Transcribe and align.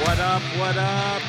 What 0.00 0.20
up? 0.20 0.42
What 0.56 0.76
up? 0.76 1.20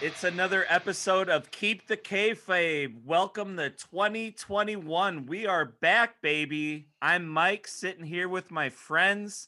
It's 0.00 0.24
another 0.24 0.66
episode 0.68 1.28
of 1.28 1.52
Keep 1.52 1.86
the 1.86 1.96
Kayfabe. 1.96 3.04
Welcome 3.04 3.56
to 3.58 3.70
2021. 3.70 5.24
We 5.26 5.46
are 5.46 5.76
back, 5.80 6.20
baby. 6.20 6.88
I'm 7.00 7.28
Mike, 7.28 7.68
sitting 7.68 8.04
here 8.04 8.28
with 8.28 8.50
my 8.50 8.70
friends, 8.70 9.46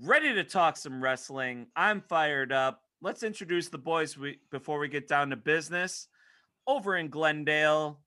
ready 0.00 0.32
to 0.32 0.44
talk 0.44 0.76
some 0.76 1.02
wrestling. 1.02 1.66
I'm 1.74 2.02
fired 2.02 2.52
up. 2.52 2.82
Let's 3.00 3.24
introduce 3.24 3.68
the 3.68 3.78
boys 3.78 4.16
before 4.52 4.78
we 4.78 4.86
get 4.86 5.08
down 5.08 5.30
to 5.30 5.36
business. 5.36 6.06
Over 6.68 6.96
in 6.96 7.08
Glendale, 7.08 7.98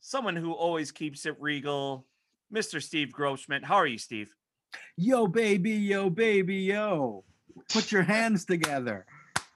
someone 0.00 0.36
who 0.36 0.52
always 0.52 0.92
keeps 0.92 1.26
it 1.26 1.34
regal, 1.40 2.06
Mr. 2.54 2.80
Steve 2.80 3.10
Grossman. 3.10 3.64
How 3.64 3.74
are 3.74 3.88
you, 3.88 3.98
Steve? 3.98 4.32
Yo, 4.96 5.26
baby, 5.26 5.72
yo, 5.72 6.08
baby, 6.08 6.58
yo. 6.58 7.24
Put 7.68 7.92
your 7.92 8.02
hands 8.02 8.44
together. 8.44 9.06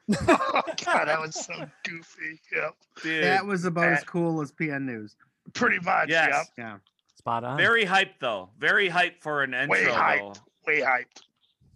oh 0.29 0.63
god, 0.85 1.07
that 1.07 1.21
was 1.21 1.35
so 1.35 1.55
goofy. 1.85 2.41
Yep. 2.55 2.75
Dude, 3.03 3.25
That 3.25 3.47
was 3.47 3.65
about 3.65 3.93
as 3.93 4.05
cool 4.05 4.41
as 4.43 4.53
PN 4.53 4.83
News. 4.83 5.17
Pretty 5.55 5.79
much. 5.81 6.09
Yes. 6.09 6.29
Yep. 6.31 6.47
Yeah. 6.59 6.77
Spot 7.17 7.43
on. 7.45 7.57
very 7.57 7.87
hyped 7.87 8.19
though. 8.21 8.51
Very 8.59 8.91
hyped 8.91 9.21
for 9.21 9.43
an 9.43 9.55
intro. 9.55 9.71
Way 9.71 9.85
though. 9.87 10.33
Way 10.67 10.81
hyped. 10.83 11.23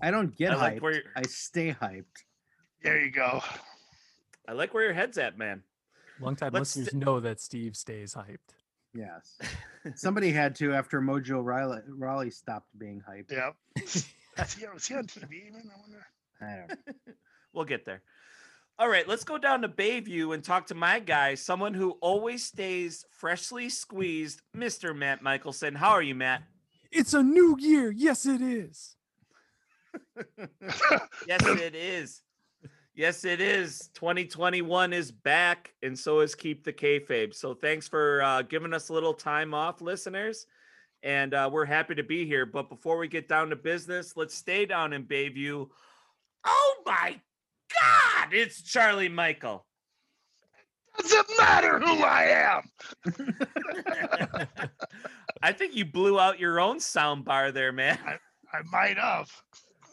I 0.02 0.10
don't 0.10 0.34
get 0.36 0.52
I 0.52 0.56
like 0.56 0.74
hyped. 0.76 0.82
where 0.82 1.02
I 1.16 1.22
stay 1.22 1.72
hyped. 1.72 2.04
There 2.82 3.00
you 3.02 3.10
go. 3.10 3.42
I 4.46 4.52
like 4.52 4.72
where 4.74 4.84
your 4.84 4.92
head's 4.92 5.18
at, 5.18 5.36
man. 5.38 5.62
Longtime 6.20 6.52
Let's 6.52 6.76
listeners 6.76 6.92
st- 6.92 7.04
know 7.04 7.20
that 7.20 7.40
Steve 7.40 7.76
stays 7.76 8.14
hyped. 8.14 8.54
Yes. 8.94 9.38
Somebody 9.94 10.32
had 10.32 10.54
to 10.56 10.74
after 10.74 11.00
Mojo 11.00 11.44
Rawley, 11.44 11.80
Rawley 11.88 12.30
stopped 12.30 12.68
being 12.78 13.02
hyped. 13.08 13.30
Yep. 13.32 13.54
Is 14.38 14.54
he, 14.54 14.64
is 14.64 14.86
he 14.86 14.94
on 14.94 15.04
TV 15.04 15.46
even? 15.48 15.70
I 15.70 15.80
wonder. 15.80 16.06
I 16.40 16.56
don't 16.56 16.68
know. 16.68 17.12
We'll 17.54 17.64
get 17.64 17.86
there. 17.86 18.02
All 18.78 18.88
right, 18.88 19.08
let's 19.08 19.24
go 19.24 19.38
down 19.38 19.62
to 19.62 19.68
Bayview 19.68 20.34
and 20.34 20.44
talk 20.44 20.66
to 20.66 20.74
my 20.74 21.00
guy, 21.00 21.34
someone 21.34 21.74
who 21.74 21.92
always 22.00 22.44
stays 22.44 23.04
freshly 23.10 23.68
squeezed, 23.68 24.42
Mr. 24.56 24.94
Matt 24.94 25.22
Michelson. 25.22 25.74
How 25.74 25.90
are 25.90 26.02
you, 26.02 26.14
Matt? 26.14 26.42
It's 26.92 27.14
a 27.14 27.22
new 27.22 27.56
year. 27.58 27.90
Yes, 27.90 28.26
it 28.26 28.40
is. 28.40 28.94
Yes, 31.26 31.44
it 31.44 31.74
is. 31.74 32.22
Yes, 32.94 33.24
it 33.24 33.40
is. 33.40 33.90
2021 33.94 34.92
is 34.92 35.10
back, 35.10 35.72
and 35.82 35.98
so 35.98 36.20
is 36.20 36.34
Keep 36.34 36.64
the 36.64 36.72
Kayfabe. 36.72 37.34
So 37.34 37.54
thanks 37.54 37.88
for 37.88 38.22
uh, 38.22 38.42
giving 38.42 38.74
us 38.74 38.88
a 38.88 38.92
little 38.92 39.14
time 39.14 39.54
off, 39.54 39.80
listeners. 39.80 40.46
And 41.02 41.32
uh, 41.34 41.48
we're 41.52 41.64
happy 41.64 41.94
to 41.94 42.02
be 42.02 42.26
here. 42.26 42.44
But 42.46 42.68
before 42.68 42.98
we 42.98 43.08
get 43.08 43.28
down 43.28 43.50
to 43.50 43.56
business, 43.56 44.16
let's 44.16 44.34
stay 44.34 44.66
down 44.66 44.92
in 44.92 45.04
Bayview. 45.04 45.68
Oh 46.44 46.74
my 46.84 47.20
God, 47.80 48.32
it's 48.32 48.62
Charlie 48.62 49.08
Michael. 49.08 49.64
Doesn't 50.98 51.28
matter 51.38 51.78
who 51.78 52.02
I 52.02 52.60
am. 53.06 53.18
I 55.42 55.52
think 55.52 55.76
you 55.76 55.84
blew 55.84 56.18
out 56.18 56.40
your 56.40 56.58
own 56.58 56.80
sound 56.80 57.24
bar 57.24 57.52
there, 57.52 57.70
man. 57.70 57.98
I 58.52 58.62
might 58.72 58.98
have. 58.98 59.30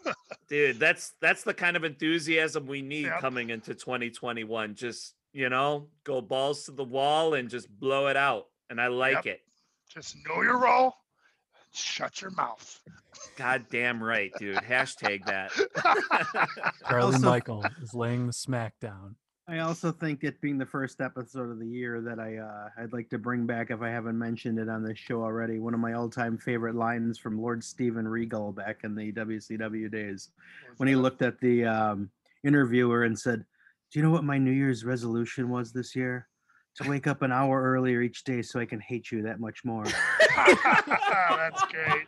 Dude, 0.50 0.80
that's 0.80 1.14
that's 1.22 1.44
the 1.44 1.54
kind 1.54 1.76
of 1.78 1.84
enthusiasm 1.84 2.66
we 2.66 2.82
need 2.82 3.06
Yep. 3.06 3.20
coming 3.22 3.50
into 3.52 3.76
2021. 3.76 4.74
Just, 4.76 5.14
you 5.34 5.50
know, 5.50 5.88
go 6.04 6.22
balls 6.22 6.64
to 6.66 6.72
the 6.72 6.84
wall 6.84 7.36
and 7.36 7.50
just 7.50 7.70
blow 7.80 8.08
it 8.08 8.18
out. 8.18 8.46
And 8.70 8.82
I 8.82 8.88
like 8.88 9.26
Yep. 9.26 9.28
it. 9.28 9.42
Just 9.96 10.18
know 10.28 10.42
your 10.42 10.60
role. 10.60 10.94
Shut 11.74 12.22
your 12.22 12.32
mouth. 12.32 12.80
God 13.38 13.66
damn 13.72 14.02
right, 14.04 14.32
dude. 14.40 14.58
Hashtag 14.58 15.26
that. 15.26 15.52
Charlie 16.90 17.14
Also- 17.14 17.20
Michael 17.30 17.66
is 17.82 17.94
laying 17.94 18.28
the 18.28 18.34
smack 18.34 18.74
down. 18.80 19.16
I 19.48 19.60
also 19.60 19.92
think 19.92 20.24
it 20.24 20.42
being 20.42 20.58
the 20.58 20.66
first 20.66 21.02
episode 21.02 21.52
of 21.52 21.60
the 21.60 21.68
year 21.68 22.02
that 22.02 22.20
I 22.20 22.38
uh, 22.38 22.70
I'd 22.82 22.94
like 22.94 23.10
to 23.10 23.20
bring 23.20 23.46
back 23.46 23.70
if 23.70 23.80
I 23.84 23.90
haven't 23.90 24.18
mentioned 24.18 24.58
it 24.58 24.68
on 24.70 24.84
this 24.84 24.98
show 24.98 25.22
already. 25.22 25.60
One 25.60 25.76
of 25.76 25.80
my 25.80 25.94
all-time 25.94 26.40
favorite 26.40 26.74
lines 26.74 27.20
from 27.20 27.40
Lord 27.40 27.64
Steven 27.64 28.08
Regal 28.08 28.52
back 28.52 28.80
in 28.84 28.96
the 28.96 29.12
WCW 29.12 29.92
days 29.92 30.32
when 30.78 30.90
he 30.90 30.96
looked 30.96 31.22
at 31.22 31.40
the 31.42 31.64
um, 31.64 32.10
interviewer 32.44 33.04
and 33.04 33.18
said, 33.18 33.46
"Do 33.92 34.00
you 34.00 34.04
know 34.04 34.10
what 34.10 34.24
my 34.24 34.40
New 34.40 34.50
Year's 34.52 34.84
resolution 34.84 35.48
was 35.50 35.72
this 35.72 35.96
year? 35.96 36.28
To 36.82 36.90
wake 36.90 37.08
up 37.08 37.22
an 37.22 37.32
hour 37.32 37.62
earlier 37.64 38.02
each 38.02 38.24
day 38.26 38.42
so 38.42 38.60
I 38.60 38.66
can 38.66 38.80
hate 38.82 39.10
you 39.12 39.22
that 39.24 39.40
much 39.40 39.64
more." 39.64 39.86
That's 40.36 41.64
great. 41.72 42.08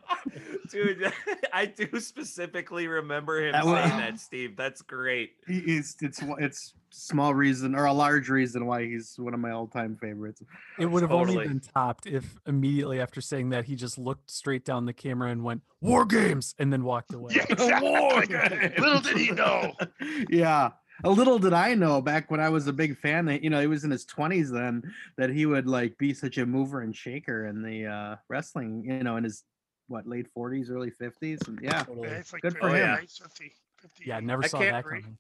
Dude, 0.72 1.12
I 1.54 1.66
do 1.66 2.00
specifically 2.00 2.88
remember 2.88 3.46
him 3.46 3.54
That 3.54 3.64
saying 3.64 3.74
was- 3.76 3.92
that, 3.92 4.20
Steve. 4.20 4.58
That's 4.58 4.82
great. 4.82 5.32
He- 5.48 5.60
It's 5.78 5.96
it's 6.02 6.20
it's 6.40 6.74
small 6.90 7.34
reason 7.34 7.76
or 7.76 7.86
a 7.86 7.94
large 7.94 8.30
reason 8.30 8.66
why 8.66 8.86
he's 8.86 9.16
one 9.18 9.34
of 9.34 9.40
my 9.40 9.52
all-time 9.52 9.98
favorites. 10.02 10.42
It 10.80 10.86
would 10.86 11.02
have 11.04 11.12
Totally. 11.12 11.38
only 11.38 11.48
been 11.50 11.60
topped 11.62 12.06
if 12.08 12.36
immediately 12.46 13.00
after 13.02 13.22
saying 13.22 13.50
that 13.50 13.66
he 13.66 13.76
just 13.76 13.98
looked 13.98 14.30
straight 14.32 14.66
down 14.66 14.86
the 14.86 14.94
camera 14.94 15.30
and 15.32 15.44
went 15.44 15.62
"War 15.82 16.06
Games" 16.06 16.56
and 16.60 16.72
then 16.74 16.84
walked 16.84 17.14
away. 17.14 17.34
Yeah, 17.36 17.46
exactly. 17.50 18.84
Little 18.84 19.00
did 19.02 19.18
he 19.18 19.32
know. 19.32 19.74
yeah. 20.30 20.72
A 21.04 21.10
little 21.10 21.38
did 21.38 21.54
I 21.54 21.74
know 21.74 22.02
back 22.02 22.32
when 22.32 22.40
I 22.40 22.50
was 22.50 22.68
a 22.68 22.74
big 22.74 22.98
fan 22.98 23.26
that 23.26 23.44
you 23.44 23.50
know 23.50 23.62
he 23.62 23.68
was 23.68 23.84
in 23.84 23.92
his 23.92 24.06
twenties 24.06 24.50
then 24.50 24.84
that 25.18 25.30
he 25.30 25.46
would 25.46 25.68
like 25.68 25.98
be 25.98 26.14
such 26.14 26.38
a 26.38 26.46
mover 26.46 26.82
and 26.82 26.96
shaker 26.96 27.46
in 27.48 27.62
the 27.62 27.86
uh 27.86 28.16
wrestling, 28.30 28.84
you 28.86 29.04
know, 29.04 29.18
in 29.18 29.24
his 29.24 29.44
what 29.88 30.08
late 30.08 30.28
forties, 30.34 30.70
early 30.70 30.90
fifties. 30.90 31.40
And 31.48 31.60
yeah. 31.62 31.84
Totally. 31.84 32.10
Yeah, 32.10 32.16
it's 32.16 32.34
like 32.34 32.42
Good 32.42 32.58
for 32.58 32.70
him. 32.70 32.90
right? 32.90 33.10
50, 33.10 33.54
50. 33.82 34.04
Yeah, 34.06 34.18
I 34.18 34.20
never 34.22 34.44
I 34.44 34.48
saw 34.48 34.60
that 34.60 34.86
re- 34.86 35.02
coming. 35.02 35.18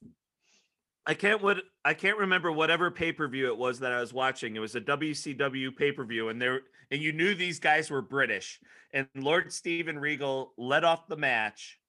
I 1.05 1.13
can't 1.13 1.41
what 1.41 1.63
I 1.85 1.93
can't 1.93 2.17
remember 2.17 2.51
whatever 2.51 2.91
pay-per-view 2.91 3.47
it 3.47 3.57
was 3.57 3.79
that 3.79 3.93
I 3.93 4.01
was 4.01 4.13
watching. 4.13 4.55
It 4.55 4.59
was 4.59 4.75
a 4.75 4.81
WCW 4.81 5.75
pay-per-view 5.75 6.29
and 6.29 6.41
there 6.41 6.61
and 6.91 7.01
you 7.01 7.13
knew 7.13 7.33
these 7.33 7.59
guys 7.59 7.89
were 7.89 8.01
British. 8.01 8.59
And 8.93 9.07
Lord 9.15 9.53
Steven 9.53 9.99
Regal 9.99 10.53
led 10.57 10.83
off 10.83 11.07
the 11.07 11.17
match 11.17 11.79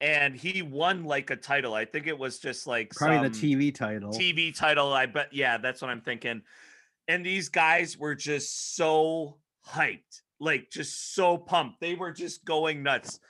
and 0.00 0.34
he 0.36 0.62
won 0.62 1.04
like 1.04 1.30
a 1.30 1.36
title. 1.36 1.74
I 1.74 1.84
think 1.84 2.06
it 2.06 2.18
was 2.18 2.38
just 2.38 2.66
like 2.66 2.90
Probably 2.90 3.28
the 3.28 3.34
TV 3.34 3.74
title. 3.74 4.12
TV 4.12 4.54
title. 4.54 4.92
I 4.92 5.06
bet 5.06 5.32
yeah, 5.32 5.58
that's 5.58 5.80
what 5.80 5.90
I'm 5.90 6.00
thinking. 6.00 6.42
And 7.08 7.24
these 7.24 7.48
guys 7.48 7.96
were 7.96 8.14
just 8.14 8.76
so 8.76 9.38
hyped. 9.66 10.22
Like 10.38 10.70
just 10.70 11.14
so 11.14 11.38
pumped. 11.38 11.80
They 11.80 11.94
were 11.94 12.12
just 12.12 12.44
going 12.44 12.82
nuts. 12.82 13.20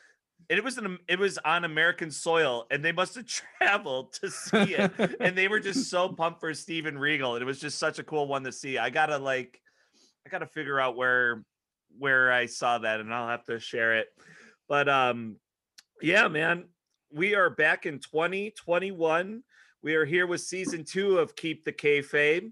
And 0.51 0.59
it 0.59 0.65
was 0.65 0.77
an 0.79 0.99
it 1.09 1.19
was 1.19 1.39
on 1.39 1.65
American 1.65 2.11
soil 2.11 2.67
and 2.71 2.85
they 2.85 2.93
must 2.93 3.15
have 3.15 3.27
traveled 3.59 4.13
to 4.15 4.31
see 4.31 4.75
it 4.75 4.93
and 5.21 5.37
they 5.37 5.49
were 5.49 5.61
just 5.61 5.89
so 5.89 6.09
pumped 6.17 6.41
for 6.41 6.53
Steven 6.53 6.99
Regal. 6.99 7.35
And 7.35 7.43
it 7.43 7.47
was 7.47 7.61
just 7.61 7.79
such 7.79 7.99
a 7.99 8.05
cool 8.05 8.27
one 8.27 8.43
to 8.45 8.53
see. 8.53 8.77
I 8.77 8.91
gotta 8.91 9.19
like, 9.19 9.61
I 10.27 10.31
gotta 10.31 10.47
figure 10.47 10.81
out 10.81 10.97
where 10.97 11.45
where 11.99 12.33
I 12.33 12.47
saw 12.47 12.79
that, 12.79 13.01
and 13.01 13.13
I'll 13.13 13.29
have 13.29 13.45
to 13.45 13.59
share 13.59 13.99
it. 13.99 14.09
But 14.69 14.89
um, 14.89 15.37
yeah, 16.03 16.29
man, 16.29 16.65
we 17.11 17.35
are 17.35 17.51
back 17.51 17.87
in 17.87 17.99
2021. 17.99 19.43
We 19.83 19.95
are 19.95 20.05
here 20.05 20.27
with 20.27 20.41
season 20.41 20.85
two 20.85 21.19
of 21.19 21.37
Keep 21.37 21.65
the 21.65 21.73
Kayfabe, 21.73 22.51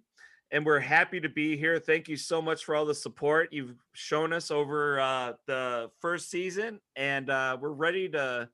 and 0.50 0.64
we're 0.64 0.81
happy 0.81 1.20
to 1.20 1.29
be 1.29 1.56
here. 1.56 1.79
Thank 1.79 2.08
you 2.08 2.17
so 2.17 2.41
much 2.41 2.64
for 2.64 2.75
all 2.75 2.85
the 2.87 2.94
support 2.94 3.52
you've 3.52 3.75
shown 3.93 4.32
us 4.32 4.50
over 4.50 5.00
uh, 5.00 5.32
the 5.46 5.91
first 6.00 6.31
season, 6.31 6.81
and 6.96 7.29
uh, 7.31 7.56
we're 7.61 7.70
ready 7.73 8.08
to 8.11 8.49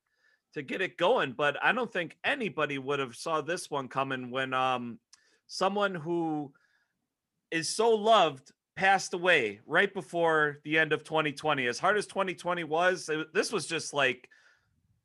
to 0.55 0.63
get 0.63 0.81
it 0.81 0.97
going. 0.97 1.33
But 1.33 1.57
I 1.63 1.71
don't 1.73 1.93
think 1.93 2.17
anybody 2.25 2.79
would 2.79 2.99
have 2.99 3.15
saw 3.15 3.41
this 3.41 3.71
one 3.71 3.87
coming 3.87 4.31
when 4.33 4.53
um 4.53 4.99
someone 5.47 5.95
who 5.95 6.53
is 7.53 7.69
so 7.69 7.91
loved 7.91 8.51
passed 8.77 9.15
away 9.15 9.61
right 9.67 9.93
before 9.93 10.59
the 10.65 10.79
end 10.79 10.93
of 10.93 11.05
2020. 11.05 11.67
As 11.67 11.79
hard 11.79 11.99
as 11.99 12.07
2020 12.07 12.65
was, 12.65 13.09
it- 13.09 13.33
this 13.35 13.53
was 13.53 13.67
just 13.67 13.93
like 13.93 14.29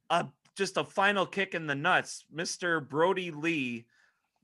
a 0.09 0.27
just 0.55 0.77
a 0.77 0.83
final 0.83 1.25
kick 1.25 1.53
in 1.53 1.67
the 1.67 1.75
nuts. 1.75 2.23
Mr. 2.33 2.87
Brodie 2.87 3.31
Lee, 3.31 3.85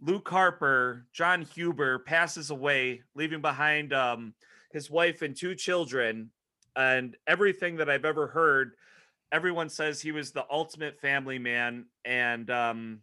Luke 0.02 0.28
Harper, 0.28 1.06
Jon 1.14 1.44
Huber 1.44 2.00
passes 2.00 2.50
away, 2.50 3.02
leaving 3.16 3.40
behind 3.42 3.94
um, 3.94 4.34
his 4.74 4.90
wife 4.90 5.22
and 5.22 5.36
two 5.36 5.56
children. 5.56 6.30
And 6.76 7.16
everything 7.28 7.78
that 7.78 7.90
I've 7.90 8.06
ever 8.06 8.28
heard, 8.28 8.74
everyone 9.32 9.70
says 9.70 10.02
he 10.02 10.12
was 10.12 10.32
the 10.32 10.46
ultimate 10.52 11.00
family 11.00 11.40
man. 11.40 11.86
And 12.04 12.50
um, 12.52 13.00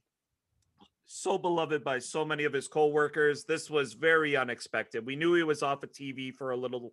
so 1.08 1.38
beloved 1.38 1.82
by 1.82 1.98
so 1.98 2.24
many 2.24 2.44
of 2.44 2.52
his 2.52 2.68
coworkers. 2.68 3.44
This 3.44 3.70
was 3.70 3.94
very 3.94 4.36
unexpected. 4.36 5.06
We 5.06 5.16
knew 5.16 5.34
he 5.34 5.42
was 5.42 5.62
off 5.62 5.82
of 5.82 5.90
TV 5.90 6.34
for 6.34 6.50
a 6.50 6.56
little 6.56 6.92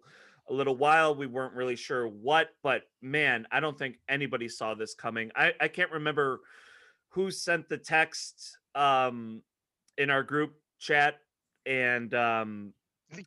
a 0.49 0.53
little 0.53 0.75
while. 0.75 1.15
We 1.15 1.27
weren't 1.27 1.53
really 1.53 1.75
sure 1.75 2.07
what, 2.07 2.49
but 2.63 2.83
man, 3.01 3.47
I 3.51 3.59
don't 3.59 3.77
think 3.77 3.97
anybody 4.07 4.47
saw 4.47 4.73
this 4.75 4.93
coming. 4.93 5.31
I, 5.35 5.53
I 5.59 5.67
can't 5.67 5.91
remember 5.91 6.41
who 7.09 7.31
sent 7.31 7.69
the 7.69 7.77
text 7.77 8.57
um 8.75 9.41
in 9.97 10.09
our 10.09 10.21
group 10.21 10.53
chat 10.79 11.15
and 11.65 12.13
um 12.13 12.73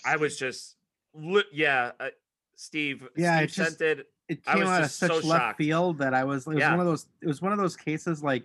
I, 0.05 0.13
I 0.13 0.17
was 0.17 0.39
just 0.39 0.77
li- 1.15 1.43
yeah, 1.53 1.93
uh, 1.99 2.09
Steve 2.55 3.09
Yeah, 3.17 3.37
Steve 3.39 3.45
it 3.45 3.53
just- 3.53 3.79
sent 3.79 3.99
it 3.99 4.07
it 4.29 4.41
I 4.47 4.53
came 4.55 4.61
was 4.65 4.69
out 4.69 4.83
of 4.83 4.91
such 4.91 5.09
so 5.11 5.15
left 5.27 5.27
shocked. 5.43 5.59
field 5.59 5.99
that 5.99 6.13
I 6.13 6.25
was 6.25 6.47
it 6.47 6.51
was 6.51 6.59
Yeah. 6.59 6.71
one 6.73 6.81
of 6.81 6.87
those 6.87 7.07
it 7.23 7.27
was 7.27 7.41
one 7.41 7.53
of 7.53 7.59
those 7.59 7.77
cases 7.77 8.23
like 8.23 8.45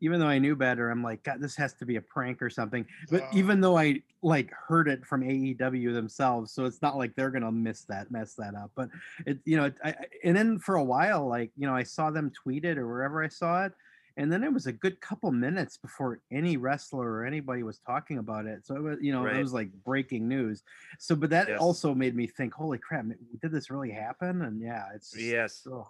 even 0.00 0.20
though 0.20 0.26
I 0.28 0.38
knew 0.38 0.56
better, 0.56 0.90
I'm 0.90 1.02
like, 1.02 1.22
God, 1.24 1.40
this 1.40 1.56
has 1.56 1.74
to 1.74 1.86
be 1.86 1.96
a 1.96 2.02
prank 2.02 2.40
or 2.42 2.50
something. 2.50 2.86
But 3.10 3.24
Uh. 3.24 3.28
even 3.32 3.60
though 3.60 3.76
I 3.78 4.02
like 4.22 4.50
heard 4.50 4.88
it 4.88 5.04
from 5.06 5.22
AEW 5.22 5.92
themselves, 5.92 6.52
so 6.52 6.64
it's 6.64 6.82
not 6.82 6.96
like 6.96 7.14
they're 7.14 7.30
gonna 7.30 7.52
miss 7.52 7.84
that, 7.86 8.10
mess 8.10 8.34
that 8.36 8.54
up. 8.54 8.72
But 8.74 8.90
it, 9.26 9.38
you 9.44 9.56
know, 9.56 9.64
it, 9.66 9.76
I, 9.84 9.94
and 10.24 10.36
then 10.36 10.58
for 10.58 10.76
a 10.76 10.84
while, 10.84 11.26
like 11.28 11.52
you 11.56 11.66
know, 11.66 11.74
I 11.74 11.82
saw 11.84 12.10
them 12.10 12.30
tweet 12.30 12.64
it 12.64 12.78
or 12.78 12.86
wherever 12.86 13.22
I 13.22 13.28
saw 13.28 13.64
it, 13.66 13.72
and 14.16 14.32
then 14.32 14.42
it 14.42 14.52
was 14.52 14.66
a 14.66 14.72
good 14.72 15.00
couple 15.00 15.30
minutes 15.30 15.76
before 15.76 16.20
any 16.32 16.56
wrestler 16.56 17.08
or 17.10 17.24
anybody 17.24 17.62
was 17.62 17.78
talking 17.78 18.18
about 18.18 18.46
it. 18.46 18.66
So 18.66 18.74
it 18.76 18.82
was, 18.82 18.98
you 19.00 19.12
know, 19.12 19.24
Right. 19.24 19.36
it 19.36 19.42
was 19.42 19.52
like 19.52 19.72
breaking 19.84 20.26
news. 20.28 20.62
So, 20.98 21.14
but 21.14 21.30
that 21.30 21.48
Yes. 21.48 21.60
also 21.60 21.94
made 21.94 22.16
me 22.16 22.26
think, 22.26 22.52
holy 22.54 22.78
crap, 22.78 23.06
did 23.40 23.52
this 23.52 23.70
really 23.70 23.92
happen? 23.92 24.42
And 24.42 24.60
yeah, 24.60 24.86
it's 24.94 25.14
yes. 25.16 25.66
ugh. 25.72 25.86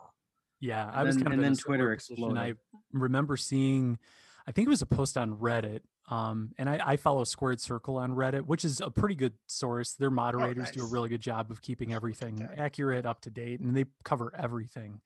Yeah, 0.61 0.91
I 0.93 1.03
was 1.05 1.17
then- 1.17 1.25
kind 1.25 1.35
of 1.35 1.45
and 1.45 1.57
then 1.57 1.57
Twitter 1.57 1.95
position. 1.95 2.37
I 2.39 2.55
remember 2.93 3.37
seeing, 3.37 3.99
I 4.47 4.53
think 4.53 4.67
it 4.67 4.71
was 4.71 4.83
a 4.83 4.87
post 4.87 5.17
on 5.17 5.37
Reddit. 5.37 5.81
Um, 6.11 6.53
and 6.57 6.71
I, 6.71 6.81
I 6.85 6.97
follow 6.97 7.23
Squared 7.25 7.61
Circle 7.61 7.97
on 7.97 8.13
Reddit, 8.13 8.47
which 8.47 8.65
is 8.65 8.81
a 8.81 8.91
pretty 8.91 9.15
good 9.15 9.35
source. 9.47 9.93
Their 9.93 10.11
moderators 10.11 10.71
do 10.71 10.83
a 10.83 10.89
really 10.89 11.11
good 11.11 11.21
job 11.21 11.51
of 11.51 11.61
keeping 11.61 11.93
everything 11.93 12.37
that. 12.37 12.59
accurate, 12.59 13.05
up 13.05 13.21
to 13.23 13.31
date, 13.31 13.61
and 13.61 13.77
they 13.77 13.85
cover 14.05 14.33
everything. 14.39 15.03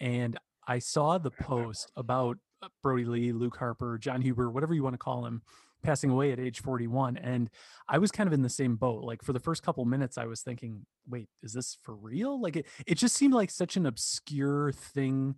And 0.00 0.36
I 0.66 0.80
saw 0.80 1.18
the 1.18 1.30
post 1.30 1.92
about 1.96 2.38
uh, 2.62 2.68
Brodie 2.82 3.04
Lee, 3.04 3.32
Luke 3.32 3.56
Harper, 3.58 3.96
Jon 3.96 4.22
Huber, 4.22 4.50
whatever 4.50 4.74
you 4.74 4.82
want 4.82 4.94
to 4.94 4.98
call 4.98 5.24
him, 5.24 5.42
passing 5.82 6.10
away 6.10 6.32
at 6.32 6.38
age 6.40 6.60
41. 6.60 7.16
And 7.16 7.50
I 7.88 7.98
was 7.98 8.10
kind 8.10 8.26
of 8.26 8.32
in 8.32 8.42
the 8.42 8.48
same 8.48 8.76
boat. 8.76 9.04
Like 9.04 9.22
for 9.22 9.32
the 9.32 9.40
first 9.40 9.62
couple 9.62 9.84
minutes, 9.84 10.18
I 10.18 10.26
was 10.26 10.42
thinking, 10.42 10.86
wait, 11.08 11.28
is 11.42 11.52
this 11.52 11.76
for 11.82 11.94
real? 11.94 12.40
Like 12.40 12.56
it, 12.56 12.66
it 12.86 12.96
just 12.96 13.16
seemed 13.16 13.34
like 13.34 13.50
such 13.50 13.76
an 13.76 13.86
obscure 13.86 14.72
thing 14.72 15.36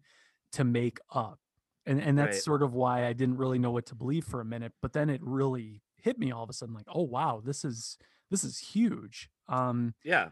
to 0.53 0.65
make 0.65 0.99
up. 1.15 1.39
And 1.87 2.01
and 2.01 2.17
that's 2.19 2.37
Right. 2.37 2.43
sort 2.45 2.63
of 2.63 2.75
why 2.75 3.07
I 3.07 3.13
didn't 3.13 3.39
really 3.39 3.59
know 3.59 3.73
what 3.73 3.87
to 3.87 3.95
believe 3.95 4.25
for 4.25 4.41
a 4.41 4.45
minute. 4.45 4.73
But 4.81 4.93
then 4.93 5.11
it 5.11 5.21
really 5.23 5.83
hit 5.97 6.19
me 6.19 6.31
all 6.31 6.45
of 6.45 6.51
a 6.51 6.53
sudden, 6.53 6.75
like, 6.75 6.87
oh 6.89 7.03
wow, 7.03 7.41
this 7.45 7.65
is 7.65 7.99
this 8.31 8.45
is 8.45 8.59
huge. 8.59 9.29
Um, 9.49 9.95
Yeah. 10.05 10.31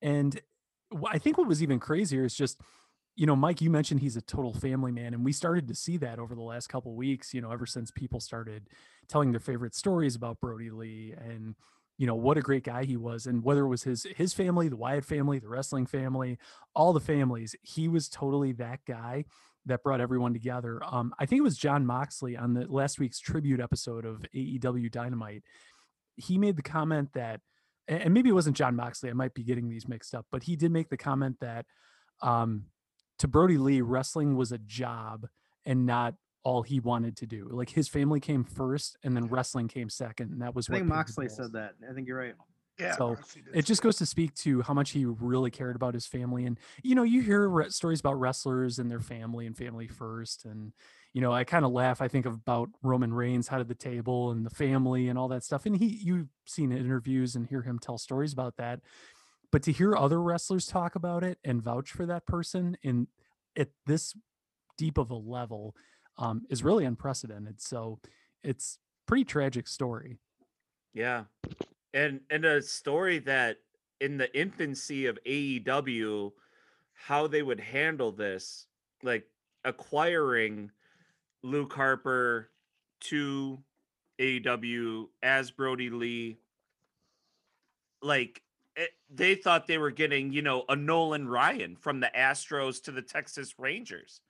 and 0.00 0.40
I 1.06 1.18
think 1.18 1.38
what 1.38 1.48
was 1.48 1.62
even 1.62 1.80
crazier 1.80 2.24
is 2.24 2.34
just, 2.34 2.60
you 3.14 3.26
know, 3.26 3.36
Mike, 3.36 3.60
you 3.60 3.70
mentioned 3.70 4.00
he's 4.00 4.16
a 4.16 4.22
total 4.22 4.54
family 4.54 4.92
man, 4.92 5.12
and 5.12 5.24
we 5.24 5.32
started 5.32 5.68
to 5.68 5.74
see 5.74 5.96
that 5.98 6.18
over 6.18 6.34
the 6.34 6.42
last 6.42 6.68
couple 6.68 6.94
weeks. 6.94 7.34
You 7.34 7.42
know, 7.42 7.50
ever 7.50 7.66
since 7.66 7.90
people 7.90 8.20
started 8.20 8.68
telling 9.08 9.32
their 9.32 9.40
favorite 9.40 9.74
stories 9.74 10.16
about 10.16 10.40
Brodie 10.40 10.70
Lee 10.70 11.14
and 11.16 11.54
you 11.98 12.06
know 12.06 12.14
what 12.14 12.38
a 12.38 12.42
great 12.42 12.64
guy 12.64 12.84
he 12.84 12.96
was, 12.96 13.26
and 13.26 13.44
whether 13.44 13.64
it 13.64 13.68
was 13.68 13.82
his 13.82 14.06
his 14.16 14.32
family, 14.32 14.68
the 14.68 14.76
Wyatt 14.76 15.04
family, 15.04 15.38
the 15.38 15.48
wrestling 15.48 15.86
family, 15.86 16.38
all 16.74 16.92
the 16.92 17.00
families, 17.00 17.54
he 17.62 17.86
was 17.86 18.08
totally 18.08 18.52
that 18.52 18.80
guy 18.86 19.24
that 19.66 19.82
brought 19.82 20.00
everyone 20.00 20.32
together. 20.32 20.80
Um, 20.84 21.14
I 21.18 21.26
think 21.26 21.38
it 21.38 21.44
was 21.44 21.56
Jon 21.56 21.86
Moxley 21.86 22.36
on 22.36 22.54
the 22.54 22.66
last 22.66 22.98
week's 22.98 23.20
tribute 23.20 23.60
episode 23.60 24.04
of 24.04 24.24
AEW 24.34 24.90
Dynamite. 24.90 25.44
He 26.16 26.38
made 26.38 26.56
the 26.56 26.62
comment 26.62 27.10
that 27.14 27.40
and 27.88 28.14
maybe 28.14 28.30
it 28.30 28.34
wasn't 28.34 28.56
Jon 28.56 28.76
Moxley. 28.76 29.10
I 29.10 29.12
might 29.12 29.34
be 29.34 29.44
getting 29.44 29.68
these 29.68 29.86
mixed 29.86 30.14
up, 30.14 30.26
but 30.30 30.42
he 30.44 30.56
did 30.56 30.72
make 30.72 30.88
the 30.88 30.96
comment 30.96 31.36
that 31.40 31.66
um, 32.22 32.64
to 33.22 33.28
Brodie 33.28 33.56
Lee, 33.56 33.80
wrestling 33.82 34.36
was 34.36 34.50
a 34.50 34.58
job 34.58 35.28
and 35.64 35.86
not 35.86 36.16
all 36.42 36.62
he 36.62 36.80
wanted 36.80 37.16
to 37.18 37.26
do. 37.26 37.48
Like 37.52 37.70
his 37.70 37.88
family 37.88 38.18
came 38.18 38.42
first, 38.42 38.98
and 39.04 39.14
then 39.14 39.28
wrestling 39.28 39.68
came 39.68 39.88
second, 39.88 40.32
and 40.32 40.42
that 40.42 40.56
was 40.56 40.68
I 40.68 40.72
what 40.72 40.78
think 40.78 40.88
Moxley 40.88 41.28
said 41.28 41.52
that. 41.52 41.74
I 41.88 41.94
think 41.94 42.08
you're 42.08 42.18
right. 42.18 42.34
Yeah, 42.80 42.96
So, 42.96 43.16
It 43.54 43.64
just 43.64 43.80
goes 43.80 43.96
to 43.98 44.06
speak 44.06 44.34
to 44.36 44.62
how 44.62 44.74
much 44.74 44.90
he 44.90 45.04
really 45.04 45.52
cared 45.52 45.76
about 45.76 45.94
his 45.94 46.04
family, 46.04 46.46
and 46.46 46.58
you 46.82 46.96
know, 46.96 47.04
you 47.04 47.22
hear 47.22 47.48
re- 47.48 47.70
stories 47.70 48.00
about 48.00 48.18
wrestlers 48.18 48.80
and 48.80 48.90
their 48.90 49.00
family 49.00 49.46
and 49.46 49.56
family 49.56 49.86
first, 49.86 50.44
and 50.44 50.72
you 51.12 51.20
know, 51.20 51.32
I 51.32 51.44
kind 51.44 51.64
of 51.64 51.70
laugh. 51.70 52.00
I 52.00 52.08
think 52.08 52.26
about 52.26 52.70
Roman 52.82 53.12
Reigns, 53.12 53.48
head 53.48 53.60
of 53.60 53.68
the 53.68 53.74
table, 53.74 54.30
and 54.32 54.44
the 54.44 54.50
family 54.50 55.08
and 55.08 55.18
all 55.18 55.28
that 55.28 55.44
stuff. 55.44 55.66
And 55.66 55.76
he, 55.76 55.86
you've 55.86 56.28
seen 56.46 56.72
interviews 56.72 57.36
and 57.36 57.46
hear 57.46 57.62
him 57.62 57.78
tell 57.78 57.98
stories 57.98 58.32
about 58.32 58.56
that. 58.56 58.80
But 59.52 59.62
to 59.64 59.72
hear 59.72 59.94
other 59.94 60.20
wrestlers 60.20 60.66
talk 60.66 60.96
about 60.96 61.22
it 61.22 61.38
and 61.44 61.62
vouch 61.62 61.90
for 61.90 62.06
that 62.06 62.26
person 62.26 62.76
in 62.82 63.06
at 63.56 63.68
this 63.86 64.14
deep 64.78 64.98
of 64.98 65.10
a 65.10 65.14
level 65.14 65.76
um, 66.18 66.42
is 66.50 66.64
really 66.64 66.84
unprecedented. 66.84 67.60
So 67.60 68.00
it's 68.42 68.78
pretty 69.06 69.24
tragic 69.24 69.68
story. 69.68 70.18
Yeah. 70.94 71.24
And 71.94 72.20
and 72.30 72.44
a 72.44 72.62
story 72.62 73.18
that 73.20 73.58
in 74.00 74.16
the 74.16 74.34
infancy 74.38 75.06
of 75.06 75.18
AEW, 75.26 76.32
how 76.94 77.26
they 77.26 77.42
would 77.42 77.60
handle 77.60 78.10
this, 78.10 78.66
like 79.02 79.24
acquiring 79.64 80.70
Luke 81.42 81.72
Harper 81.72 82.50
to 83.00 83.58
AEW 84.18 85.08
as 85.22 85.50
Brodie 85.50 85.90
Lee, 85.90 86.38
like 88.00 88.42
it, 88.76 88.90
they 89.10 89.34
thought 89.34 89.66
they 89.66 89.78
were 89.78 89.90
getting, 89.90 90.32
you 90.32 90.42
know, 90.42 90.64
a 90.68 90.76
Nolan 90.76 91.28
Ryan 91.28 91.76
from 91.76 92.00
the 92.00 92.10
Astros 92.16 92.82
to 92.84 92.92
the 92.92 93.02
Texas 93.02 93.54
Rangers. 93.58 94.20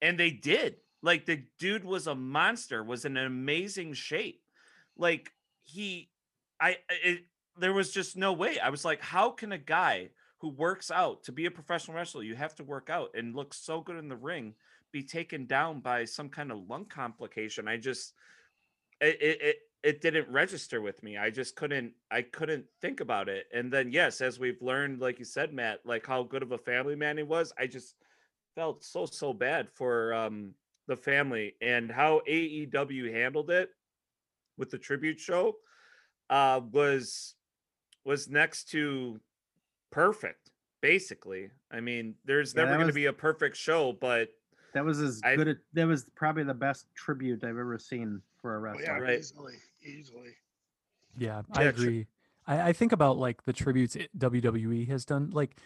And 0.00 0.18
they 0.18 0.30
did. 0.30 0.76
Like 1.02 1.26
the 1.26 1.44
dude 1.58 1.84
was 1.84 2.06
a 2.06 2.14
monster, 2.14 2.84
was 2.84 3.04
in 3.04 3.16
an 3.16 3.26
amazing 3.26 3.94
shape. 3.94 4.40
Like 4.96 5.32
he 5.62 6.10
I 6.60 6.76
it, 6.88 7.24
there 7.58 7.72
was 7.72 7.92
just 7.92 8.16
no 8.16 8.32
way. 8.32 8.58
I 8.58 8.70
was 8.70 8.84
like, 8.84 9.00
how 9.00 9.30
can 9.30 9.52
a 9.52 9.58
guy 9.58 10.10
who 10.38 10.48
works 10.48 10.90
out 10.90 11.24
to 11.24 11.32
be 11.32 11.46
a 11.46 11.50
professional 11.50 11.96
wrestler, 11.96 12.22
you 12.22 12.36
have 12.36 12.54
to 12.56 12.64
work 12.64 12.88
out 12.88 13.10
and 13.14 13.34
look 13.34 13.52
so 13.52 13.80
good 13.80 13.96
in 13.96 14.08
the 14.08 14.16
ring, 14.16 14.54
be 14.92 15.02
taken 15.02 15.46
down 15.46 15.80
by 15.80 16.04
some 16.04 16.28
kind 16.28 16.52
of 16.52 16.68
lung 16.68 16.84
complication? 16.84 17.66
I 17.66 17.78
just 17.78 18.14
it 19.00 19.18
it 19.20 19.56
it, 19.82 19.88
it 19.96 20.00
didn't 20.00 20.28
register 20.30 20.80
with 20.80 21.02
me. 21.02 21.16
I 21.16 21.30
just 21.30 21.56
couldn't 21.56 21.92
I 22.10 22.22
couldn't 22.22 22.64
think 22.80 23.00
about 23.00 23.28
it. 23.28 23.46
And 23.54 23.72
then 23.72 23.90
yes, 23.92 24.20
as 24.20 24.38
we've 24.38 24.60
learned, 24.62 25.00
like 25.00 25.18
you 25.18 25.24
said, 25.24 25.52
Matt, 25.52 25.80
like 25.84 26.06
how 26.06 26.22
good 26.22 26.42
of 26.42 26.52
a 26.52 26.58
family 26.58 26.96
man 26.96 27.16
he 27.16 27.22
was, 27.22 27.52
I 27.58 27.66
just 27.66 27.94
felt 28.54 28.84
so 28.84 29.06
so 29.06 29.32
bad 29.32 29.68
for 29.74 30.12
um 30.14 30.54
the 30.88 30.96
family 30.96 31.54
and 31.62 31.90
how 31.90 32.20
AEW 32.28 33.12
handled 33.12 33.50
it 33.50 33.70
with 34.58 34.70
the 34.70 34.78
tribute 34.78 35.18
show 35.20 35.56
uh 36.28 36.60
was 36.72 37.34
was 38.04 38.28
next 38.28 38.68
to 38.70 39.18
perfect 39.90 40.50
basically 40.80 41.50
i 41.70 41.80
mean 41.80 42.14
there's 42.24 42.52
Yeah, 42.54 42.62
never 42.64 42.72
going 42.74 42.80
to 42.82 42.86
was- 42.86 42.94
be 42.94 43.06
a 43.06 43.12
perfect 43.12 43.56
show 43.56 43.92
but 43.92 44.28
That 44.74 44.84
was 44.84 45.00
as 45.00 45.20
I- 45.24 45.36
good. 45.36 45.48
A, 45.48 45.56
that 45.74 45.86
was 45.86 46.04
probably 46.16 46.42
the 46.44 46.54
best 46.54 46.86
tribute 46.94 47.44
I've 47.44 47.50
ever 47.58 47.78
seen 47.78 48.20
for 48.40 48.56
a 48.56 48.58
Oh, 48.58 48.62
wrestler. 48.62 48.82
yeah, 48.82 48.98
Right. 48.98 49.18
easily, 49.20 49.54
easily. 49.84 50.34
Yeah, 51.16 51.42
I 51.52 51.64
agree. 51.64 52.06
I, 52.46 52.68
I 52.68 52.72
think 52.72 52.92
about 52.92 53.18
like 53.18 53.44
the 53.44 53.52
tributes 53.52 53.96
WWE 54.16 54.88
has 54.88 55.04
done. 55.04 55.30
Like 55.30 55.56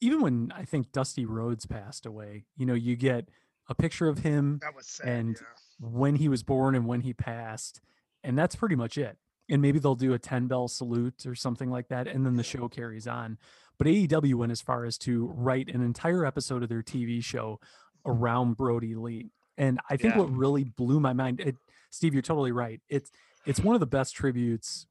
even 0.00 0.20
when 0.20 0.52
I 0.54 0.64
think 0.64 0.92
Dusty 0.92 1.24
Rhodes 1.24 1.66
passed 1.66 2.04
away, 2.06 2.44
you 2.56 2.66
know, 2.66 2.74
you 2.74 2.96
get 2.96 3.28
a 3.68 3.74
picture 3.74 4.08
of 4.08 4.18
him 4.18 4.60
sad. 4.80 5.08
And- 5.08 5.36
yeah. 5.40 5.46
when 5.88 6.16
he 6.16 6.28
was 6.28 6.42
born 6.42 6.74
and 6.74 6.86
when 6.86 7.00
he 7.02 7.12
passed, 7.12 7.80
and 8.22 8.36
that's 8.38 8.56
pretty 8.56 8.76
much 8.76 8.98
it. 8.98 9.16
And 9.48 9.62
maybe 9.62 9.78
they'll 9.78 9.94
do 9.94 10.12
a 10.12 10.18
10 10.18 10.48
bell 10.48 10.66
salute 10.66 11.24
or 11.24 11.36
something 11.36 11.70
like 11.70 11.88
that, 11.88 12.08
and 12.08 12.26
then 12.26 12.34
the 12.36 12.42
show 12.42 12.68
carries 12.68 13.06
on. 13.06 13.38
But 13.78 13.86
AEW 13.86 14.34
went 14.34 14.50
as 14.52 14.60
far 14.60 14.84
as 14.84 14.98
to 14.98 15.26
write 15.36 15.68
an 15.72 15.82
entire 15.82 16.26
episode 16.26 16.64
of 16.64 16.68
their 16.68 16.82
TV 16.82 17.22
show 17.22 17.60
around 18.04 18.56
Brodie 18.56 18.96
Lee. 18.96 19.30
And 19.56 19.78
I 19.88 19.96
think 19.96 20.14
Yeah. 20.14 20.20
what 20.22 20.32
really 20.32 20.64
blew 20.64 20.98
my 20.98 21.12
mind, 21.12 21.40
it, 21.40 21.56
Steve, 21.90 22.12
you're 22.12 22.22
totally 22.22 22.50
right. 22.52 22.80
It's 22.88 23.10
it's 23.46 23.60
one 23.60 23.74
of 23.74 23.80
the 23.80 23.86
best 23.86 24.14
tributes, 24.14 24.86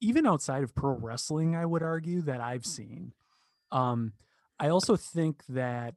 even 0.00 0.26
outside 0.26 0.62
of 0.62 0.74
pro 0.74 0.92
wrestling, 0.92 1.56
I 1.56 1.66
would 1.66 1.82
argue 1.82 2.22
that 2.22 2.40
I've 2.40 2.64
seen. 2.66 3.12
Um, 3.72 4.12
I 4.60 4.68
also 4.68 4.96
think 4.96 5.42
that 5.48 5.94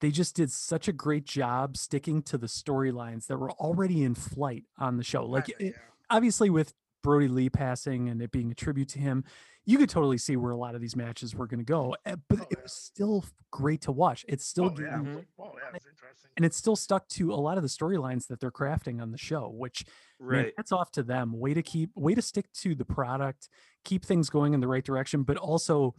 they 0.00 0.10
just 0.10 0.34
did 0.36 0.50
such 0.50 0.88
a 0.88 0.92
great 0.92 1.24
job 1.24 1.76
sticking 1.76 2.22
to 2.24 2.36
the 2.36 2.48
storylines 2.48 3.26
that 3.28 3.38
were 3.38 3.52
already 3.52 4.02
in 4.02 4.14
flight 4.14 4.64
on 4.78 4.96
the 4.96 5.04
show. 5.04 5.24
Like 5.24 5.46
Kinda, 5.46 5.64
it- 5.68 5.74
obviously 6.10 6.50
with 6.50 6.74
Brodie 7.02 7.28
Lee 7.28 7.50
passing 7.50 8.08
and 8.08 8.20
it 8.22 8.30
being 8.30 8.50
a 8.50 8.54
tribute 8.54 8.88
to 8.90 8.98
him, 8.98 9.24
you 9.64 9.78
could 9.78 9.88
totally 9.90 10.18
see 10.18 10.36
where 10.36 10.50
a 10.52 10.56
lot 10.56 10.74
of 10.74 10.80
these 10.80 10.96
matches 10.96 11.34
were 11.34 11.46
going 11.46 11.60
to 11.60 11.64
go. 11.64 11.94
eh, 12.04 12.16
But 12.28 12.40
Oh, 12.40 12.46
it 12.50 12.62
was 12.62 12.72
still 12.72 13.24
great 13.50 13.80
to 13.82 13.92
watch. 13.92 14.24
It's 14.28 14.44
still 14.46 14.66
Oh, 14.66 14.70
drew 14.70 14.86
yeah. 14.86 15.02
you 15.02 15.24
Oh, 15.38 15.52
yeah, 15.56 15.70
it's 15.74 15.86
interesting. 15.86 16.30
and 16.36 16.44
it's 16.46 16.56
still 16.56 16.76
stuck 16.76 17.06
to 17.08 17.32
a 17.32 17.36
lot 17.36 17.56
of 17.58 17.62
the 17.62 17.68
storylines 17.68 18.26
that 18.28 18.40
they're 18.40 18.50
crafting 18.50 19.00
on 19.02 19.12
the 19.12 19.18
show 19.18 19.48
which 19.48 19.84
man, 20.18 20.28
Right. 20.44 20.54
hats 20.56 20.72
off 20.72 20.90
to 20.92 21.02
them 21.02 21.38
way 21.38 21.54
to 21.54 21.62
keep 21.62 21.90
way 21.94 22.14
to 22.14 22.22
stick 22.22 22.50
to 22.54 22.74
the 22.74 22.84
product 22.84 23.48
keep 23.84 24.04
things 24.04 24.30
going 24.30 24.54
in 24.54 24.60
the 24.60 24.68
right 24.68 24.84
direction 24.84 25.22
but 25.24 25.36
also 25.36 25.94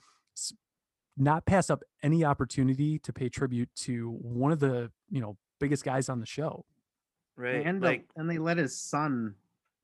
not 1.18 1.46
pass 1.46 1.70
up 1.70 1.84
any 2.02 2.24
opportunity 2.26 2.98
to 3.00 3.14
pay 3.14 3.30
tribute 3.30 3.70
to 3.76 4.10
one 4.22 4.52
of 4.52 4.60
the 4.60 4.92
you 5.10 5.22
know 5.22 5.38
biggest 5.60 5.84
guys 5.84 6.10
on 6.10 6.20
the 6.20 6.26
show 6.26 6.66
Right. 7.38 7.66
and 7.66 7.82
the- 7.82 7.88
like 7.88 8.06
and 8.16 8.30
they 8.30 8.38
let 8.40 8.58
his 8.58 8.76
son 8.80 9.36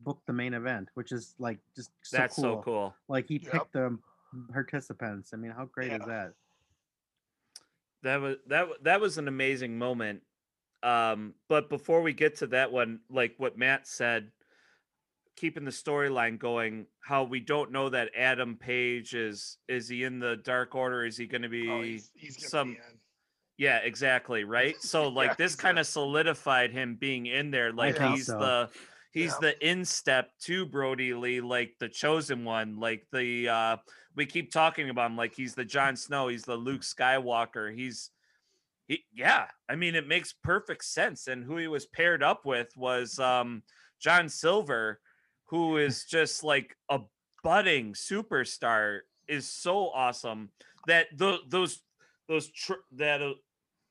book 0.02 0.20
the 0.26 0.34
main 0.34 0.54
event, 0.54 0.90
which 0.94 1.12
is 1.12 1.36
like 1.40 1.58
just 1.76 1.92
so 2.02 2.18
that's 2.18 2.36
cool. 2.36 2.44
so 2.44 2.62
cool. 2.64 2.96
Like 3.08 3.28
he 3.28 3.36
Yep. 3.38 3.52
picked 3.52 3.74
the 3.74 3.98
participants. 4.52 5.32
I 5.34 5.38
mean, 5.38 5.52
how 5.52 5.66
great 5.66 5.92
is 5.92 6.06
that? 6.06 6.34
That 8.04 8.22
was 8.22 8.38
that 8.48 8.68
that 8.84 9.02
was 9.02 9.18
an 9.18 9.28
amazing 9.28 9.78
moment. 9.78 10.22
Um, 10.84 11.34
but 11.50 11.70
before 11.70 12.02
we 12.02 12.14
get 12.14 12.38
to 12.38 12.48
that 12.48 12.72
one, 12.72 13.02
like 13.10 13.34
what 13.38 13.58
Matt 13.58 13.86
said, 13.86 14.32
keeping 15.36 15.66
the 15.66 15.72
storyline 15.72 16.40
going, 16.40 16.86
how 17.02 17.24
we 17.26 17.42
don't 17.42 17.72
know 17.72 17.90
that 17.90 18.12
Adam 18.16 18.56
Page 18.56 19.14
is 19.16 19.58
is 19.68 19.90
he 19.90 20.06
in 20.06 20.20
the 20.20 20.38
Dark 20.38 20.76
Order? 20.76 21.06
Is 21.06 21.18
he 21.18 21.28
going 21.28 21.42
to 21.42 21.50
be? 21.50 21.70
Oh, 21.70 21.82
he's, 21.82 22.10
he's 22.16 22.50
some- 22.50 22.70
be 22.72 22.76
in. 22.78 23.00
yeah, 23.58 23.80
exactly. 23.80 24.46
Right. 24.46 24.76
So 24.82 25.10
like 25.10 25.32
Yeah, 25.32 25.36
this 25.38 25.56
kind 25.58 25.78
of 25.78 25.86
solidified 25.86 26.72
him 26.72 26.96
being 26.96 27.26
in 27.26 27.52
there. 27.52 27.74
Like 27.74 27.98
he's 28.00 28.28
so. 28.28 28.40
the 28.40 28.70
he's 29.12 29.34
Yeah. 29.34 29.40
the 29.40 29.68
instep 29.70 30.32
to 30.40 30.66
Brodie 30.66 31.14
Lee, 31.14 31.42
like 31.42 31.76
the 31.80 31.90
chosen 31.90 32.46
one, 32.46 32.78
like 32.80 33.08
the 33.12 33.50
uh 33.50 33.78
we 34.16 34.26
keep 34.26 34.52
talking 34.52 34.90
about 34.90 35.12
him 35.12 35.18
like 35.18 35.34
he's 35.36 35.56
the 35.56 35.66
Jon 35.66 35.96
Snow, 35.96 36.28
he's 36.28 36.44
the 36.44 36.56
Luke 36.56 36.82
Skywalker, 36.82 37.74
he's 37.76 38.12
he, 38.88 39.04
yeah, 39.14 39.48
I 39.70 39.76
mean 39.76 39.96
it 39.96 40.08
makes 40.08 40.34
perfect 40.34 40.84
sense. 40.86 41.28
And 41.28 41.44
who 41.44 41.58
he 41.58 41.68
was 41.68 41.86
paired 41.86 42.24
up 42.24 42.46
with 42.46 42.76
was 42.76 43.20
um 43.20 43.64
John 44.00 44.30
Silver, 44.30 45.02
who 45.46 45.78
is 45.78 46.06
just 46.06 46.44
like 46.44 46.76
a 46.90 47.02
budding 47.44 47.94
superstar, 47.94 49.02
is 49.28 49.48
so 49.50 49.90
awesome 49.90 50.52
that 50.88 51.08
the, 51.18 51.40
those 51.48 51.82
those 52.28 52.50
tr- 52.52 52.86
that 52.94 53.22
uh, 53.22 53.34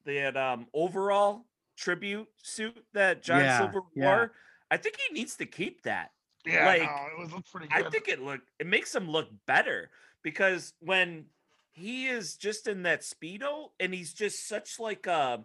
that 0.05 0.37
um 0.37 0.67
overall 0.75 1.47
tribute 1.77 2.27
suit 2.43 2.77
that 2.93 3.23
John 3.23 3.41
Yeah, 3.41 3.59
Silver 3.59 3.83
yeah. 3.95 4.27
I 4.71 4.77
think 4.77 4.97
he 4.97 5.15
needs 5.15 5.37
to 5.37 5.47
keep 5.47 5.83
that. 5.83 6.11
Yeah, 6.47 6.67
like, 6.67 6.83
no, 6.83 7.07
it 7.13 7.21
was 7.21 7.33
look 7.33 7.45
pretty 7.51 7.69
good. 7.69 7.87
I 7.87 7.91
think 7.91 8.09
it 8.09 8.23
look 8.23 8.41
it 8.59 8.67
makes 8.67 8.95
him 8.95 9.11
look 9.11 9.29
better 9.47 9.91
because 10.23 10.73
when 10.81 11.27
he 11.73 12.07
is 12.07 12.37
just 12.37 12.67
in 12.67 12.83
that 12.83 13.03
speedo 13.03 13.71
and 13.79 13.93
he's 13.93 14.13
just 14.13 14.49
such 14.49 14.79
like 14.79 15.07
a 15.07 15.45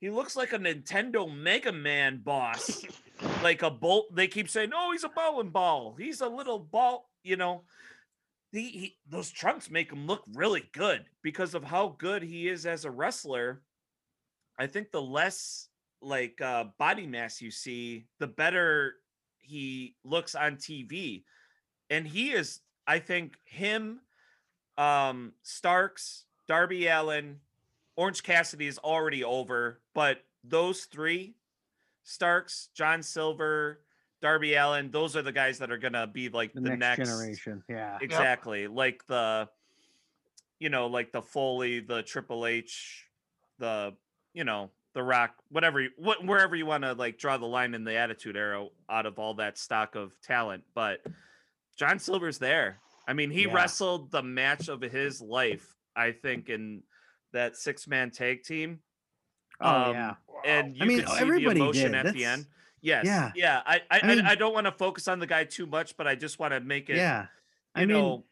he 0.00 0.08
looks 0.08 0.34
like 0.34 0.52
a 0.52 0.58
Nintendo 0.58 1.30
Mega 1.32 1.72
Man 1.72 2.22
boss, 2.24 2.84
like 3.42 3.62
a 3.62 3.70
bolt. 3.70 4.14
They 4.14 4.28
keep 4.28 4.48
saying, 4.48 4.70
"Oh, 4.74 4.92
he's 4.92 5.04
a 5.04 5.10
bowling 5.10 5.50
ball. 5.50 5.94
He's 5.98 6.20
a 6.20 6.28
little 6.28 6.58
ball." 6.58 7.10
You 7.22 7.36
know, 7.36 7.64
he, 8.52 8.68
he 8.68 8.96
those 9.08 9.30
trunks 9.30 9.70
make 9.70 9.92
him 9.92 10.06
look 10.06 10.24
really 10.34 10.64
good 10.72 11.04
because 11.22 11.54
of 11.54 11.64
how 11.64 11.96
good 11.98 12.22
he 12.22 12.48
is 12.48 12.64
as 12.64 12.84
a 12.84 12.90
wrestler. 12.90 13.62
I 14.58 14.66
think 14.66 14.90
the 14.90 15.02
less 15.02 15.68
like 16.02 16.40
uh, 16.40 16.64
body 16.78 17.06
mass 17.06 17.40
you 17.40 17.50
see, 17.50 18.06
the 18.18 18.26
better 18.26 18.94
he 19.38 19.96
looks 20.04 20.34
on 20.34 20.56
TV. 20.56 21.24
And 21.90 22.06
he 22.06 22.30
is, 22.30 22.60
I 22.86 23.00
think, 23.00 23.34
him, 23.44 24.00
um, 24.78 25.32
Starks, 25.42 26.24
Darby 26.46 26.86
Allin, 26.86 27.40
Orange 27.96 28.22
Cassidy 28.22 28.66
is 28.66 28.78
already 28.78 29.24
over, 29.24 29.80
but 29.94 30.18
those 30.44 30.84
three, 30.84 31.34
Starks, 32.04 32.68
John 32.74 33.02
Silver, 33.02 33.80
Darby 34.22 34.54
Allin, 34.54 34.90
those 34.90 35.16
are 35.16 35.22
the 35.22 35.32
guys 35.32 35.58
that 35.58 35.70
are 35.70 35.78
gonna 35.78 36.06
be 36.06 36.28
like 36.28 36.52
The, 36.52 36.60
the, 36.60 36.76
next, 36.76 36.98
next 36.98 37.10
generation. 37.10 37.62
Yeah. 37.68 37.98
exactly 38.00 38.66
like 38.66 39.06
the 39.06 39.48
you 40.58 40.68
know 40.68 40.86
like 40.86 41.10
the 41.10 41.22
foley 41.22 41.80
the 41.80 42.02
triple 42.02 42.46
h 42.46 43.06
the 43.58 43.94
you 44.34 44.44
know 44.44 44.70
the 44.94 45.02
rock 45.02 45.30
whatever 45.50 45.80
you, 45.80 45.90
what 45.96 46.24
wherever 46.24 46.56
you 46.56 46.66
want 46.66 46.82
to 46.84 46.92
like 46.94 47.16
draw 47.18 47.36
the 47.38 47.46
line 47.46 47.74
in 47.74 47.84
the 47.84 47.94
attitude 47.96 48.36
era 48.36 48.66
out 48.90 49.06
of 49.06 49.18
all 49.18 49.34
that 49.34 49.56
stock 49.56 49.94
of 49.94 50.12
talent 50.20 50.64
but 50.74 50.98
john 51.78 51.98
silver's 51.98 52.38
there 52.38 52.78
i 53.06 53.12
mean 53.12 53.30
he 53.30 53.42
Yeah. 53.44 53.54
wrestled 53.54 54.10
the 54.10 54.22
match 54.22 54.68
of 54.68 54.80
his 54.80 55.20
life 55.20 55.74
i 55.94 56.10
think 56.12 56.48
in 56.48 56.82
that 57.32 57.56
six 57.56 57.86
man 57.86 58.10
tag 58.10 58.42
team 58.42 58.80
Oh 59.62 59.68
Um, 59.90 59.92
yeah. 59.94 60.14
Wow. 60.26 60.40
and 60.44 60.76
you 60.76 60.82
I 60.82 60.86
mean, 60.86 60.98
could 61.00 61.08
see 61.10 61.20
everybody 61.20 61.60
the 61.60 61.64
emotion 61.66 61.92
did. 61.92 62.06
at 62.06 62.14
the 62.14 62.24
end 62.24 62.46
yes 62.80 63.04
yeah. 63.06 63.30
yeah 63.36 63.60
i 63.66 63.80
i, 63.90 64.00
I 64.02 64.06
mean- 64.06 64.26
I, 64.26 64.30
I 64.30 64.34
don't 64.34 64.54
want 64.54 64.66
to 64.66 64.72
focus 64.72 65.06
on 65.06 65.18
the 65.20 65.26
guy 65.26 65.44
too 65.44 65.66
much 65.66 65.96
but 65.96 66.06
i 66.08 66.14
just 66.16 66.38
want 66.40 66.52
to 66.54 66.60
make 66.60 66.90
it 66.90 66.96
Yeah. 66.96 67.26
I 67.76 67.80
mean, 67.84 67.88
know 67.96 68.24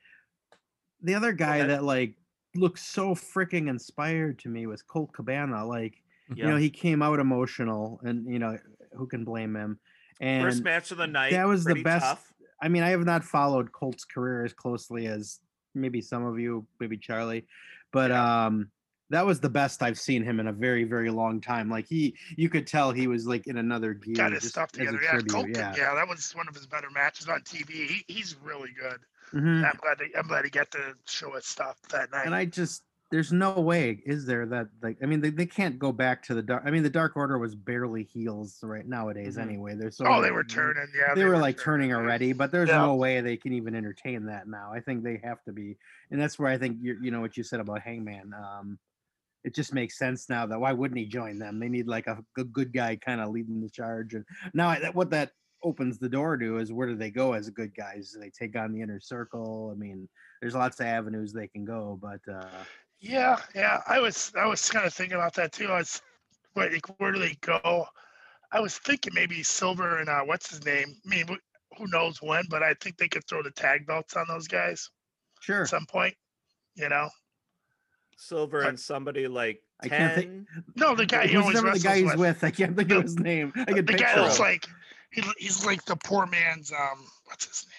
the 1.02 1.14
other 1.14 1.32
guy 1.32 1.64
that 1.64 1.84
like 1.84 2.14
looked 2.56 2.80
so 2.80 3.14
freaking 3.14 3.68
inspired 3.68 4.40
to 4.40 4.48
me 4.48 4.66
was 4.66 4.82
Colt 4.82 5.12
Cabana. 5.12 5.64
Like, 5.64 6.02
you 6.34 6.44
know, 6.44 6.56
he 6.56 6.70
came 6.70 7.02
out 7.02 7.18
emotional, 7.18 8.00
and 8.02 8.30
you 8.30 8.38
know, 8.38 8.58
who 8.94 9.06
can 9.06 9.24
blame 9.24 9.54
him? 9.56 9.78
And 10.20 10.42
First 10.42 10.62
match 10.64 10.90
of 10.90 10.98
the 10.98 11.06
night. 11.06 11.32
that 11.32 11.46
was 11.46 11.64
the 11.64 11.82
best- 11.82 12.04
tough. 12.04 12.32
I 12.60 12.68
mean, 12.68 12.82
I 12.82 12.88
have 12.90 13.04
not 13.04 13.22
followed 13.22 13.70
Colt's 13.70 14.04
career 14.04 14.44
as 14.44 14.52
closely 14.52 15.06
as 15.06 15.38
maybe 15.74 16.00
some 16.00 16.24
of 16.26 16.38
you, 16.40 16.66
maybe 16.80 16.96
Charlie, 16.96 17.46
but 17.92 18.10
um 18.10 18.70
that 19.10 19.24
was 19.24 19.40
the 19.40 19.48
best 19.48 19.82
I've 19.82 19.98
seen 19.98 20.22
him 20.22 20.38
in 20.38 20.48
a 20.48 20.52
very, 20.52 20.84
very 20.84 21.08
long 21.08 21.40
time. 21.40 21.70
Like 21.70 21.86
he, 21.88 22.14
you 22.36 22.50
could 22.50 22.66
tell 22.66 22.92
he 22.92 23.06
was 23.06 23.26
like 23.26 23.46
in 23.46 23.56
another 23.56 23.94
gear. 23.94 24.14
got 24.16 24.32
his 24.32 24.42
just 24.42 24.52
stuff 24.54 24.70
together. 24.70 25.00
Yeah, 25.02 25.12
tribute, 25.12 25.32
Colt, 25.32 25.46
yeah. 25.48 25.74
yeah, 25.78 25.94
that 25.94 26.06
was 26.06 26.30
one 26.36 26.46
of 26.46 26.54
his 26.54 26.66
better 26.66 26.90
matches 26.90 27.26
on 27.26 27.40
TV. 27.40 27.70
He, 27.70 28.04
he's 28.06 28.36
really 28.42 28.68
good. 28.78 28.98
Mhm. 29.32 29.64
I'm 29.64 29.76
glad. 29.80 29.98
They, 29.98 30.10
I'm 30.18 30.26
glad 30.26 30.44
he 30.44 30.50
got 30.50 30.70
to 30.72 30.94
show 31.06 31.32
his 31.32 31.46
stuff 31.46 31.78
that 31.90 32.10
night. 32.10 32.26
And 32.26 32.34
I 32.34 32.44
just, 32.44 32.82
there's 33.10 33.32
no 33.32 33.52
way, 33.52 34.02
is 34.04 34.26
there 34.26 34.44
that 34.46 34.68
like, 34.82 34.98
I 35.02 35.06
mean, 35.06 35.20
they, 35.22 35.30
they 35.30 35.46
can't 35.46 35.78
go 35.78 35.92
back 35.92 36.22
to 36.24 36.34
the 36.34 36.42
dark. 36.42 36.62
I 36.66 36.70
mean, 36.70 36.82
the 36.82 36.90
Dark 36.90 37.16
Order 37.16 37.38
was 37.38 37.54
barely 37.54 38.02
heels 38.04 38.58
right 38.62 38.86
nowadays 38.86 39.36
Mhm. 39.38 39.42
anyway. 39.42 39.74
They're 39.76 39.90
so. 39.90 40.04
oh, 40.06 40.20
they 40.20 40.30
were 40.30 40.44
turning. 40.44 40.86
Yeah, 40.94 41.14
They, 41.14 41.24
were 41.24 41.38
like 41.38 41.58
turning 41.58 41.90
yeah. 41.90 41.96
already, 41.96 42.32
but 42.34 42.52
there's 42.52 42.68
Yeah. 42.68 42.78
no 42.82 42.96
way 42.96 43.20
they 43.22 43.36
can 43.38 43.52
even 43.54 43.74
entertain 43.74 44.26
that 44.26 44.46
now. 44.46 44.72
I 44.74 44.80
think 44.80 45.02
they 45.04 45.20
have 45.24 45.42
to 45.44 45.52
be, 45.52 45.78
and 46.10 46.20
that's 46.20 46.38
where 46.38 46.50
I 46.50 46.58
think 46.58 46.78
you 46.82 46.98
you 47.00 47.10
know 47.10 47.20
what 47.20 47.36
you 47.36 47.42
said 47.44 47.60
about 47.60 47.80
Hangman. 47.80 48.32
Um, 48.34 48.78
it 49.44 49.54
just 49.54 49.72
makes 49.72 49.96
sense 49.96 50.28
now 50.28 50.44
that 50.46 50.60
why 50.60 50.72
wouldn't 50.72 50.98
he 50.98 51.06
join 51.06 51.38
them? 51.38 51.58
They 51.60 51.68
need 51.70 51.86
like 51.86 52.08
a 52.08 52.22
good, 52.34 52.52
good 52.52 52.72
guy 52.74 52.96
kind 52.96 53.20
of 53.22 53.30
leading 53.30 53.62
the 53.62 53.70
charge. 53.70 54.12
And 54.14 54.24
now 54.52 54.68
I, 54.68 54.80
that, 54.80 54.94
what 54.94 55.10
that 55.10 55.30
opens 55.62 55.98
the 55.98 56.08
door 56.08 56.36
to 56.36 56.58
is 56.58 56.72
where 56.72 56.88
do 56.88 56.96
they 56.96 57.10
go 57.10 57.32
as 57.32 57.48
good 57.48 57.74
guys? 57.74 58.10
Do 58.10 58.20
they 58.20 58.30
take 58.30 58.56
on 58.56 58.72
the 58.72 58.82
inner 58.82 59.00
circle? 59.00 59.72
I 59.74 59.78
mean, 59.78 60.08
there's 60.42 60.54
lots 60.56 60.80
of 60.80 60.86
avenues 60.86 61.32
they 61.32 61.46
can 61.46 61.64
go, 61.64 61.98
but 62.02 62.20
uh, 62.30 62.48
Yeah, 63.00 63.36
yeah. 63.54 63.80
I 63.86 64.00
was 64.00 64.32
I 64.36 64.46
was 64.46 64.68
kind 64.68 64.86
of 64.86 64.92
thinking 64.92 65.16
about 65.16 65.34
that 65.34 65.52
too. 65.52 65.66
I 65.68 65.78
was 65.78 66.02
where, 66.54 66.70
like, 66.70 66.86
where 67.00 67.12
do 67.12 67.18
they 67.20 67.36
go? 67.40 67.86
I 68.50 68.60
was 68.60 68.78
thinking 68.78 69.12
maybe 69.14 69.42
Silver 69.42 69.98
and 69.98 70.08
uh, 70.08 70.22
what's 70.22 70.50
his 70.50 70.64
name? 70.64 70.96
I 71.06 71.08
mean, 71.08 71.26
who 71.76 71.86
knows 71.88 72.20
when? 72.22 72.44
But 72.50 72.62
I 72.62 72.74
think 72.80 72.96
they 72.96 73.08
could 73.08 73.26
throw 73.28 73.42
the 73.42 73.50
tag 73.50 73.86
belts 73.86 74.16
on 74.16 74.24
those 74.26 74.48
guys 74.48 74.90
sure. 75.40 75.62
at 75.62 75.68
some 75.68 75.86
point. 75.86 76.14
You 76.74 76.88
know? 76.88 77.08
Silver 78.16 78.64
I- 78.64 78.68
and 78.70 78.80
somebody 78.80 79.28
like 79.28 79.62
I 79.80 79.88
can't 79.88 80.14
think- 80.14 80.46
No, 80.74 80.94
the 80.96 81.06
guy 81.06 81.26
he 81.28 81.36
always 81.36 81.56
the 81.56 81.62
wrestles 81.62 81.84
guy 81.84 81.96
he's 81.98 82.04
with. 82.06 82.16
with? 82.18 82.44
I 82.44 82.50
can't 82.50 82.76
think 82.76 82.90
of 82.90 83.02
his 83.02 83.16
name. 83.18 83.52
I 83.54 83.64
The 83.64 83.74
can 83.74 83.84
guy 83.84 83.92
picture 83.92 84.20
that's 84.22 84.38
him. 84.38 84.44
like 84.44 84.66
he, 85.12 85.22
he's 85.38 85.64
like 85.64 85.84
the 85.84 85.96
poor 85.96 86.26
man's 86.26 86.72
um 86.72 87.06
what's 87.26 87.46
his 87.46 87.66
name? 87.68 87.77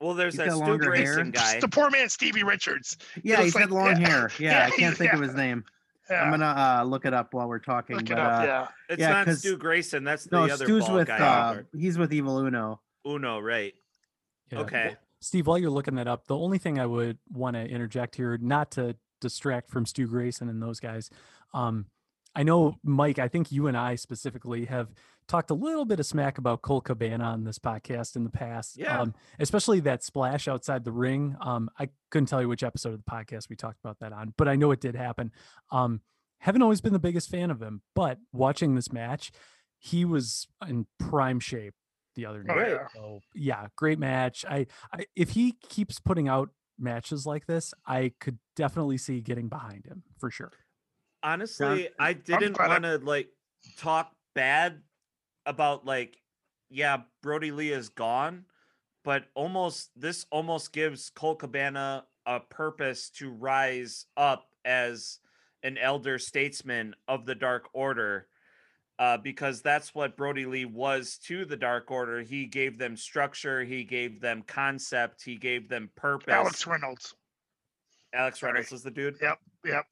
Well, 0.00 0.14
there's 0.14 0.34
He's 0.34 0.38
that 0.38 0.48
got 0.48 0.56
Stu 0.56 0.64
longer 0.64 0.94
hair. 0.94 1.14
Grayson 1.14 1.30
guy. 1.32 1.58
The 1.60 1.68
poor 1.68 1.90
man 1.90 2.08
Stevie 2.08 2.44
Richards. 2.44 2.96
Yeah, 3.22 3.36
looks 3.36 3.44
he's 3.46 3.54
like- 3.56 3.68
got 3.68 3.72
long 3.74 4.00
yeah, 4.00 4.08
hair. 4.08 4.30
Yeah, 4.38 4.50
yeah, 4.50 4.66
I 4.66 4.70
can't 4.70 4.96
think 4.96 5.12
of 5.12 5.20
his 5.20 5.34
name. 5.34 5.64
Yeah, 6.10 6.22
I'm 6.22 6.30
gonna 6.30 6.46
uh, 6.46 6.84
look 6.84 7.04
it 7.04 7.12
up 7.12 7.34
while 7.34 7.48
we're 7.48 7.58
talking. 7.58 7.96
look 7.96 8.06
but, 8.06 8.12
it 8.12 8.18
up. 8.18 8.40
uh, 8.40 8.44
yeah. 8.44 8.68
It's 8.88 9.00
yeah, 9.00 9.10
not 9.10 9.26
'cause- 9.26 9.40
Stu 9.40 9.56
Grayson. 9.58 10.04
That's 10.04 10.24
the 10.24 10.36
No, 10.36 10.44
other 10.44 10.64
Stu's 10.64 10.84
bald 10.86 10.98
with 10.98 11.08
guy. 11.08 11.18
uh, 11.18 11.50
over. 11.50 11.66
he's 11.76 11.98
with 11.98 12.12
Evil 12.12 12.38
Uno. 12.38 12.80
Uno, 13.06 13.38
right? 13.40 13.74
Yeah. 14.50 14.60
Okay. 14.60 14.96
Steve, 15.20 15.46
while 15.48 15.58
you're 15.58 15.68
looking 15.70 15.96
that 15.96 16.06
up, 16.06 16.26
the 16.28 16.36
only 16.36 16.58
thing 16.58 16.78
I 16.78 16.86
would 16.86 17.18
want 17.32 17.54
to 17.56 17.60
interject 17.66 18.14
here, 18.16 18.38
not 18.38 18.70
to 18.72 18.96
distract 19.20 19.68
from 19.70 19.84
Stu 19.84 20.06
Grayson 20.06 20.48
and 20.48 20.62
those 20.62 20.78
guys, 20.80 21.10
um, 21.52 21.86
I 22.36 22.44
know 22.44 22.76
Mike. 22.84 23.18
I 23.18 23.26
think 23.28 23.50
you 23.50 23.66
and 23.66 23.76
I 23.76 23.96
specifically 23.96 24.66
have 24.66 24.88
talked 25.28 25.50
a 25.50 25.54
little 25.54 25.84
bit 25.84 26.00
of 26.00 26.06
smack 26.06 26.38
about 26.38 26.62
Colt 26.62 26.84
Cabana 26.84 27.22
on 27.24 27.44
this 27.44 27.58
podcast 27.58 28.16
in 28.16 28.24
the 28.24 28.30
past. 28.30 28.76
Yeah. 28.78 29.00
Um, 29.00 29.14
especially 29.38 29.80
that 29.80 30.02
splash 30.02 30.48
outside 30.48 30.84
the 30.84 30.92
ring. 30.92 31.36
Um, 31.40 31.68
I 31.78 31.90
couldn't 32.10 32.26
tell 32.26 32.40
you 32.40 32.48
which 32.48 32.62
episode 32.62 32.94
of 32.94 33.04
the 33.04 33.10
podcast 33.10 33.48
we 33.50 33.56
talked 33.56 33.78
about 33.84 33.98
that 34.00 34.12
on, 34.12 34.32
but 34.38 34.48
I 34.48 34.56
know 34.56 34.70
it 34.70 34.80
did 34.80 34.96
happen. 34.96 35.30
Um, 35.70 36.00
haven't 36.38 36.62
always 36.62 36.80
been 36.80 36.92
the 36.94 36.98
biggest 36.98 37.28
fan 37.30 37.50
of 37.50 37.60
him, 37.60 37.82
but 37.94 38.18
watching 38.32 38.74
this 38.74 38.90
match, 38.92 39.30
he 39.78 40.04
was 40.04 40.48
in 40.66 40.86
prime 40.98 41.40
shape 41.40 41.74
the 42.16 42.26
other 42.26 42.44
Oh, 42.48 42.54
night. 42.54 42.68
yeah. 42.70 42.86
So 42.94 43.20
yeah, 43.34 43.66
great 43.76 43.98
match. 43.98 44.44
I, 44.48 44.66
I 44.92 45.06
if 45.14 45.30
he 45.30 45.52
keeps 45.68 46.00
putting 46.00 46.26
out 46.26 46.48
matches 46.78 47.26
like 47.26 47.46
this, 47.46 47.74
I 47.86 48.12
could 48.18 48.38
definitely 48.56 48.98
see 48.98 49.20
getting 49.20 49.48
behind 49.48 49.84
him 49.86 50.02
for 50.18 50.30
sure. 50.30 50.52
honestly 51.22 51.88
i 51.98 52.12
didn't 52.12 52.56
want 52.58 52.84
to 52.84 52.98
like 52.98 53.28
talk 53.76 54.12
bad 54.34 54.80
about 55.48 55.86
like 55.86 56.18
yeah 56.68 56.98
brodie 57.22 57.50
lee 57.50 57.72
is 57.72 57.88
gone 57.88 58.44
but 59.02 59.24
almost 59.34 59.90
this 59.96 60.26
almost 60.30 60.72
gives 60.72 61.08
colt 61.10 61.38
cabana 61.38 62.04
a 62.26 62.38
purpose 62.38 63.08
to 63.08 63.30
rise 63.30 64.04
up 64.18 64.44
as 64.66 65.18
an 65.62 65.78
elder 65.78 66.18
statesman 66.18 66.94
of 67.08 67.24
the 67.24 67.34
dark 67.34 67.68
order 67.72 68.28
uh, 68.98 69.16
because 69.16 69.62
that's 69.62 69.94
what 69.94 70.16
brodie 70.16 70.44
lee 70.44 70.66
was 70.66 71.18
to 71.24 71.46
the 71.46 71.56
dark 71.56 71.90
order 71.90 72.20
he 72.20 72.44
gave 72.44 72.76
them 72.76 72.94
structure 72.96 73.64
he 73.64 73.82
gave 73.84 74.20
them 74.20 74.42
concept 74.46 75.22
he 75.24 75.36
gave 75.36 75.68
them 75.68 75.88
purpose 75.96 76.34
Alex 76.34 76.66
Reynolds. 76.66 77.14
alex 78.12 78.40
Sorry. 78.40 78.52
reynolds 78.52 78.72
is 78.72 78.82
the 78.82 78.90
dude 78.90 79.16
Yep. 79.22 79.38
Yep. 79.64 79.84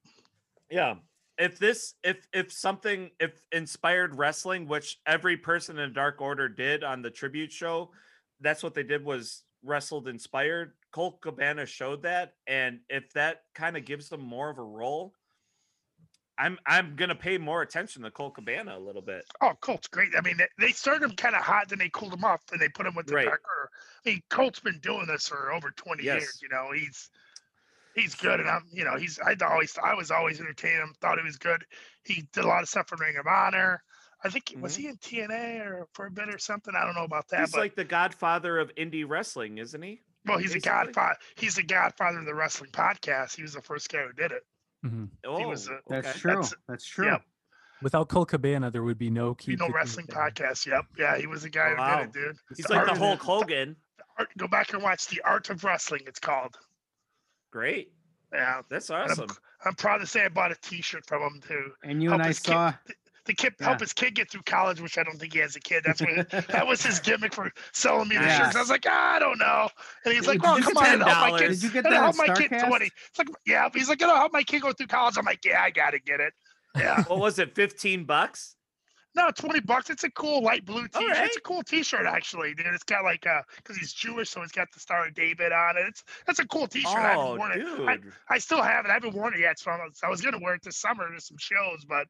yeah. 0.71 0.95
If 1.39 1.59
this 1.59 1.95
if 2.03 2.27
if 2.33 2.51
something 2.53 3.11
if 3.21 3.43
inspired 3.53 4.17
wrestling, 4.17 4.67
which 4.67 4.99
every 5.07 5.37
person 5.37 5.79
in 5.79 5.93
Dark 5.93 6.21
Order 6.21 6.49
did 6.49 6.83
on 6.83 7.03
the 7.03 7.11
tribute 7.11 7.53
show, 7.53 7.91
that's 8.41 8.63
what 8.63 8.75
they 8.75 8.83
did 8.83 9.05
was 9.05 9.43
wrestled 9.63 10.09
inspired. 10.09 10.73
Colt 10.93 11.21
Cabana 11.21 11.67
showed 11.67 12.03
that. 12.05 12.35
And 12.47 12.81
if 12.89 13.13
that 13.13 13.43
kind 13.55 13.77
of 13.77 13.85
gives 13.85 14.09
them 14.09 14.21
more 14.23 14.49
of 14.49 14.57
a 14.59 14.63
role, 14.63 15.13
I'm 16.39 16.59
I'm 16.67 16.97
gonna 16.97 17.15
pay 17.15 17.37
more 17.39 17.63
attention 17.63 18.03
to 18.03 18.11
Colt 18.11 18.35
Cabana 18.35 18.77
a 18.77 18.79
little 18.79 19.03
bit. 19.03 19.25
Oh, 19.43 19.53
Colt's 19.61 19.89
great. 19.89 20.11
I 20.17 20.21
mean, 20.23 20.37
they- 20.39 20.49
they 20.59 20.73
started 20.73 21.03
him 21.09 21.17
kind 21.17 21.35
of 21.35 21.43
hot, 21.43 21.69
then 21.69 21.79
they 21.79 21.89
cooled 21.91 22.13
him 22.15 22.25
off, 22.25 22.41
and 22.53 22.61
they 22.61 22.69
put 22.69 22.87
him 22.87 22.95
with 22.95 23.07
the 23.07 23.15
Right. 23.15 23.27
dark 23.27 23.43
order. 23.47 23.71
I 24.05 24.09
mean, 24.11 24.23
Colt's 24.31 24.61
been 24.61 24.79
doing 24.81 25.07
this 25.07 25.29
for 25.29 25.53
over 25.53 25.71
20 25.71 26.05
Yes. 26.05 26.21
years. 26.23 26.43
You 26.43 26.49
know, 26.51 26.73
he's 26.73 27.11
he's 27.97 28.15
good, 28.15 28.39
and 28.39 28.49
I'm, 28.49 28.63
you 28.73 28.85
know, 28.85 28.97
he's 28.97 29.19
I 29.19 29.35
always 29.45 29.77
I 29.83 29.95
was 29.95 30.11
always 30.13 30.39
entertaining 30.41 30.79
him. 30.79 30.95
Thought 31.01 31.19
he 31.19 31.25
was 31.25 31.37
good. 31.39 31.65
He 32.05 32.29
did 32.33 32.45
a 32.45 32.49
lot 32.49 32.63
of 32.63 32.69
stuff 32.69 32.89
for 32.89 32.97
Ring 32.97 33.17
of 33.17 33.27
Honor. 33.27 33.83
I 34.25 34.29
think 34.31 34.55
was 34.61 34.77
Mhm. 34.77 34.81
he 34.81 34.89
in 34.89 34.97
TNA 34.97 35.61
or 35.67 35.87
for 35.93 36.07
a 36.07 36.11
bit 36.11 36.29
or 36.33 36.39
something? 36.39 36.75
I 36.77 36.85
don't 36.85 36.95
know 36.95 37.05
about 37.05 37.29
that, 37.29 37.41
He's 37.41 37.53
but 37.53 37.61
like 37.61 37.75
the 37.77 37.85
godfather 37.85 38.59
of 38.59 38.71
indie 38.77 39.05
wrestling, 39.09 39.59
isn't 39.59 39.83
he? 39.83 40.01
well, 40.25 40.39
he's 40.39 40.55
a 40.55 40.61
godfather. 40.61 41.17
He's 41.37 41.55
the 41.57 41.63
godfather 41.63 42.19
of 42.19 42.25
the 42.27 42.35
wrestling 42.35 42.71
podcast. 42.71 43.37
He 43.37 43.43
was 43.43 43.53
the 43.53 43.63
first 43.63 43.89
guy 43.91 44.03
who 44.05 44.13
did 44.13 44.33
it. 44.33 44.43
Mhm. 44.85 45.11
Oh, 45.25 45.47
was 45.49 45.69
a- 45.69 45.81
That's 45.89 46.09
okay. 46.09 46.19
true. 46.19 46.31
That's- 46.33 46.55
That's, 46.67 46.87
true. 46.87 47.07
Yep. 47.07 47.23
Without 47.83 48.09
Colt 48.09 48.29
Cabana, 48.31 48.71
there 48.71 48.83
would 48.83 48.99
be 48.99 49.11
no 49.11 49.29
You 49.29 49.35
keep 49.37 49.59
know, 49.61 49.69
wrestling 49.69 50.07
Kayfabe. 50.07 50.33
podcast. 50.35 50.67
Yep. 50.67 50.85
Yeah, 50.97 51.17
he 51.19 51.27
was 51.27 51.43
the 51.43 51.51
guy 51.51 51.67
Oh, 51.69 51.75
who 51.75 51.77
wow. 51.77 51.97
did 51.99 52.07
it, 52.09 52.13
dude. 52.15 52.37
He's 52.57 52.67
The 52.67 52.73
like 52.75 52.85
the 52.87 52.91
art- 52.93 52.99
Hulk 52.99 53.21
Hogan. 53.23 53.77
Art- 54.19 54.31
Go 54.39 54.49
back 54.49 54.73
and 54.73 54.83
watch 54.83 55.07
the 55.09 55.21
Art 55.23 55.51
of 55.51 55.63
Wrestling. 55.63 56.03
It's 56.07 56.19
called. 56.19 56.57
Great. 57.51 57.93
Yeah. 58.33 58.63
That's 58.69 58.89
And 58.91 58.99
I'm- 58.99 59.11
awesome. 59.11 59.29
I'm 59.65 59.75
proud 59.75 59.99
to 59.99 60.07
say 60.07 60.25
I 60.25 60.29
bought 60.29 60.53
a 60.53 60.57
T-shirt 60.57 61.07
from 61.07 61.23
him 61.23 61.41
too. 61.47 61.73
And 61.83 62.03
you 62.03 62.11
Help 62.11 62.21
and 62.21 62.25
I 62.25 62.29
his 62.29 62.41
kid- 62.41 62.53
saw. 62.53 62.75
The 63.25 63.35
kid 63.35 63.55
Yeah. 63.59 63.67
help 63.67 63.81
his 63.81 63.93
kid 63.93 64.15
get 64.15 64.31
through 64.31 64.43
college, 64.43 64.81
which 64.81 64.99
I 64.99 65.03
don't 65.03 65.19
think 65.19 65.33
he 65.33 65.41
has 65.41 65.57
a 65.57 65.61
kid. 65.61 65.83
That's 65.85 66.01
what 66.01 66.31
that 66.49 66.65
was 66.67 66.81
his 66.85 67.01
gimmick 67.01 67.35
for 67.35 67.51
selling 67.73 68.07
me 68.09 68.17
the 68.17 68.23
Yes. 68.25 68.39
shirts. 68.39 68.57
I 68.57 68.61
was 68.61 68.71
like, 68.71 68.85
ah, 68.89 69.15
I 69.15 69.19
don't 69.19 69.39
know. 69.39 69.69
And 70.05 70.15
he's 70.15 70.27
like, 70.29 70.41
Did 70.41 70.49
Oh, 70.49 70.59
come 70.63 70.77
on, 70.77 71.01
help 71.01 71.33
my 71.33 71.39
kid. 71.41 71.49
Did 71.49 71.63
you 71.65 71.71
get 71.71 71.85
that 71.85 71.93
help 71.95 72.17
my 72.17 72.27
kid 72.29 72.51
Starcast? 72.53 72.69
20. 72.69 72.85
It's 72.87 73.19
like, 73.19 73.29
yeah, 73.47 73.69
he's 73.75 73.89
like, 73.89 74.01
it'll 74.01 74.15
help 74.15 74.33
my 74.33 74.43
kid 74.45 74.63
go 74.63 74.73
through 74.73 74.87
college. 74.89 75.17
I'm 75.19 75.25
like, 75.25 75.45
yeah, 75.45 75.63
I 75.63 75.71
gotta 75.71 75.99
get 75.99 76.21
it. 76.21 76.35
Yeah. 76.77 77.03
What 77.05 77.19
was 77.19 77.39
it? 77.39 77.55
15 77.55 78.05
bucks? 78.05 78.55
No, 79.17 79.31
20 79.31 79.61
bucks. 79.61 79.89
It's 79.91 80.05
a 80.05 80.11
cool 80.11 80.43
light 80.43 80.65
blue 80.67 80.87
t-shirt. 80.89 81.03
Alright. 81.03 81.27
It's 81.27 81.37
a 81.39 81.41
cool 81.41 81.63
t-shirt 81.63 82.05
actually, 82.07 82.55
dude. 82.55 82.67
It's 82.67 82.85
got 82.85 83.03
like 83.03 83.27
uh 83.27 83.41
because 83.57 83.77
he's 83.77 83.93
Jewish, 83.93 84.29
so 84.29 84.43
it's 84.43 84.53
got 84.53 84.69
the 84.73 84.79
Star 84.79 85.07
of 85.07 85.15
David 85.15 85.53
on 85.53 85.77
it. 85.79 85.85
It's 85.89 86.05
that's 86.27 86.39
a 86.39 86.47
cool 86.47 86.67
t-shirt. 86.69 86.95
I 86.95 87.01
haven't 87.01 87.19
Oh, 87.27 87.37
worn 87.37 87.53
it. 87.53 87.57
dude. 87.65 87.89
I, 87.89 87.99
I 88.29 88.39
still 88.39 88.63
have 88.63 88.85
it. 88.85 88.91
I 88.91 88.95
haven't 88.95 89.15
worn 89.15 89.33
it 89.35 89.41
yet, 89.41 89.59
so 89.59 89.71
I 89.71 89.77
was, 89.77 89.99
I 90.05 90.09
was 90.11 90.21
gonna 90.21 90.39
wear 90.41 90.55
it 90.55 90.63
this 90.63 90.77
summer 90.77 91.11
to 91.13 91.21
some 91.21 91.39
shows, 91.39 91.85
but 91.89 92.07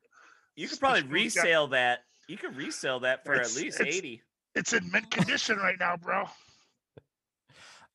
You 0.56 0.66
could 0.68 0.80
probably 0.80 1.02
really 1.04 1.30
got- 1.30 1.70
that. 1.70 2.00
You 2.28 2.36
could 2.36 2.56
resell 2.56 2.98
that 3.00 3.24
for 3.24 3.34
at 3.34 3.54
least 3.54 3.80
it's- 3.80 3.96
80. 3.96 4.22
it's 4.56 4.72
in 4.72 4.90
mint 4.90 5.08
condition 5.12 5.58
right 5.58 5.76
now, 5.78 5.96
bro. 5.96 6.24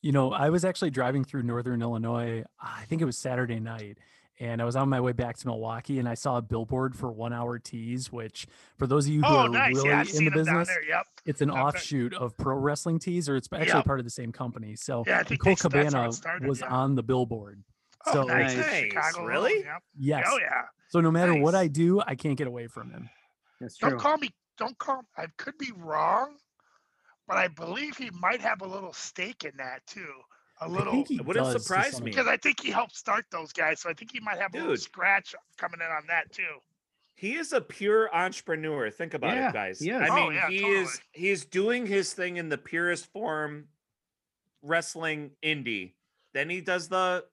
You 0.01 0.11
know, 0.11 0.31
I 0.31 0.49
was 0.49 0.65
actually 0.65 0.89
driving 0.89 1.23
through 1.23 1.43
northern 1.43 1.81
Illinois. 1.81 2.43
I 2.59 2.85
think 2.85 3.01
it 3.01 3.05
was 3.05 3.17
Saturday 3.17 3.59
night, 3.59 3.97
and 4.41 4.59
I 4.59 4.65
was 4.65 4.75
on 4.75 4.89
my 4.89 4.99
way 4.99 5.11
back 5.11 5.37
to 5.37 5.47
Milwaukee, 5.47 5.99
and 5.99 6.09
I 6.09 6.15
saw 6.15 6.37
a 6.37 6.41
billboard 6.41 6.95
for 6.95 7.11
One 7.11 7.31
Hour 7.31 7.59
Tees, 7.59 8.11
which, 8.11 8.47
for 8.77 8.87
those 8.87 9.05
of 9.05 9.13
you 9.13 9.21
who 9.21 9.27
Oh, 9.27 9.37
are 9.45 9.49
nice. 9.49 9.75
really 9.75 9.89
Yeah, 9.89 10.03
in 10.15 10.25
the 10.25 10.31
business. 10.31 10.67
Yep. 10.87 11.05
it's 11.25 11.41
an 11.41 11.49
Yep, 11.49 11.55
that- 11.57 11.61
offshoot 11.63 12.13
of 12.15 12.35
Pro 12.37 12.55
Wrestling 12.57 12.97
Tees, 12.97 13.29
or 13.29 13.35
it's 13.35 13.47
actually 13.53 13.67
Yep. 13.67 13.85
part 13.85 13.99
of 13.99 14.03
the 14.05 14.09
same 14.09 14.31
company. 14.31 14.75
So 14.75 15.03
Yeah, 15.05 15.17
I 15.17 15.19
and 15.19 15.27
think 15.27 15.41
Colt 15.41 15.59
they- 15.59 15.69
that's 15.69 15.73
how 15.73 15.79
it 15.79 15.83
Cabana 15.91 16.11
started, 16.13 16.49
was 16.49 16.61
yeah. 16.61 16.67
on 16.75 16.95
the 16.95 17.03
billboard. 17.03 17.63
Oh, 18.07 18.13
So 18.13 18.23
nice. 18.23 18.55
Nice. 18.55 18.65
Nice. 18.65 18.83
Chicago. 18.85 19.25
Really? 19.25 19.59
Yep. 19.63 19.83
yes, 19.99 20.27
Oh 20.27 20.39
yeah. 20.39 20.63
so 20.89 21.01
no 21.01 21.11
matter 21.11 21.35
what 21.35 21.53
I 21.53 21.67
do, 21.67 22.01
I 22.01 22.15
can't 22.15 22.35
get 22.35 22.47
away 22.47 22.65
from 22.65 22.89
him. 22.89 23.09
That's 23.59 23.77
true. 23.77 23.91
Don't 23.91 23.99
call 23.99 24.17
me. 24.17 24.33
Don't 24.57 24.75
call. 24.79 25.03
I 25.15 25.27
could 25.37 25.55
be 25.59 25.71
wrong, 25.75 26.37
but 27.27 27.37
I 27.37 27.47
believe 27.47 27.95
he 27.97 28.09
might 28.09 28.41
have 28.41 28.61
a 28.63 28.67
little 28.67 28.91
stake 28.93 29.43
in 29.45 29.55
that 29.57 29.85
too. 29.85 30.11
A 30.61 30.65
I 30.65 30.67
little. 30.67 31.03
It 31.09 31.25
wouldn't 31.25 31.59
surprise 31.61 31.99
me. 32.01 32.11
because 32.11 32.27
I 32.27 32.37
think 32.37 32.59
he 32.61 32.69
helped 32.71 32.95
start 32.95 33.25
those 33.31 33.51
guys, 33.51 33.81
so 33.81 33.89
I 33.89 33.93
think 33.93 34.11
he 34.11 34.19
might 34.19 34.37
have 34.37 34.53
a 34.53 34.57
little 34.59 34.77
scratch 34.77 35.33
coming 35.57 35.79
in 35.81 35.87
on 35.91 36.03
that 36.07 36.31
too. 36.31 36.43
He 37.15 37.33
is 37.35 37.53
a 37.53 37.61
pure 37.61 38.13
entrepreneur. 38.15 38.89
Think 38.89 39.13
about 39.13 39.35
Yeah, 39.35 39.49
it, 39.49 39.53
guys. 39.53 39.81
Yeah, 39.81 40.03
is. 40.03 40.09
I 40.09 40.19
Oh, 40.19 40.23
mean, 40.27 40.33
yeah, 40.33 40.49
he 40.49 40.59
totally. 40.61 40.79
is 40.81 41.01
he's 41.11 41.45
doing 41.45 41.85
his 41.85 42.13
thing 42.13 42.37
in 42.37 42.49
the 42.49 42.57
purest 42.57 43.11
form 43.11 43.67
wrestling 44.61 45.31
indie. 45.43 45.93
Then 46.33 46.49
he 46.49 46.61
does 46.61 46.87
the 46.87 47.25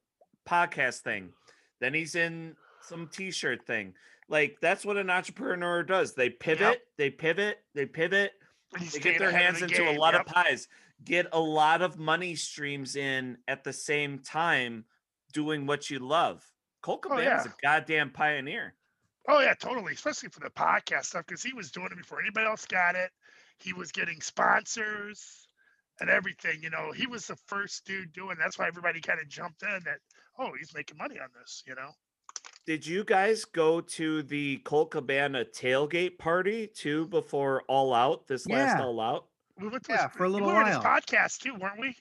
podcast 0.48 1.00
thing. 1.00 1.32
Then 1.80 1.94
he's 1.94 2.14
in 2.14 2.56
some 2.82 3.08
t-shirt 3.08 3.66
thing. 3.66 3.94
Like 4.28 4.58
that's 4.60 4.84
what 4.84 4.96
an 4.96 5.10
entrepreneur 5.10 5.82
does. 5.82 6.14
They 6.14 6.30
pivot, 6.30 6.82
they 6.96 7.10
pivot, 7.10 7.58
they 7.74 7.86
pivot, 7.86 8.32
And 8.74 8.82
he's 8.82 8.92
they 8.94 9.00
get 9.00 9.18
their 9.18 9.30
hands 9.30 9.60
the 9.60 9.66
into 9.66 9.88
a 9.90 9.96
lot 9.98 10.14
yep. 10.14 10.26
of 10.26 10.32
pies, 10.32 10.68
get 11.04 11.26
a 11.32 11.40
lot 11.40 11.82
of 11.82 11.98
money 11.98 12.34
streams 12.34 12.96
in 12.96 13.38
at 13.46 13.64
the 13.64 13.72
same 13.72 14.18
time 14.18 14.84
doing 15.32 15.66
what 15.66 15.90
you 15.90 15.98
love. 15.98 16.44
Colt 16.82 17.04
Oh, 17.04 17.08
Cabana's 17.10 17.44
yeah. 17.46 17.52
a 17.52 17.62
goddamn 17.62 18.10
pioneer. 18.10 18.74
Oh 19.28 19.40
yeah, 19.40 19.54
totally. 19.54 19.92
Especially 19.92 20.30
for 20.30 20.40
the 20.40 20.50
podcast 20.50 21.06
stuff, 21.06 21.26
because 21.26 21.42
he 21.42 21.52
was 21.52 21.70
doing 21.70 21.88
it 21.92 21.98
before 21.98 22.20
anybody 22.20 22.46
else 22.46 22.64
got 22.64 22.94
it. 22.94 23.10
He 23.58 23.72
was 23.72 23.92
getting 23.92 24.20
sponsors 24.20 25.46
and 26.00 26.08
everything. 26.08 26.62
You 26.62 26.70
know, 26.70 26.92
he 26.92 27.06
was 27.06 27.26
the 27.26 27.36
first 27.46 27.84
dude 27.84 28.12
doing. 28.12 28.36
That's 28.38 28.58
why 28.58 28.68
everybody 28.68 29.00
kind 29.00 29.20
of 29.20 29.28
jumped 29.28 29.62
in. 29.62 29.80
That 29.84 29.98
oh, 30.38 30.52
he's 30.58 30.74
making 30.74 30.96
money 30.96 31.18
on 31.18 31.28
this. 31.38 31.62
You 31.66 31.74
know. 31.74 31.90
Did 32.66 32.86
you 32.86 33.04
guys 33.04 33.44
go 33.44 33.80
to 33.80 34.22
the 34.22 34.58
Colt 34.58 34.90
Cabana 34.90 35.44
tailgate 35.44 36.18
party 36.18 36.66
too 36.66 37.06
before 37.06 37.62
All 37.68 37.94
Out? 37.94 38.26
This 38.28 38.46
last 38.46 38.80
All 38.80 39.00
Out. 39.00 39.26
We 39.60 39.68
went 39.68 39.84
to 39.84 39.92
Yeah, 39.92 40.08
his, 40.08 40.16
for 40.16 40.24
a 40.24 40.28
little 40.28 40.46
we 40.48 40.54
were 40.54 40.60
at 40.62 40.68
his 40.68 40.76
while. 40.78 41.00
podcast 41.00 41.38
too, 41.38 41.54
weren't 41.54 41.80
we? 41.80 41.96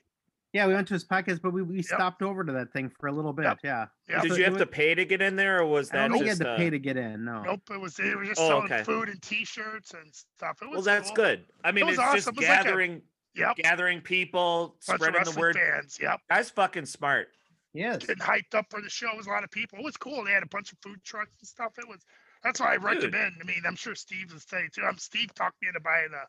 Yeah, 0.54 0.66
we 0.66 0.74
went 0.74 0.88
to 0.88 0.94
his 0.94 1.04
podcast, 1.06 1.42
but 1.42 1.52
we, 1.52 1.62
we 1.62 1.82
stopped 1.84 2.22
over 2.22 2.44
to 2.44 2.52
that 2.54 2.72
thing 2.72 2.90
for 2.90 3.08
a 3.08 3.12
little 3.12 3.34
bit. 3.34 3.44
Yep. 3.46 3.60
Yeah. 3.64 3.86
Yeah. 4.10 4.22
Did 4.22 4.32
So 4.32 4.38
you 4.38 4.44
have 4.46 4.54
wa- 4.54 4.60
to 4.60 4.66
pay 4.66 4.96
to 4.96 5.04
get 5.06 5.22
in 5.22 5.36
there, 5.36 5.60
or 5.62 5.66
was 5.66 5.92
I 5.92 5.98
that 5.98 6.08
don't 6.08 6.12
think 6.14 6.24
you 6.24 6.30
had 6.30 6.38
to 6.40 6.50
uh, 6.52 6.58
pay 6.58 6.70
to 6.70 6.80
get 6.80 6.96
in. 6.98 7.26
No. 7.26 7.42
Nope. 7.44 7.62
It 7.72 7.80
was. 7.82 8.00
It 8.00 8.18
was 8.18 8.30
just 8.30 8.40
Oh, 8.42 8.48
selling 8.48 8.66
okay. 8.72 8.84
food 8.84 9.10
and 9.10 9.22
T-shirts 9.22 9.94
and 9.94 10.10
stuff. 10.14 10.58
It 10.62 10.68
was. 10.70 10.76
well, 10.78 10.82
that's 10.84 11.10
cool. 11.10 11.16
good. 11.18 11.46
I 11.64 11.72
mean, 11.72 11.86
was 11.86 11.96
it's 11.96 12.00
awesome. 12.02 12.16
just 12.16 12.28
It 12.30 12.36
was 12.38 12.48
like 12.48 12.60
a- 12.60 12.64
gathering, 12.64 13.02
Yep. 13.36 13.56
gathering 13.58 14.02
people, 14.02 14.78
Bunch 14.88 15.00
spreading 15.02 15.24
the 15.32 15.40
word. 15.40 15.56
fans. 15.58 15.98
Yep. 16.02 16.22
Guy's 16.30 16.50
fucking 16.50 16.86
smart. 16.86 17.28
Yes. 17.74 17.98
getting 17.98 18.16
hyped 18.18 18.56
up 18.56 18.66
for 18.72 18.82
the 18.82 18.90
show. 18.90 19.12
It 19.12 19.18
was 19.18 19.28
a 19.28 19.30
lot 19.30 19.44
of 19.44 19.52
people. 19.52 19.78
It 19.78 19.84
was 19.86 19.98
cool. 19.98 20.24
They 20.24 20.32
had 20.32 20.42
a 20.42 20.48
bunch 20.48 20.72
of 20.72 20.80
food 20.82 21.04
trucks 21.04 21.30
and 21.42 21.48
stuff. 21.48 21.74
It 21.78 21.88
was 21.88 22.00
that's 22.44 22.60
why 22.60 22.74
I 22.74 22.78
recommend. 22.78 23.34
I 23.40 23.44
mean, 23.44 23.62
I'm 23.68 23.76
sure 23.76 23.94
Steve 23.94 24.32
was 24.34 24.44
saying 24.44 24.70
too. 24.74 24.84
I'm 24.84 24.98
Steve 24.98 25.34
talked 25.36 25.62
me 25.62 25.68
into 25.68 25.82
buying 25.82 26.10
the 26.10 26.24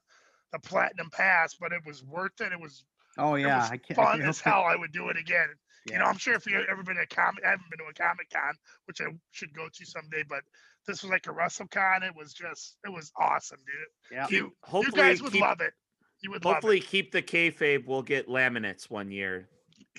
the 0.52 0.58
platinum 0.58 1.10
pass, 1.10 1.54
but 1.60 1.72
it 1.72 1.80
was 1.86 2.02
worth 2.04 2.40
it. 2.40 2.52
It 2.52 2.60
was, 2.60 2.84
Oh 3.16 3.34
it 3.34 3.42
yeah. 3.42 3.58
was 3.58 3.70
I 3.70 3.76
can't. 3.76 3.98
I 3.98 4.04
fun 4.04 4.16
can't 4.18 4.28
as 4.28 4.40
help 4.40 4.56
hell. 4.56 4.64
I 4.64 4.76
would 4.76 4.92
do 4.92 5.08
it 5.08 5.16
again. 5.16 5.48
it. 5.86 5.92
You 5.92 5.98
know, 5.98 6.04
I'm 6.04 6.18
sure 6.18 6.34
if 6.34 6.46
you've 6.46 6.66
ever 6.70 6.82
been 6.82 6.96
to 6.96 7.02
a 7.02 7.06
comic, 7.06 7.44
I 7.44 7.50
haven't 7.50 7.70
been 7.70 7.78
to 7.78 7.90
a 7.90 7.94
comic 7.94 8.28
con, 8.30 8.54
which 8.86 9.00
I 9.00 9.06
should 9.30 9.54
go 9.54 9.68
to 9.72 9.86
someday, 9.86 10.22
but 10.28 10.40
this 10.86 11.02
was 11.02 11.10
like 11.10 11.26
a 11.26 11.30
WrestleCon. 11.30 12.02
It 12.06 12.14
was 12.16 12.32
just, 12.34 12.76
it 12.84 12.90
was 12.90 13.10
awesome, 13.16 13.58
dude. 13.66 14.16
Yeah. 14.18 14.26
Keep, 14.26 14.32
You, 14.72 14.82
you 14.82 14.92
guys 14.92 15.22
would 15.22 15.32
keep, 15.32 15.40
love 15.42 15.60
it. 15.60 15.72
You 16.20 16.30
would 16.32 16.42
hopefully 16.44 16.80
keep 16.80 17.12
the 17.12 17.22
kayfabe. 17.22 17.86
We'll 17.86 18.02
get 18.02 18.28
laminates 18.28 18.90
one 18.90 19.10
year. 19.10 19.48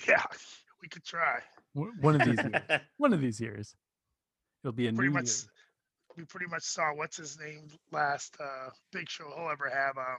Yeah, 0.06 0.22
we 0.82 0.88
could 0.88 1.04
try. 1.04 1.40
One 1.74 2.20
of 2.20 2.26
these 2.26 2.38
years. 2.44 2.80
One 2.98 3.12
of 3.12 3.20
these 3.20 3.40
years. 3.40 3.74
It'll 4.62 4.72
be 4.72 4.88
a 4.88 4.92
Pretty 4.92 5.08
new 5.08 5.14
much, 5.14 5.28
year. 5.28 5.50
we 6.16 6.24
pretty 6.24 6.46
much 6.46 6.62
saw 6.64 6.92
what's 6.94 7.16
his 7.16 7.38
name 7.38 7.68
last 7.92 8.36
uh 8.40 8.70
big 8.92 9.08
show 9.08 9.24
he'll 9.34 9.48
ever 9.50 9.70
have. 9.70 9.96
Um, 9.96 10.18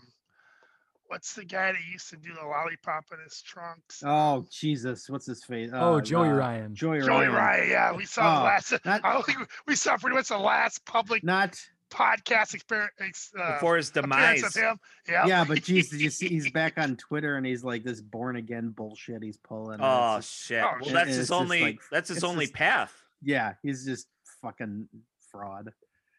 what's 1.12 1.34
the 1.34 1.44
guy 1.44 1.74
that 1.74 1.82
used 1.92 2.10
to 2.10 2.16
do 2.16 2.34
the 2.34 2.48
lollipop 2.48 3.04
in 3.12 3.20
his 3.24 3.42
trunks? 3.42 4.02
Oh 4.06 4.46
Jesus! 4.50 5.10
What's 5.10 5.26
his 5.26 5.44
face? 5.44 5.70
Oh, 5.74 5.98
Uh, 5.98 6.02
Joey 6.02 6.30
uh, 6.30 6.34
Ryan. 6.34 6.74
Joey, 6.74 7.00
Joey 7.02 7.28
Ryan. 7.28 7.32
Ryan. 7.34 7.70
Yeah, 7.70 7.94
we 7.94 8.06
saw 8.06 8.36
the 8.36 8.42
Oh, 8.42 8.44
last. 8.46 8.72
not- 8.86 9.02
I 9.04 9.22
think 9.24 9.40
we 9.68 9.76
saw 9.76 9.98
pretty 9.98 10.16
much 10.16 10.30
the 10.30 10.38
last 10.38 10.86
public. 10.86 11.24
Not 11.24 11.60
podcast 11.90 12.54
experience 12.54 13.32
uh, 13.38 13.56
Before 13.56 13.76
his 13.76 13.90
demise. 13.90 14.44
of 14.44 14.54
him. 14.54 14.80
Yeah. 15.10 15.26
Yeah, 15.28 15.44
but 15.46 15.62
geez, 15.62 15.90
did 15.90 16.00
you 16.00 16.10
see 16.18 16.30
he's 16.30 16.50
back 16.50 16.78
on 16.78 16.96
Twitter 16.96 17.36
and 17.36 17.46
he's 17.46 17.66
like 17.66 17.84
this 17.84 18.00
born 18.00 18.38
again 18.38 18.70
bullshit 18.70 19.22
he's 19.22 19.36
pulling. 19.38 19.80
Oh 19.82 20.16
just- 20.20 20.34
shit. 20.46 20.64
oh, 20.64 20.72
Well, 20.82 20.94
that's 20.94 21.10
his 21.16 21.32
only 21.32 21.62
like- 21.62 21.80
that's 21.92 22.08
his 22.08 22.24
only 22.24 22.46
just- 22.46 22.54
path. 22.56 22.94
yeah, 23.22 23.56
he's 23.62 23.84
just 23.86 24.08
fucking 24.42 24.88
fraud. 25.32 25.74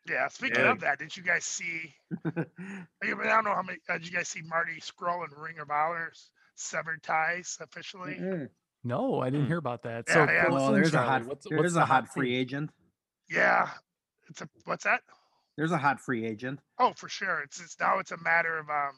Yeah. 0.08 0.28
Speaking 0.28 0.64
Yeah. 0.64 0.72
of 0.72 0.80
that, 0.80 0.98
did 0.98 1.16
you 1.16 1.22
guys 1.22 1.44
see? 1.44 1.94
I 2.24 2.46
don't 3.02 3.44
know 3.44 3.54
how 3.54 3.62
many. 3.62 3.78
Uh, 3.88 3.94
did 3.98 4.06
you 4.08 4.12
guys 4.12 4.28
see 4.28 4.42
Marty 4.42 4.80
Scurll 4.80 5.24
and 5.24 5.32
Ring 5.36 5.58
of 5.58 5.70
Honors 5.70 6.30
severed 6.54 7.02
ties 7.02 7.58
officially? 7.60 8.20
No, 8.84 9.20
I 9.20 9.30
didn't 9.30 9.42
Hmm. 9.44 9.48
hear 9.48 9.58
about 9.58 9.82
that. 9.84 10.04
Yeah, 10.08 10.14
so 10.14 10.32
yeah. 10.32 10.44
fill 10.44 10.54
well, 10.54 10.68
in, 10.68 10.74
there's 10.74 10.94
a 10.94 11.02
hot 11.02 11.26
What's, 11.26 11.46
there's 11.48 11.60
what's 11.60 11.72
a 11.72 11.80
the 11.80 11.84
hot 11.84 12.04
thing? 12.12 12.22
free 12.22 12.34
agent. 12.34 12.70
Yeah. 13.28 13.70
It's 14.28 14.40
a 14.42 14.48
what's 14.64 14.84
that? 14.84 15.02
There's 15.56 15.72
a 15.72 15.78
hot 15.78 16.00
free 16.00 16.26
agent. 16.26 16.60
Oh, 16.78 16.92
for 16.96 17.08
sure. 17.08 17.40
It's 17.42 17.60
it's 17.60 17.78
now 17.78 17.98
it's 17.98 18.10
a 18.12 18.16
matter 18.22 18.58
of 18.58 18.68
um, 18.70 18.96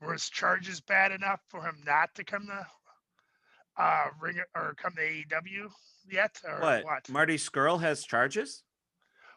were 0.00 0.14
his 0.14 0.28
charges 0.28 0.80
bad 0.80 1.12
enough 1.12 1.40
for 1.48 1.62
him 1.62 1.76
not 1.86 2.14
to 2.16 2.24
come 2.24 2.46
to 2.46 2.66
uh 3.76 4.06
ring 4.20 4.40
or 4.54 4.74
come 4.74 4.94
to 4.96 5.00
AEW 5.00 5.70
yet 6.10 6.40
or 6.44 6.60
What? 6.60 6.84
what? 6.84 7.08
Marty 7.08 7.36
Scurll 7.36 7.80
has 7.80 8.04
charges? 8.04 8.64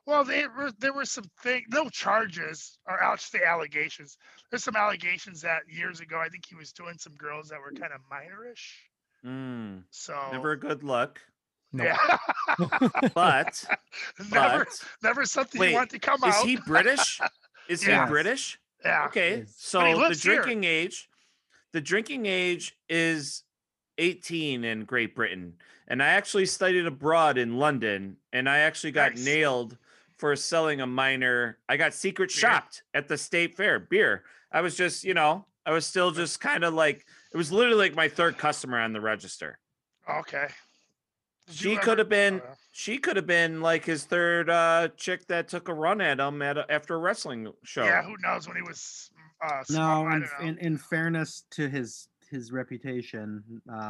Well, 0.05 0.23
there 0.23 0.49
were 0.49 0.71
there 0.77 0.93
were 0.93 1.05
some 1.05 1.25
things, 1.41 1.65
no 1.69 1.89
charges, 1.89 2.77
or 2.85 3.01
I'll 3.03 3.15
just 3.17 3.31
say 3.31 3.41
allegations. 3.43 4.17
There's 4.49 4.63
some 4.63 4.75
allegations 4.75 5.41
that 5.41 5.63
years 5.67 5.99
ago, 5.99 6.19
I 6.19 6.29
think 6.29 6.45
he 6.47 6.55
was 6.55 6.71
doing 6.71 6.97
some 6.99 7.15
girls 7.15 7.49
that 7.49 7.59
were 7.59 7.71
kind 7.71 7.91
of 7.91 8.01
minorish. 8.11 8.73
Mm, 9.25 9.83
So 9.89 10.13
never 10.31 10.51
a 10.51 10.59
good 10.59 10.83
look. 10.83 11.21
Nope. 11.73 11.87
yeah, 11.87 12.17
But 13.15 13.65
never, 14.31 14.59
but 14.59 14.67
never 15.01 15.25
something 15.25 15.59
wait, 15.59 15.71
you 15.71 15.75
want 15.75 15.89
to 15.89 15.99
come 15.99 16.23
is 16.23 16.35
out. 16.35 16.43
Is 16.45 16.49
he 16.49 16.55
British? 16.57 17.21
Is 17.67 17.81
Yes. 17.81 18.07
he 18.07 18.11
British? 18.11 18.59
yeah, 18.83 19.05
Okay, 19.07 19.43
so 19.47 19.79
the 19.79 19.99
lives 19.99 20.21
here. 20.21 20.35
drinking 20.35 20.63
age, 20.65 21.09
the 21.73 21.81
drinking 21.81 22.27
age 22.27 22.77
is 22.87 23.43
18 23.97 24.63
in 24.63 24.85
Great 24.85 25.15
Britain, 25.15 25.55
and 25.87 26.01
I 26.03 26.07
actually 26.07 26.45
studied 26.45 26.85
abroad 26.85 27.37
in 27.37 27.57
London, 27.57 28.17
and 28.31 28.47
I 28.47 28.59
actually 28.59 28.91
got 28.91 29.11
Nice. 29.11 29.25
nailed 29.25 29.77
for 30.17 30.35
selling 30.35 30.81
a 30.81 30.87
minor. 30.87 31.57
I 31.67 31.77
got 31.77 31.93
secret 31.93 32.29
Beer? 32.29 32.37
shopped 32.39 32.83
at 32.93 33.07
the 33.07 33.17
state 33.17 33.55
fair. 33.57 33.79
Beer. 33.79 34.23
I 34.51 34.61
was 34.61 34.75
just, 34.75 35.03
you 35.03 35.13
know, 35.13 35.45
I 35.65 35.71
was 35.71 35.85
still 35.85 36.11
just 36.11 36.39
kind 36.39 36.63
of 36.63 36.73
like 36.73 37.05
it 37.33 37.37
was 37.37 37.51
literally 37.51 37.77
like 37.89 37.95
my 37.95 38.07
third 38.07 38.37
customer 38.37 38.79
on 38.79 38.93
the 38.93 39.01
register. 39.01 39.59
okay. 40.09 40.47
Did 41.47 41.55
She 41.55 41.75
could 41.77 41.99
have 41.99 42.09
been. 42.09 42.41
uh, 42.41 42.55
She 42.71 42.97
could 42.97 43.15
have 43.17 43.27
been 43.27 43.61
like 43.61 43.85
his 43.85 44.03
third 44.05 44.49
uh 44.49 44.87
chick 44.97 45.27
that 45.27 45.47
took 45.47 45.67
a 45.69 45.73
run 45.73 46.01
at 46.01 46.19
him 46.19 46.41
at 46.41 46.57
a, 46.57 46.65
after 46.71 46.95
a 46.95 46.97
wrestling 46.97 47.51
show. 47.63 47.83
yeah, 47.83 48.01
who 48.03 48.15
knows 48.23 48.47
when 48.47 48.55
he 48.57 48.63
was 48.63 49.11
uh, 49.43 49.57
No, 49.69 49.75
small, 49.75 50.07
I 50.07 50.15
in, 50.15 50.27
in, 50.41 50.57
in 50.57 50.77
fairness 50.77 51.43
to 51.51 51.69
his 51.69 52.07
his 52.31 52.51
reputation, 52.51 53.43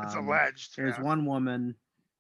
it's 0.04 0.16
um, 0.16 0.28
alleged. 0.28 0.76
There's 0.76 0.98
yeah. 0.98 1.04
one 1.04 1.26
woman, 1.26 1.76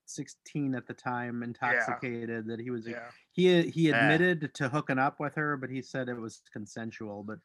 16 0.05 0.75
at 0.75 0.85
the 0.87 0.93
time, 0.93 1.43
intoxicated, 1.43 2.47
that 2.47 2.59
he 2.59 2.69
was. 2.71 2.87
Yeah. 2.87 3.09
He 3.31 3.69
he 3.69 3.89
Yeah. 3.89 4.01
admitted 4.03 4.53
to 4.55 4.69
hooking 4.69 4.99
up 4.99 5.19
with 5.19 5.35
her, 5.35 5.57
but 5.57 5.69
he 5.69 5.81
said 5.81 6.09
it 6.09 6.13
was 6.15 6.41
consensual. 6.51 7.23
But 7.23 7.39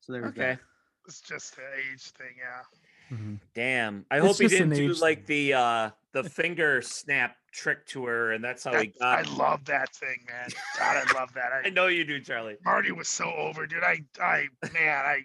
so 0.00 0.12
there 0.12 0.22
was 0.22 0.30
Okay. 0.32 0.54
that. 0.54 0.60
It's 1.06 1.20
just 1.20 1.56
an 1.58 1.64
age 1.92 2.10
thing, 2.10 2.36
yeah. 2.38 2.62
Mhm. 3.10 3.40
Damn. 3.54 4.06
I 4.10 4.18
It's 4.18 4.26
hope 4.26 4.38
he 4.38 4.46
didn't 4.48 4.70
do 4.70 4.92
like 4.94 5.26
thing. 5.26 5.48
the 5.48 5.54
uh 5.54 5.90
the 6.12 6.24
finger 6.24 6.82
snap 6.82 7.36
trick 7.52 7.86
to 7.86 8.04
her, 8.06 8.32
and 8.32 8.42
that's 8.44 8.64
how 8.64 8.78
he 8.78 8.88
got. 8.88 9.18
I 9.18 9.22
got. 9.22 9.32
love 9.32 9.64
that 9.66 9.94
thing, 9.94 10.24
man. 10.28 10.48
God, 10.78 10.96
I 11.08 11.12
love 11.12 11.32
that. 11.34 11.52
I 11.64 11.66
I, 11.66 11.70
know 11.70 11.86
you 11.86 12.04
do, 12.04 12.20
Charlie. 12.20 12.56
Marty 12.64 12.92
was 12.92 13.08
so 13.08 13.32
over, 13.32 13.66
dude. 13.66 13.82
I, 13.84 14.02
I, 14.20 14.48
man, 14.72 15.04
I, 15.04 15.24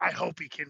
I 0.00 0.10
hope 0.10 0.38
he 0.40 0.48
can, 0.48 0.66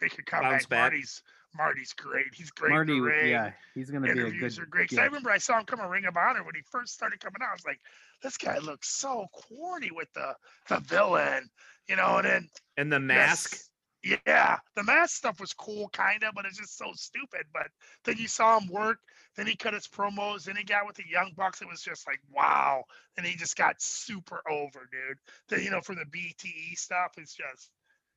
they 0.00 0.08
can 0.08 0.24
come 0.24 0.42
Bounce 0.42 0.64
back. 0.64 0.70
back. 0.70 0.78
Marty's, 0.78 1.22
Marty's 1.54 1.92
great. 1.92 2.34
He's 2.34 2.50
great. 2.50 2.70
Marty, 2.72 2.92
in 2.92 2.98
the 3.02 3.04
ring. 3.04 3.30
yeah, 3.30 3.52
he's 3.74 3.90
gonna 3.90 4.06
be 4.06 4.10
a 4.12 4.12
Interviews 4.22 4.58
good. 4.58 4.62
are 4.64 4.66
great. 4.66 4.90
'Cause 4.90 4.98
I 4.98 5.04
remember 5.04 5.30
I 5.30 5.38
saw 5.38 5.58
him 5.58 5.66
come 5.66 5.80
a 5.80 5.88
Ring 5.88 6.04
of 6.04 6.16
Honor 6.16 6.42
when 6.44 6.54
he 6.54 6.62
first 6.62 6.94
started 6.94 7.20
coming 7.20 7.42
out. 7.42 7.50
I 7.50 7.52
was 7.54 7.64
like, 7.64 7.80
this 8.22 8.36
guy 8.36 8.58
looks 8.58 8.88
so 8.88 9.26
corny 9.32 9.90
with 9.90 10.12
the 10.12 10.36
the 10.68 10.80
villain, 10.80 11.50
you 11.86 11.96
know. 11.96 12.18
And 12.18 12.26
then 12.26 12.50
And 12.76 12.92
the 12.92 13.00
mask. 13.00 13.68
yes, 14.02 14.20
yeah, 14.26 14.58
the 14.74 14.84
mask 14.84 15.16
stuff 15.16 15.40
was 15.40 15.52
cool, 15.52 15.88
kind 15.90 16.22
of, 16.22 16.34
but 16.34 16.46
it's 16.46 16.58
just 16.58 16.76
so 16.76 16.92
stupid. 16.94 17.46
But 17.52 17.70
then 18.04 18.16
you 18.16 18.28
saw 18.28 18.58
him 18.58 18.68
work. 18.68 19.00
Then 19.34 19.46
he 19.46 19.56
cut 19.56 19.74
his 19.74 19.86
promos. 19.88 20.44
Then 20.44 20.56
he 20.56 20.64
got 20.64 20.86
with 20.86 20.96
the 20.96 21.08
Young 21.08 21.32
Bucks. 21.34 21.62
It 21.62 21.68
was 21.68 21.82
just 21.82 22.06
like 22.06 22.20
wow. 22.30 22.84
And 23.16 23.26
he 23.26 23.36
just 23.36 23.56
got 23.56 23.80
super 23.82 24.42
over, 24.48 24.88
dude. 24.90 25.18
Then 25.48 25.62
you 25.64 25.70
know 25.70 25.80
for 25.80 25.94
the 25.94 26.04
BTE 26.06 26.76
stuff, 26.76 27.12
it's 27.18 27.34
just 27.34 27.70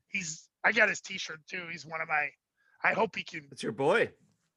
he's. 0.09 0.49
I 0.63 0.71
got 0.71 0.89
his 0.89 1.01
T-shirt 1.01 1.39
too. 1.47 1.67
He's 1.71 1.85
one 1.85 2.01
of 2.01 2.07
my. 2.07 2.29
I 2.83 2.93
hope 2.93 3.15
he 3.15 3.23
can. 3.23 3.47
It's 3.51 3.63
your 3.63 3.71
boy, 3.71 4.09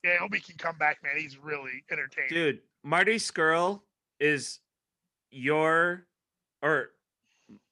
Yeah, 0.02 0.12
I 0.12 0.16
hope 0.16 0.34
he 0.34 0.40
can 0.40 0.56
come 0.56 0.76
back, 0.78 0.98
man. 1.02 1.12
He's 1.18 1.38
really 1.38 1.84
entertaining. 1.90 2.30
dude. 2.30 2.60
Marty 2.82 3.16
Scurll 3.16 3.80
is 4.20 4.60
your 5.30 6.06
or 6.62 6.90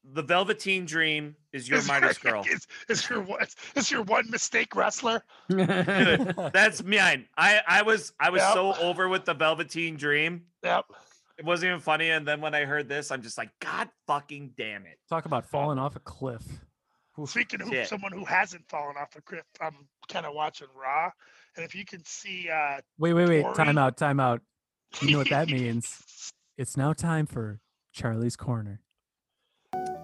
the 0.05 0.23
Velveteen 0.23 0.85
Dream 0.85 1.37
is 1.53 1.69
your 1.69 1.79
Is 1.79 1.87
Marty 1.89 2.07
your- 2.07 2.15
Scurll. 2.43 2.47
Is, 2.49 2.67
is 2.89 3.09
your 3.09 3.21
one 3.21 3.47
is 3.77 3.91
your 3.91 4.03
one 4.03 4.29
mistake 4.31 4.75
wrestler? 4.75 5.23
Dude, 5.49 6.35
that's 6.53 6.83
mine. 6.83 7.27
I 7.37 7.61
I 7.67 7.83
was 7.83 8.13
I 8.19 8.31
was 8.31 8.41
Yep. 8.43 8.53
so 8.55 8.75
over 8.81 9.09
with 9.09 9.25
the 9.25 9.35
Velveteen 9.35 9.97
Dream. 9.97 10.43
Yep. 10.65 10.87
It 11.39 11.45
wasn't 11.47 11.69
even 11.71 11.81
funny, 11.81 12.11
and 12.11 12.29
then 12.29 12.41
when 12.41 12.55
I 12.55 12.65
heard 12.67 12.89
this, 12.89 13.11
I'm 13.11 13.23
just 13.23 13.39
like, 13.39 13.51
God 13.61 13.89
fucking 14.07 14.53
damn 14.57 14.85
it. 14.87 14.99
Talk 15.09 15.25
about 15.25 15.47
falling 15.49 15.79
um, 15.79 15.85
off 15.87 15.97
a 15.97 16.01
cliff. 16.01 16.43
Oof. 17.21 17.29
Speaking 17.31 17.61
of 17.63 17.69
Shit. 17.69 17.89
someone 17.89 18.13
who 18.13 18.25
hasn't 18.25 18.67
fallen 18.69 18.97
off 18.97 19.15
a 19.17 19.23
cliff, 19.23 19.45
I'm 19.61 19.75
kind 20.09 20.25
of 20.27 20.35
watching 20.35 20.69
Raw, 20.75 21.11
and 21.57 21.65
if 21.65 21.75
you 21.75 21.85
can 21.85 22.03
see, 22.05 22.49
uh, 22.49 22.81
Wait, 22.99 23.13
wait, 23.13 23.29
wait. 23.29 23.45
Torrie? 23.45 23.55
Time 23.55 23.77
out. 23.79 23.97
Time 23.97 24.19
out. 24.21 24.41
You 25.03 25.13
know 25.13 25.19
what 25.19 25.29
that 25.31 25.49
means? 25.51 26.33
It's 26.57 26.77
now 26.77 26.93
time 26.95 27.27
for 27.27 27.61
Charlie's 27.93 28.37
Corner. 28.37 28.81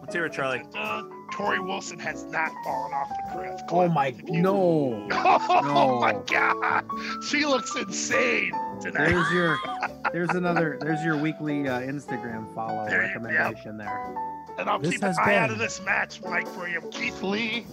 Let's 0.00 0.14
hear 0.14 0.24
it, 0.26 0.32
Charlie. 0.32 0.62
uh, 0.74 1.02
Torrie 1.32 1.64
Wilson 1.64 1.98
has 1.98 2.24
not 2.24 2.50
fallen 2.64 2.92
off 2.94 3.08
the 3.10 3.32
cliff. 3.32 3.60
oh 3.70 3.88
my 3.88 4.08
you- 4.26 4.40
no! 4.42 5.08
Oh 5.50 6.00
my 6.00 6.14
god, 6.26 6.84
she 7.24 7.44
looks 7.44 7.74
insane 7.76 8.52
tonight. 8.80 9.08
There's 9.10 9.30
your 9.32 9.58
there's 10.12 10.30
another 10.30 10.78
there's 10.80 11.02
your 11.04 11.16
weekly 11.16 11.68
uh, 11.68 11.80
Instagram 11.80 12.52
follow 12.54 12.84
There 12.86 13.02
you- 13.02 13.08
yeah. 13.08 13.14
recommendation 13.28 13.76
there. 13.78 14.16
And 14.58 14.68
I'll 14.68 14.78
This 14.80 14.92
keep 14.92 15.02
an 15.02 15.08
has 15.08 15.18
eye 15.18 15.36
out 15.36 15.50
of 15.50 15.56
been- 15.58 15.66
this 15.66 15.80
match, 15.84 16.20
Mike, 16.22 16.48
for 16.48 16.68
you. 16.68 16.80
Keith 16.90 17.22
Lee 17.22 17.64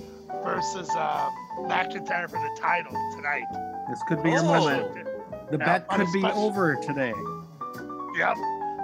versus 0.43 0.89
uh, 0.95 1.29
McIntyre 1.61 2.29
for 2.29 2.37
the 2.37 2.55
title 2.59 2.93
tonight. 3.15 3.43
This 3.89 3.99
could 4.07 4.21
be 4.21 4.29
your 4.31 4.39
Oh. 4.41 4.43
moment. 4.45 4.93
The 5.51 5.57
Yeah, 5.57 5.65
bet 5.65 5.85
on 5.89 6.01
a 6.01 6.05
could 6.05 6.13
be 6.13 6.19
special- 6.21 6.43
over 6.43 6.75
today. 6.75 7.13
Yep. 8.17 8.37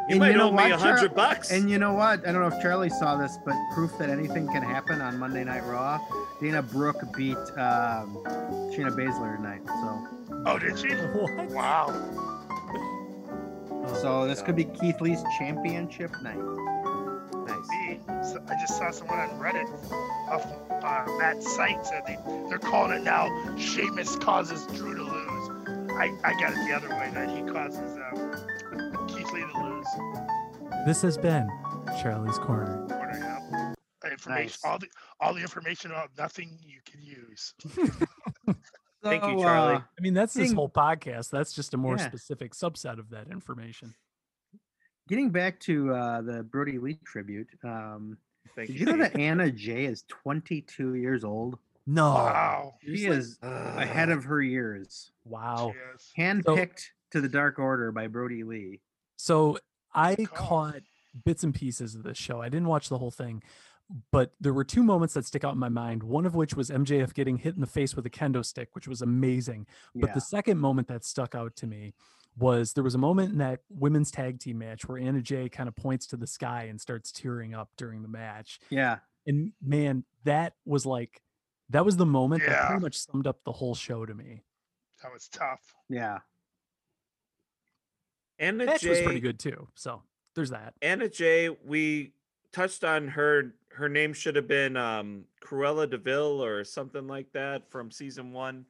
You 0.10 0.16
And 0.16 0.20
might 0.20 0.32
you 0.32 0.38
know 0.38 0.50
owe 0.50 0.52
me 0.52 0.58
a 0.66 0.70
what, 0.72 0.80
Char- 0.80 0.96
hundred 0.96 1.16
bucks. 1.16 1.52
And 1.52 1.70
you 1.70 1.78
know 1.78 1.94
what? 1.94 2.28
I 2.28 2.32
don't 2.32 2.42
know 2.42 2.48
if 2.56 2.62
Charlie 2.62 2.90
saw 2.90 3.16
this, 3.18 3.38
but 3.46 3.56
proof 3.74 3.98
that 4.00 4.10
anything 4.10 4.48
can 4.48 4.64
happen 4.64 5.00
on 5.00 5.18
Monday 5.20 5.44
Night 5.44 5.64
Raw. 5.66 6.00
Dana 6.42 6.62
Brooke 6.64 7.02
beat 7.16 7.38
um, 7.38 8.18
Shayna 8.74 8.90
Baszler 8.96 9.36
tonight. 9.38 9.62
So 9.68 10.08
Oh, 10.46 10.58
did 10.60 10.78
she? 10.80 10.90
What? 10.90 11.50
Wow. 11.52 11.88
so 14.02 14.28
this 14.28 14.42
could 14.42 14.56
be 14.56 14.66
Keith 14.66 15.00
Lee's 15.02 15.24
championship 15.38 16.12
night. 16.22 16.38
nice. 17.48 18.32
So 18.32 18.44
I 18.48 18.56
just 18.60 18.78
saw 18.78 18.92
someone 18.92 19.20
on 19.20 19.30
Reddit 19.40 19.68
off 20.30 20.46
uh, 20.84 21.06
Matt 21.18 21.44
Site 21.44 21.86
said 21.86 22.04
they, 22.08 22.18
they're 22.50 22.58
calling 22.60 22.98
it 23.00 23.04
now 23.04 23.28
Sheamus 23.58 24.16
causes 24.16 24.66
Drew 24.78 24.96
to 24.96 25.04
lose. 25.04 25.92
I, 25.92 26.12
I 26.24 26.34
got 26.40 26.54
it 26.54 26.68
the 26.68 26.74
other 26.74 26.90
way 26.90 27.12
that 27.14 27.30
he 27.30 27.44
causes 27.44 27.98
um, 27.98 29.08
Keith 29.08 29.32
Lee 29.34 29.42
to 29.42 29.64
lose. 29.64 29.88
This 30.86 31.02
has 31.04 31.18
been 31.18 31.48
Charlie's 32.02 32.38
Corner. 32.40 32.88
Corner, 32.90 33.18
yeah. 33.20 33.74
Information, 34.10 34.44
Nice. 34.46 34.60
all 34.66 34.80
the 34.80 34.88
all 35.20 35.34
the 35.34 35.42
information 35.42 35.92
about 35.92 36.10
nothing 36.18 36.58
you 36.66 36.80
can 36.86 37.02
use. 37.02 37.54
Thank 39.04 39.24
you, 39.24 39.40
Charlie. 39.42 39.76
uh, 39.76 39.80
I 39.80 40.02
mean, 40.02 40.14
that's 40.14 40.34
this 40.34 40.52
whole 40.54 40.70
podcast. 40.70 41.30
That's 41.32 41.54
just 41.54 41.74
a 41.74 41.78
more 41.78 41.96
Yeah. 41.98 42.08
specific 42.08 42.54
subset 42.54 43.00
of 43.00 43.10
that 43.12 43.28
information. 43.30 43.96
getting 45.08 45.30
back 45.32 45.60
to 45.60 45.94
uh, 45.94 46.22
the 46.22 46.44
Brodie 46.44 46.78
Lee 46.78 46.98
tribute. 47.06 47.48
Um, 47.66 48.18
Thank 48.56 48.68
did 48.70 48.80
you. 48.80 48.86
you 48.86 48.92
know 48.94 48.98
that 49.04 49.16
Anna 49.20 49.52
Jay 49.52 49.86
is 49.86 50.04
22 50.08 50.96
years 50.96 51.24
old? 51.26 51.58
No. 51.88 52.14
Wow. 52.14 52.76
She 52.86 53.08
is 53.08 53.38
ahead 53.42 54.10
of 54.10 54.24
her 54.26 54.42
years. 54.42 55.12
Wow. 55.26 55.74
Yes. 55.92 56.12
Handpicked 56.18 56.86
to 57.12 57.20
the 57.20 57.28
Dark 57.28 57.60
Order 57.60 57.92
by 57.92 58.08
Brodie 58.08 58.44
Lee. 58.44 58.80
So 59.18 59.58
I 59.94 60.16
caught 60.16 60.82
bits 61.26 61.44
and 61.44 61.54
pieces 61.54 61.96
of 61.96 62.04
this 62.04 62.18
show. 62.18 62.42
I 62.42 62.48
didn't 62.48 62.68
watch 62.68 62.88
the 62.88 62.98
whole 63.00 63.12
thing, 63.12 63.44
but 64.12 64.34
there 64.40 64.54
were 64.54 64.64
two 64.64 64.84
moments 64.84 65.14
that 65.16 65.26
stick 65.26 65.44
out 65.44 65.54
in 65.54 65.60
my 65.60 65.70
mind. 65.70 66.04
One 66.04 66.26
of 66.26 66.36
which 66.36 66.56
was 66.56 66.70
MJF 66.70 67.14
getting 67.14 67.38
hit 67.38 67.56
in 67.56 67.62
the 67.62 67.68
face 67.68 67.96
with 67.96 68.06
a 68.06 68.10
kendo 68.10 68.44
stick, 68.46 68.70
which 68.74 68.88
was 68.88 69.02
amazing. 69.02 69.68
But 69.96 70.14
the 70.14 70.22
second 70.22 70.60
moment 70.60 70.88
that 70.88 71.04
stuck 71.04 71.36
out 71.36 71.56
to 71.58 71.68
me 71.68 71.94
was 72.38 72.74
there 72.74 72.84
was 72.84 72.96
a 72.96 72.98
moment 72.98 73.34
in 73.34 73.38
that 73.40 73.60
women's 73.70 74.10
tag 74.10 74.40
team 74.40 74.60
match 74.60 74.88
where 74.88 74.98
Anna 74.98 75.22
Jay 75.22 75.50
kind 75.50 75.68
of 75.68 75.76
points 75.76 76.08
to 76.08 76.18
the 76.18 76.28
sky 76.28 76.64
and 76.70 76.80
starts 76.80 77.12
tearing 77.12 77.54
up 77.54 77.70
during 77.76 78.02
the 78.02 78.08
match. 78.08 78.60
Yeah. 78.70 79.00
And 79.28 79.52
man, 79.62 80.06
that 80.24 80.54
was 80.66 80.86
like 80.86 81.22
that 81.70 81.84
was 81.86 81.98
the 81.98 82.06
moment 82.06 82.44
that 82.46 82.52
Yeah. 82.52 82.68
pretty 82.68 82.82
much 82.82 82.98
summed 82.98 83.28
up 83.28 83.44
the 83.44 83.52
whole 83.52 83.76
show 83.76 84.06
to 84.06 84.14
me. 84.14 84.44
That 85.04 85.12
was 85.12 85.28
tough. 85.30 85.74
Yeah. 85.90 86.20
Anna 88.40 88.66
Match 88.66 88.84
was 88.84 89.02
pretty 89.02 89.20
good 89.20 89.40
too. 89.40 89.68
So 89.76 90.02
there's 90.36 90.50
that. 90.50 90.74
Anna 90.82 91.08
Jay, 91.10 91.50
we 91.50 92.14
touched 92.52 92.84
on 92.84 93.08
her. 93.10 93.54
Her 93.70 93.90
name 93.90 94.14
should 94.14 94.36
have 94.36 94.48
been 94.48 94.76
um, 94.76 95.24
Cruella 95.44 95.90
de 95.90 95.98
Vil 95.98 96.44
or 96.44 96.64
something 96.64 97.08
like 97.08 97.32
that 97.34 97.70
from 97.70 97.92
season 97.92 98.34
one. 98.34 98.66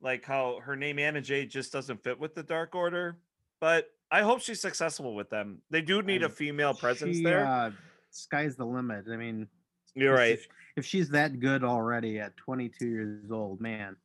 Like 0.00 0.24
how 0.24 0.60
her 0.62 0.76
name 0.76 0.98
Anna 0.98 1.20
Jay 1.20 1.46
just 1.46 1.72
doesn't 1.72 2.02
fit 2.02 2.18
with 2.18 2.34
the 2.34 2.42
Dark 2.42 2.74
Order. 2.74 3.16
But 3.60 3.90
I 4.10 4.22
hope 4.22 4.40
she's 4.40 4.60
successful 4.60 5.14
with 5.14 5.30
them. 5.30 5.58
They 5.70 5.80
do 5.80 6.02
need 6.02 6.22
a 6.22 6.28
female 6.28 6.74
presence 6.74 7.16
She, 7.16 7.24
there. 7.24 7.46
Uh, 7.46 7.70
sky's 8.10 8.56
the 8.56 8.66
limit. 8.66 9.06
I 9.10 9.16
mean, 9.16 9.46
You're 9.94 10.14
right. 10.14 10.32
If, 10.32 10.48
if 10.76 10.84
she's 10.84 11.08
that 11.10 11.40
good 11.40 11.64
already 11.64 12.18
at 12.18 12.36
22 12.36 12.86
years 12.86 13.30
old, 13.30 13.60
man. 13.60 13.96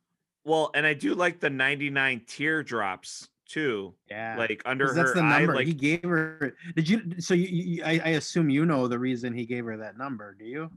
Well, 0.44 0.70
and 0.74 0.86
I 0.86 0.94
do 0.94 1.14
like 1.14 1.40
the 1.40 1.50
99 1.50 2.22
teardrops 2.26 3.28
too. 3.48 3.94
Yeah. 4.10 4.36
Like 4.38 4.62
under 4.66 4.86
'Cause 4.86 4.96
her 4.96 5.02
that's 5.02 5.14
the 5.14 5.20
eye. 5.22 5.38
number 5.40 5.54
Like 5.54 5.66
he 5.66 5.74
gave 5.74 6.02
her. 6.04 6.54
Did 6.76 6.88
you? 6.88 7.02
So 7.18 7.34
you, 7.34 7.46
you 7.48 7.82
I, 7.84 8.00
I 8.04 8.08
assume 8.10 8.50
you 8.50 8.64
know 8.66 8.86
the 8.88 8.98
reason 8.98 9.32
he 9.32 9.46
gave 9.46 9.64
her 9.64 9.76
that 9.78 9.96
number. 9.98 10.34
Do 10.38 10.44
you? 10.44 10.70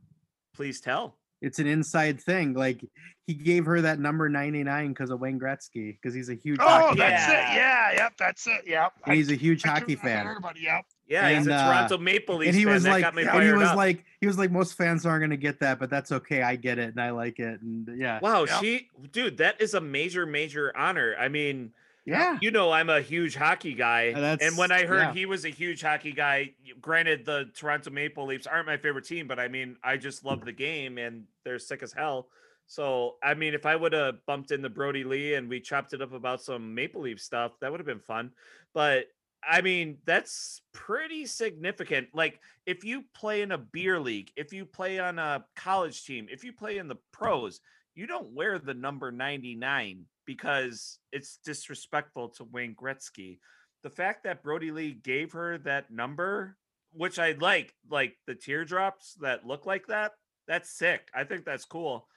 please 0.53 0.81
tell. 0.81 1.17
It's 1.41 1.57
an 1.59 1.65
inside 1.65 2.21
thing. 2.21 2.53
Like 2.53 2.83
he 3.25 3.33
gave 3.33 3.65
her 3.65 3.81
that 3.81 3.99
number 3.99 4.29
99 4.29 4.89
because 4.89 5.09
of 5.09 5.19
Wayne 5.19 5.39
Gretzky 5.39 5.95
because 5.99 6.13
he's 6.13 6.29
a 6.29 6.35
huge. 6.35 6.59
Oh, 6.61 6.67
hockey 6.67 6.99
that's 6.99 7.25
fan. 7.25 7.35
it. 7.53 7.55
Yeah, 7.55 7.91
yep, 7.93 8.13
that's 8.19 8.45
it. 8.45 8.61
Yep. 8.67 8.93
And 9.07 9.15
he's 9.15 9.31
a 9.31 9.35
huge 9.35 9.65
I 9.65 9.69
hockey 9.69 9.97
I 9.97 10.01
fan. 10.01 10.25
heard 10.27 10.37
about 10.37 10.57
it, 10.57 10.61
Yep. 10.63 10.85
Yeah, 11.07 11.29
he's 11.35 11.47
a 11.47 11.53
uh, 11.55 11.65
Toronto 11.67 11.97
Maple 11.97 12.35
Leafs 12.37 12.49
and 12.49 12.55
he 12.57 12.63
fan. 12.65 12.73
was 12.73 12.83
that 12.83 12.91
like, 12.91 13.01
got 13.03 13.15
me 13.15 13.23
and 13.23 13.43
he 13.43 13.51
was 13.53 13.69
up. 13.69 13.75
like, 13.75 14.05
he 14.21 14.27
was 14.27 14.37
like, 14.37 14.51
most 14.51 14.75
fans 14.77 15.05
aren't 15.05 15.23
gonna 15.23 15.35
get 15.35 15.59
that, 15.61 15.79
but 15.79 15.89
that's 15.89 16.11
okay. 16.11 16.41
I 16.43 16.55
get 16.55 16.77
it, 16.77 16.89
and 16.91 17.01
I 17.01 17.09
like 17.09 17.39
it, 17.39 17.59
and 17.61 17.89
yeah, 17.99 18.19
Wow, 18.21 18.45
Yep. 18.45 18.61
she 18.61 18.87
dude, 19.11 19.37
that 19.37 19.59
is 19.59 19.73
a 19.73 19.81
major, 19.81 20.25
major 20.27 20.71
honor. 20.77 21.15
I 21.19 21.27
mean, 21.27 21.71
yeah, 22.05 22.37
you 22.41 22.51
know, 22.51 22.71
I'm 22.71 22.89
a 22.89 23.01
huge 23.01 23.35
hockey 23.35 23.73
guy. 23.73 24.37
And 24.41 24.57
when 24.57 24.71
I 24.71 24.85
heard 24.85 25.01
yeah. 25.01 25.13
he 25.13 25.25
was 25.25 25.45
a 25.45 25.49
huge 25.49 25.81
hockey 25.81 26.11
guy, 26.13 26.53
granted 26.79 27.25
the 27.25 27.49
Toronto 27.55 27.89
Maple 27.91 28.25
Leafs 28.25 28.47
aren't 28.47 28.65
my 28.65 28.77
favorite 28.77 29.05
team, 29.05 29.27
but 29.27 29.39
I 29.39 29.47
mean, 29.47 29.75
I 29.83 29.97
just 29.97 30.25
love 30.25 30.43
the 30.43 30.51
game 30.51 30.97
and 30.97 31.25
they're 31.43 31.59
sick 31.59 31.83
as 31.83 31.93
hell. 31.93 32.27
So, 32.65 33.15
I 33.21 33.33
mean, 33.33 33.53
if 33.53 33.65
I 33.65 33.75
would 33.75 33.93
have 33.93 34.25
bumped 34.25 34.51
into 34.51 34.69
Brodie 34.69 35.03
Lee 35.03 35.33
and 35.33 35.49
we 35.49 35.59
chopped 35.59 35.93
it 35.93 36.01
up 36.01 36.13
about 36.13 36.41
some 36.41 36.73
Maple 36.73 37.01
Leaf 37.01 37.19
stuff, 37.19 37.51
that 37.59 37.69
would 37.69 37.79
have 37.79 37.87
been 37.87 37.99
fun. 37.99 38.31
But 38.73 39.05
I 39.43 39.61
mean, 39.61 39.97
that's 40.05 40.61
pretty 40.73 41.25
significant. 41.25 42.09
Like, 42.13 42.39
if 42.65 42.83
you 42.83 43.03
play 43.13 43.41
in 43.41 43.51
a 43.51 43.57
beer 43.57 43.99
league, 43.99 44.31
if 44.35 44.53
you 44.53 44.65
play 44.65 44.99
on 44.99 45.19
a 45.19 45.43
college 45.55 46.05
team, 46.05 46.27
if 46.31 46.43
you 46.43 46.53
play 46.53 46.77
in 46.77 46.87
the 46.87 46.97
pros, 47.11 47.59
you 47.95 48.07
don't 48.07 48.33
wear 48.33 48.59
the 48.59 48.73
number 48.73 49.11
99 49.11 50.05
because 50.25 50.99
it's 51.11 51.37
disrespectful 51.43 52.29
to 52.29 52.45
Wayne 52.45 52.75
Gretzky. 52.75 53.39
The 53.83 53.89
fact 53.89 54.23
that 54.23 54.43
Brodie 54.43 54.71
Lee 54.71 54.93
gave 54.93 55.31
her 55.33 55.57
that 55.59 55.91
number, 55.91 56.57
which 56.93 57.19
I 57.19 57.33
like, 57.33 57.73
like 57.89 58.15
the 58.27 58.35
teardrops 58.35 59.15
that 59.21 59.45
look 59.45 59.65
like 59.65 59.87
that, 59.87 60.13
that's 60.47 60.69
sick. 60.69 61.09
I 61.13 61.23
think 61.23 61.45
that's 61.45 61.65
cool. 61.65 62.07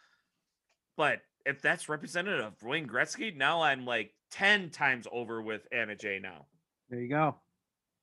But 0.96 1.20
if 1.46 1.60
that's 1.60 1.88
representative 1.88 2.44
of 2.44 2.62
Wayne 2.62 2.86
Gretzky, 2.86 3.34
now 3.34 3.62
I'm 3.62 3.84
like 3.84 4.14
10 4.30 4.70
times 4.70 5.06
over 5.10 5.42
with 5.42 5.66
Anna 5.72 5.96
Jay 5.96 6.18
now. 6.22 6.46
there 6.90 7.00
you 7.00 7.08
go. 7.08 7.36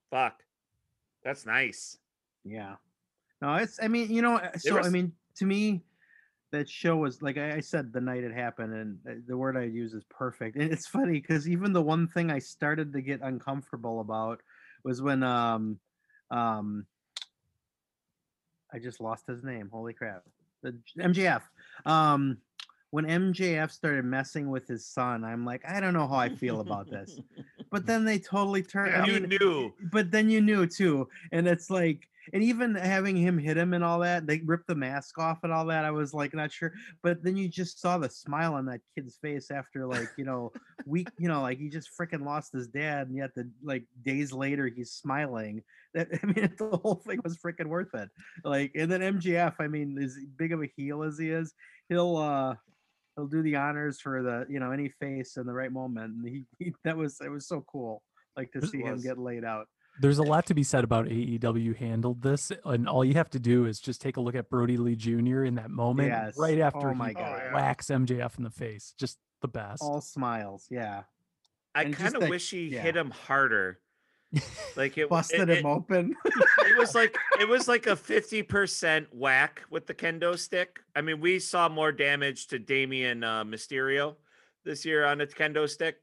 Fuck. 0.10 0.44
That's 1.24 1.46
nice. 1.46 1.98
Yeah. 2.44 2.76
No, 3.42 3.56
it's. 3.56 3.80
I 3.82 3.88
mean, 3.88 4.12
you 4.12 4.22
know. 4.22 4.40
So 4.58 4.80
I 4.80 4.90
mean, 4.90 5.14
to 5.36 5.46
me, 5.46 5.82
that 6.52 6.70
show 6.70 6.98
was 6.98 7.22
like 7.22 7.38
I 7.38 7.56
I 7.56 7.60
said 7.60 7.92
the 7.92 8.02
night 8.02 8.24
it 8.24 8.34
happened, 8.34 8.74
and 8.74 8.98
uh, 9.10 9.22
the 9.28 9.38
word 9.38 9.58
I 9.58 9.64
use 9.64 9.94
is 9.94 10.04
perfect. 10.10 10.56
And 10.58 10.72
it's 10.72 10.88
funny 10.88 11.20
because 11.20 11.48
even 11.48 11.74
the 11.74 11.82
one 11.82 12.08
thing 12.08 12.30
I 12.32 12.40
started 12.40 12.94
to 12.94 13.02
get 13.02 13.22
uncomfortable 13.22 14.02
about 14.02 14.42
was 14.84 15.02
when 15.02 15.24
um 15.24 15.80
um 16.30 16.86
I 18.74 18.80
just 18.80 19.02
lost 19.02 19.28
his 19.28 19.44
name. 19.44 19.70
Holy 19.72 19.94
crap! 19.94 20.24
The 20.62 20.72
J- 20.72 21.04
MJF. 21.04 21.42
Um, 21.86 22.38
when 22.92 23.06
MJF 23.06 23.72
started 23.72 24.04
messing 24.04 24.50
with 24.50 24.68
his 24.68 24.86
son, 24.86 25.24
I'm 25.24 25.46
like, 25.46 25.64
I 25.66 25.80
don't 25.80 25.94
know 25.94 26.08
how 26.08 26.16
I 26.18 26.28
feel 26.28 26.60
about 26.60 26.90
this. 26.90 27.20
But 27.72 27.86
then 27.88 28.04
they 28.04 28.20
totally 28.20 28.64
turned. 28.64 28.96
I 28.96 29.06
you 29.06 29.20
mean, 29.22 29.30
knew. 29.30 29.74
but 29.92 30.12
then 30.12 30.30
you 30.30 30.42
knew 30.42 30.68
too 30.68 31.08
and 31.32 31.48
it's 31.48 31.70
like 31.70 32.10
and 32.34 32.44
even 32.44 32.76
having 32.76 33.16
him 33.16 33.38
hit 33.38 33.58
him 33.58 33.74
and 33.74 33.84
all 33.84 34.00
that 34.00 34.28
they 34.28 34.42
ripped 34.46 34.68
the 34.68 34.76
mask 34.76 35.18
off 35.18 35.40
and 35.44 35.52
all 35.52 35.66
that 35.66 35.86
i 35.86 35.92
was 35.92 36.14
like 36.14 36.34
not 36.34 36.52
sure 36.52 36.74
but 37.04 37.24
then 37.24 37.36
you 37.36 37.48
just 37.48 37.80
saw 37.80 37.98
the 37.98 38.10
smile 38.10 38.54
on 38.54 38.66
that 38.66 38.82
kid's 38.96 39.18
face 39.18 39.52
after 39.52 39.86
like 39.86 40.10
you 40.18 40.26
know 40.26 40.52
week 40.86 41.10
you 41.18 41.28
know 41.28 41.42
like 41.42 41.58
he 41.58 41.70
just 41.70 41.90
freaking 42.00 42.26
lost 42.26 42.52
his 42.54 42.68
dad 42.68 43.08
and 43.08 43.18
yet 43.18 43.34
the 43.36 43.50
like 43.64 43.84
days 44.04 44.32
later 44.32 44.68
he's 44.68 44.92
smiling. 44.92 45.64
That 45.94 46.08
i 46.24 46.26
mean 46.26 46.54
the 46.58 46.78
whole 46.78 46.96
thing 46.96 47.20
was 47.24 47.38
freaking 47.38 47.68
worth 47.68 47.94
it. 47.94 48.10
Like 48.44 48.72
and 48.76 48.92
then 48.92 49.02
mgf 49.02 49.56
i 49.60 49.68
mean 49.68 49.98
as 50.02 50.18
big 50.38 50.54
of 50.54 50.62
a 50.62 50.72
heel 50.76 51.04
as 51.04 51.18
he 51.18 51.30
is 51.30 51.54
he'll 51.90 52.18
uh 52.18 52.56
he'll 53.16 53.28
do 53.28 53.42
the 53.42 53.56
honors 53.56 54.00
for 54.00 54.24
the 54.24 54.46
you 54.50 54.60
know 54.60 54.72
any 54.72 54.90
face 54.90 55.38
in 55.38 55.46
the 55.46 55.54
right 55.54 55.72
moment 55.72 56.14
and 56.14 56.28
he, 56.28 56.46
he 56.60 56.74
that 56.84 56.98
was 56.98 57.20
it 57.22 57.30
was 57.30 57.48
so 57.48 57.64
cool 57.68 58.02
like 58.38 58.52
to 58.54 58.60
It 58.60 58.68
see 58.68 58.82
him 58.82 59.02
get 59.02 59.18
laid 59.18 59.44
out 59.44 59.68
There's 60.00 60.18
a 60.20 60.24
lot 60.24 60.46
to 60.48 60.54
be 60.54 60.64
said 60.64 60.84
about 60.84 61.06
AEW 61.08 61.76
handled 61.76 62.22
this, 62.22 62.52
and 62.66 62.88
all 62.88 63.04
you 63.06 63.14
have 63.16 63.30
to 63.32 63.40
do 63.40 63.66
is 63.66 63.80
just 63.80 64.02
take 64.02 64.18
a 64.18 64.22
look 64.22 64.36
at 64.36 64.50
Brodie 64.50 64.78
Lee 64.78 64.96
Jr. 64.96 65.44
in 65.44 65.56
that 65.56 65.70
moment, 65.70 66.10
Yes. 66.10 66.38
right 66.38 66.60
after 66.60 66.90
Oh 66.90 66.94
my 66.94 67.10
he 67.10 67.14
God. 67.16 67.42
yeah. 67.46 67.54
whacks 67.54 67.88
MJF 67.88 68.38
in 68.38 68.44
the 68.44 68.50
face. 68.50 68.94
Just 68.98 69.18
the 69.42 69.48
best. 69.48 69.82
all 69.82 70.02
smiles 70.02 70.68
yeah 70.70 71.02
I 71.74 71.86
kind 71.86 72.16
of 72.16 72.30
wish 72.30 72.52
he 72.52 72.68
yeah. 72.68 72.82
hit 72.82 72.96
him 72.96 73.10
harder. 73.10 73.80
Like 74.76 74.98
it 75.00 75.10
busted 75.10 75.50
it, 75.50 75.58
him 75.60 75.66
it- 75.66 75.70
open 75.70 76.16
it 76.60 76.78
was 76.78 76.94
like 76.96 77.18
it 77.40 77.48
was 77.50 77.68
like 77.68 77.88
a 77.88 77.96
50% 77.96 79.08
whack 79.12 79.64
with 79.70 79.88
the 79.88 79.94
kendo 79.94 80.38
stick. 80.38 80.80
I 80.96 81.02
mean, 81.02 81.20
we 81.22 81.40
saw 81.40 81.70
more 81.70 81.92
damage 81.92 82.48
to 82.48 82.60
Damian 82.60 83.24
uh, 83.24 83.44
Mysterio 83.44 84.16
this 84.64 84.86
year 84.86 85.06
on 85.06 85.22
a 85.22 85.26
kendo 85.26 85.68
stick. 85.68 85.98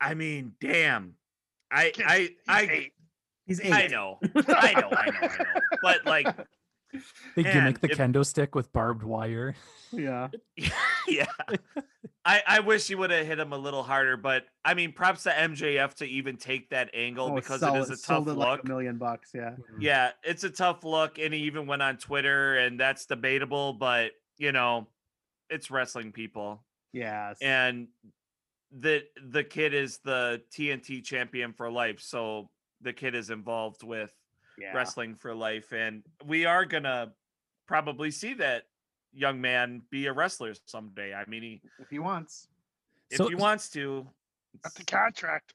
I 0.00 0.14
mean, 0.14 0.52
damn. 0.60 1.14
I 1.74 1.90
Kid's- 1.90 2.08
I 2.08 2.18
he's 2.18 2.30
I 2.48 2.60
eight. 2.62 2.92
he's 3.46 3.60
eight 3.60 3.72
I 3.72 3.86
know. 3.88 4.18
I 4.34 4.72
know, 4.80 4.90
I 4.90 5.10
know, 5.10 5.18
I 5.22 5.38
know. 5.42 5.60
But 5.82 6.06
like 6.06 6.26
they 7.36 7.42
man, 7.42 7.52
gimmick 7.52 7.80
the 7.80 7.90
if- 7.90 7.98
kendo 7.98 8.24
stick 8.24 8.54
with 8.54 8.72
barbed 8.72 9.02
wire. 9.02 9.54
yeah 9.92 10.28
yeah. 11.08 11.26
I, 12.26 12.42
I 12.46 12.60
wish 12.60 12.86
he 12.88 12.94
would 12.94 13.10
have 13.10 13.26
hit 13.26 13.38
him 13.38 13.52
a 13.52 13.58
little 13.58 13.82
harder, 13.82 14.16
but 14.16 14.44
I 14.64 14.72
mean, 14.74 14.92
props 14.92 15.24
to 15.24 15.30
MJF 15.30 15.94
to 15.96 16.06
even 16.06 16.36
take 16.38 16.70
that 16.70 16.88
angle 16.94 17.26
Oh, 17.32 17.34
because 17.34 17.60
sell 17.60 17.74
it 17.76 17.80
is 17.80 17.90
a 17.90 17.96
tough 18.06 18.26
it 18.26 18.32
like 18.32 18.48
look. 18.48 18.64
a 18.64 18.68
million 18.68 18.96
bucks 18.96 19.30
yeah 19.34 19.50
mm. 19.50 19.58
Yeah, 19.80 20.12
it's 20.22 20.42
a 20.42 20.48
tough 20.50 20.84
look, 20.84 21.18
and 21.18 21.34
he 21.34 21.40
even 21.40 21.66
went 21.66 21.82
on 21.82 21.98
Twitter, 21.98 22.56
and 22.56 22.80
that's 22.80 23.04
debatable, 23.06 23.74
but 23.74 24.12
you 24.38 24.52
know, 24.52 24.88
it's 25.50 25.70
wrestling 25.70 26.12
people, 26.12 26.64
Yeah. 26.94 27.34
and 27.42 27.88
the 28.78 29.04
the 29.28 29.44
kid 29.44 29.74
is 29.74 29.98
the 29.98 30.42
TNT 30.50 31.04
champion 31.04 31.52
for 31.52 31.70
life, 31.70 32.00
so 32.00 32.50
the 32.80 32.92
kid 32.92 33.14
is 33.14 33.30
involved 33.30 33.82
with 33.82 34.12
yeah. 34.58 34.72
wrestling 34.72 35.14
for 35.14 35.34
life, 35.34 35.72
and 35.72 36.02
we 36.24 36.44
are 36.44 36.64
gonna 36.64 37.12
probably 37.66 38.10
see 38.10 38.34
that 38.34 38.64
young 39.12 39.40
man 39.40 39.82
be 39.90 40.06
a 40.06 40.12
wrestler 40.12 40.54
someday. 40.66 41.14
I 41.14 41.24
mean, 41.26 41.42
he 41.42 41.62
if 41.78 41.88
he 41.88 41.98
wants 41.98 42.48
if 43.10 43.18
So- 43.18 43.28
he 43.28 43.34
wants 43.34 43.70
to. 43.70 44.06
Got 44.62 44.74
the 44.74 44.84
contract. 44.84 45.54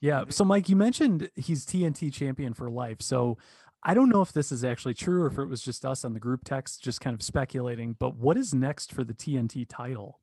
Yeah. 0.00 0.24
So, 0.28 0.44
Mike, 0.44 0.68
you 0.68 0.76
mentioned 0.76 1.30
he's 1.34 1.64
TNT 1.64 2.12
champion 2.12 2.52
for 2.52 2.68
life. 2.68 3.00
So, 3.00 3.38
I 3.82 3.94
don't 3.94 4.10
know 4.10 4.20
if 4.20 4.32
this 4.32 4.52
is 4.52 4.64
actually 4.64 4.94
true 4.94 5.22
or 5.22 5.26
if 5.26 5.38
it 5.38 5.46
was 5.46 5.62
just 5.62 5.84
us 5.84 6.04
on 6.04 6.12
the 6.12 6.20
group 6.20 6.40
text 6.44 6.82
just 6.82 7.00
kind 7.00 7.14
of 7.14 7.22
speculating. 7.22 7.96
But 7.98 8.16
what 8.16 8.36
is 8.36 8.54
next 8.54 8.92
for 8.92 9.02
the 9.02 9.14
TNT 9.14 9.66
title? 9.66 10.20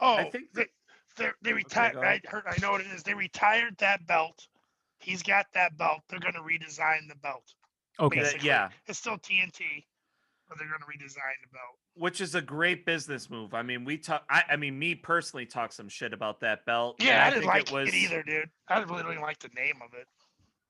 Oh, 0.00 0.14
I 0.14 0.30
think 0.30 0.52
they 0.54 0.66
they, 1.16 1.28
they 1.42 1.52
retired. 1.52 1.94
go 1.94 2.00
I 2.02 2.20
heard. 2.26 2.44
I 2.46 2.56
know 2.60 2.72
what 2.72 2.80
it 2.80 2.88
is. 2.94 3.02
They 3.02 3.14
retired 3.14 3.76
that 3.78 4.06
belt. 4.06 4.46
He's 5.00 5.22
got 5.22 5.46
that 5.54 5.76
belt. 5.76 6.00
They're 6.08 6.20
going 6.20 6.34
to 6.34 6.40
redesign 6.40 7.08
the 7.08 7.16
belt. 7.22 7.44
Okay. 8.00 8.20
Basically. 8.20 8.46
yeah. 8.48 8.68
It's 8.86 8.98
still 8.98 9.16
TNT, 9.18 9.84
but 10.48 10.58
they're 10.58 10.68
going 10.68 10.80
to 10.80 10.86
redesign 10.86 11.36
the 11.42 11.48
belt. 11.52 11.78
which 11.94 12.20
is 12.20 12.34
a 12.34 12.42
great 12.42 12.84
business 12.86 13.30
move. 13.30 13.54
I 13.54 13.62
mean, 13.62 13.84
we 13.84 13.98
talk. 13.98 14.24
I, 14.28 14.42
I 14.50 14.56
mean, 14.56 14.78
me 14.78 14.94
personally 14.94 15.46
talk 15.46 15.72
some 15.72 15.88
shit 15.88 16.12
about 16.12 16.40
that 16.40 16.64
belt. 16.66 16.96
Yeah, 17.00 17.24
I, 17.26 17.30
didn't 17.30 17.42
think 17.42 17.52
like 17.52 17.68
it 17.68 17.72
was 17.72 17.88
it 17.88 17.94
either, 17.94 18.22
dude. 18.22 18.50
I 18.68 18.80
really 18.82 19.02
didn't 19.02 19.22
like 19.22 19.38
the 19.38 19.50
name 19.56 19.76
of 19.84 19.94
it. 19.98 20.06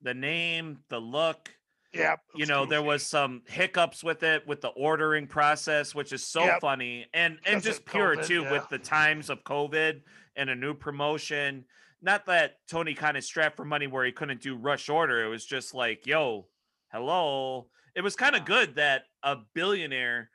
the 0.03 0.15
name, 0.15 0.79
the 0.89 1.01
look. 1.01 1.51
Yeah. 1.93 2.17
You 2.35 2.41
was 2.41 2.49
know, 2.49 2.67
there 2.67 2.83
was 2.83 3.03
some 3.05 3.43
hiccups 3.47 4.05
with 4.05 4.23
it, 4.23 4.47
with 4.47 4.61
the 4.61 4.69
ordering 4.69 5.27
process, 5.27 5.95
which 5.95 6.13
is 6.13 6.23
so 6.27 6.45
Yep. 6.45 6.61
funny, 6.61 7.07
and 7.15 7.35
and 7.47 7.63
Because 7.63 7.65
just 7.65 7.87
pure 7.87 8.17
COVID, 8.17 8.27
too 8.27 8.43
yeah. 8.43 8.53
with 8.53 8.69
the 8.69 8.79
times 8.79 9.31
of 9.31 9.43
COVID 9.45 10.03
and 10.37 10.51
a 10.51 10.55
new 10.55 10.75
promotion. 10.75 11.65
not 12.03 12.27
that 12.27 12.59
Tony 12.69 12.95
kind 12.95 13.17
of 13.17 13.25
strapped 13.25 13.57
for 13.57 13.65
money 13.65 13.87
where 13.87 14.05
he 14.05 14.13
couldn't 14.13 14.43
do 14.43 14.57
rush 14.57 14.89
order. 14.89 15.25
It 15.25 15.29
was 15.29 15.45
just 15.45 15.75
like, 15.75 16.07
yo, 16.07 16.47
hello. 16.93 17.67
It 17.95 18.03
was 18.03 18.15
kind 18.17 18.37
of 18.37 18.45
good 18.45 18.77
that 18.77 19.05
a 19.23 19.37
billionaire 19.55 20.31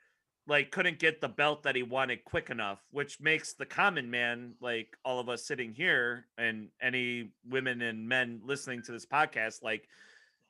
like 0.48 0.72
couldn't 0.72 0.98
get 0.98 1.20
the 1.20 1.28
belt 1.28 1.62
that 1.62 1.76
he 1.76 1.84
wanted 1.84 2.24
quick 2.24 2.50
enough, 2.50 2.80
which 2.90 3.20
makes 3.20 3.54
the 3.54 3.64
common 3.64 4.10
man, 4.10 4.54
like 4.60 4.88
all 5.04 5.20
of 5.20 5.28
us 5.28 5.46
sitting 5.46 5.72
here 5.72 6.26
and 6.36 6.68
any 6.80 7.30
women 7.48 7.80
and 7.80 8.08
men 8.08 8.40
listening 8.44 8.82
to 8.82 8.92
this 8.92 9.06
podcast, 9.06 9.62
like, 9.62 9.88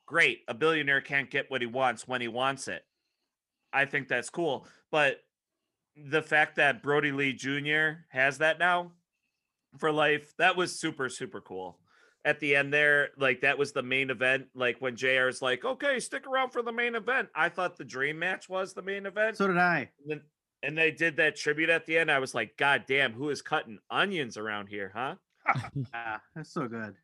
great, 0.07 0.41
a 0.49 0.55
billionaire 0.55 1.03
can't 1.03 1.31
get 1.31 1.51
what 1.51 1.61
he 1.61 1.67
wants 1.67 2.09
when 2.09 2.23
he 2.23 2.29
wants 2.29 2.69
it. 2.69 2.85
I 3.73 3.85
think 3.85 4.09
that's 4.09 4.31
cool. 4.31 4.67
But 4.91 5.19
the 5.95 6.23
fact 6.23 6.57
that 6.57 6.83
Brodie 6.83 7.13
Lee 7.13 7.35
Jr. 7.35 8.01
has 8.09 8.39
that 8.39 8.59
now 8.59 8.93
for 9.79 9.93
life, 9.93 10.35
that 10.39 10.57
was 10.57 10.79
super, 10.79 11.09
super 11.09 11.41
cool. 11.41 11.79
At 12.25 12.39
the 12.39 12.55
end 12.55 12.73
there, 12.73 13.09
like 13.19 13.41
that 13.41 13.59
was 13.59 13.73
the 13.73 13.83
main 13.83 14.11
event. 14.11 14.47
Like 14.55 14.77
when 14.81 14.95
JR 14.95 15.29
is 15.29 15.43
like, 15.43 15.65
okay, 15.65 15.99
stick 15.99 16.27
around 16.27 16.51
for 16.51 16.63
the 16.63 16.73
main 16.73 16.95
event. 16.95 17.29
I 17.35 17.49
thought 17.49 17.77
the 17.77 17.85
dream 17.85 18.19
match 18.19 18.49
was 18.49 18.75
the 18.75 18.83
main 18.83 19.07
event. 19.07 19.37
So 19.37 19.49
did 19.49 19.59
I. 19.59 19.91
And, 20.03 20.11
then, 20.11 20.21
and 20.63 20.79
they 20.79 20.93
did 20.93 21.17
that 21.17 21.35
tribute 21.37 21.69
at 21.69 21.85
the 21.85 21.99
end. 21.99 22.13
I 22.13 22.21
was 22.21 22.35
like, 22.35 22.57
God 22.57 22.85
damn, 22.87 23.13
who 23.13 23.31
is 23.31 23.43
cutting 23.43 23.79
onions 23.91 24.37
around 24.37 24.69
here, 24.69 24.93
huh? 24.95 25.17
Yeah, 25.93 26.19
that's 26.37 26.53
so 26.53 26.69
good. 26.69 26.95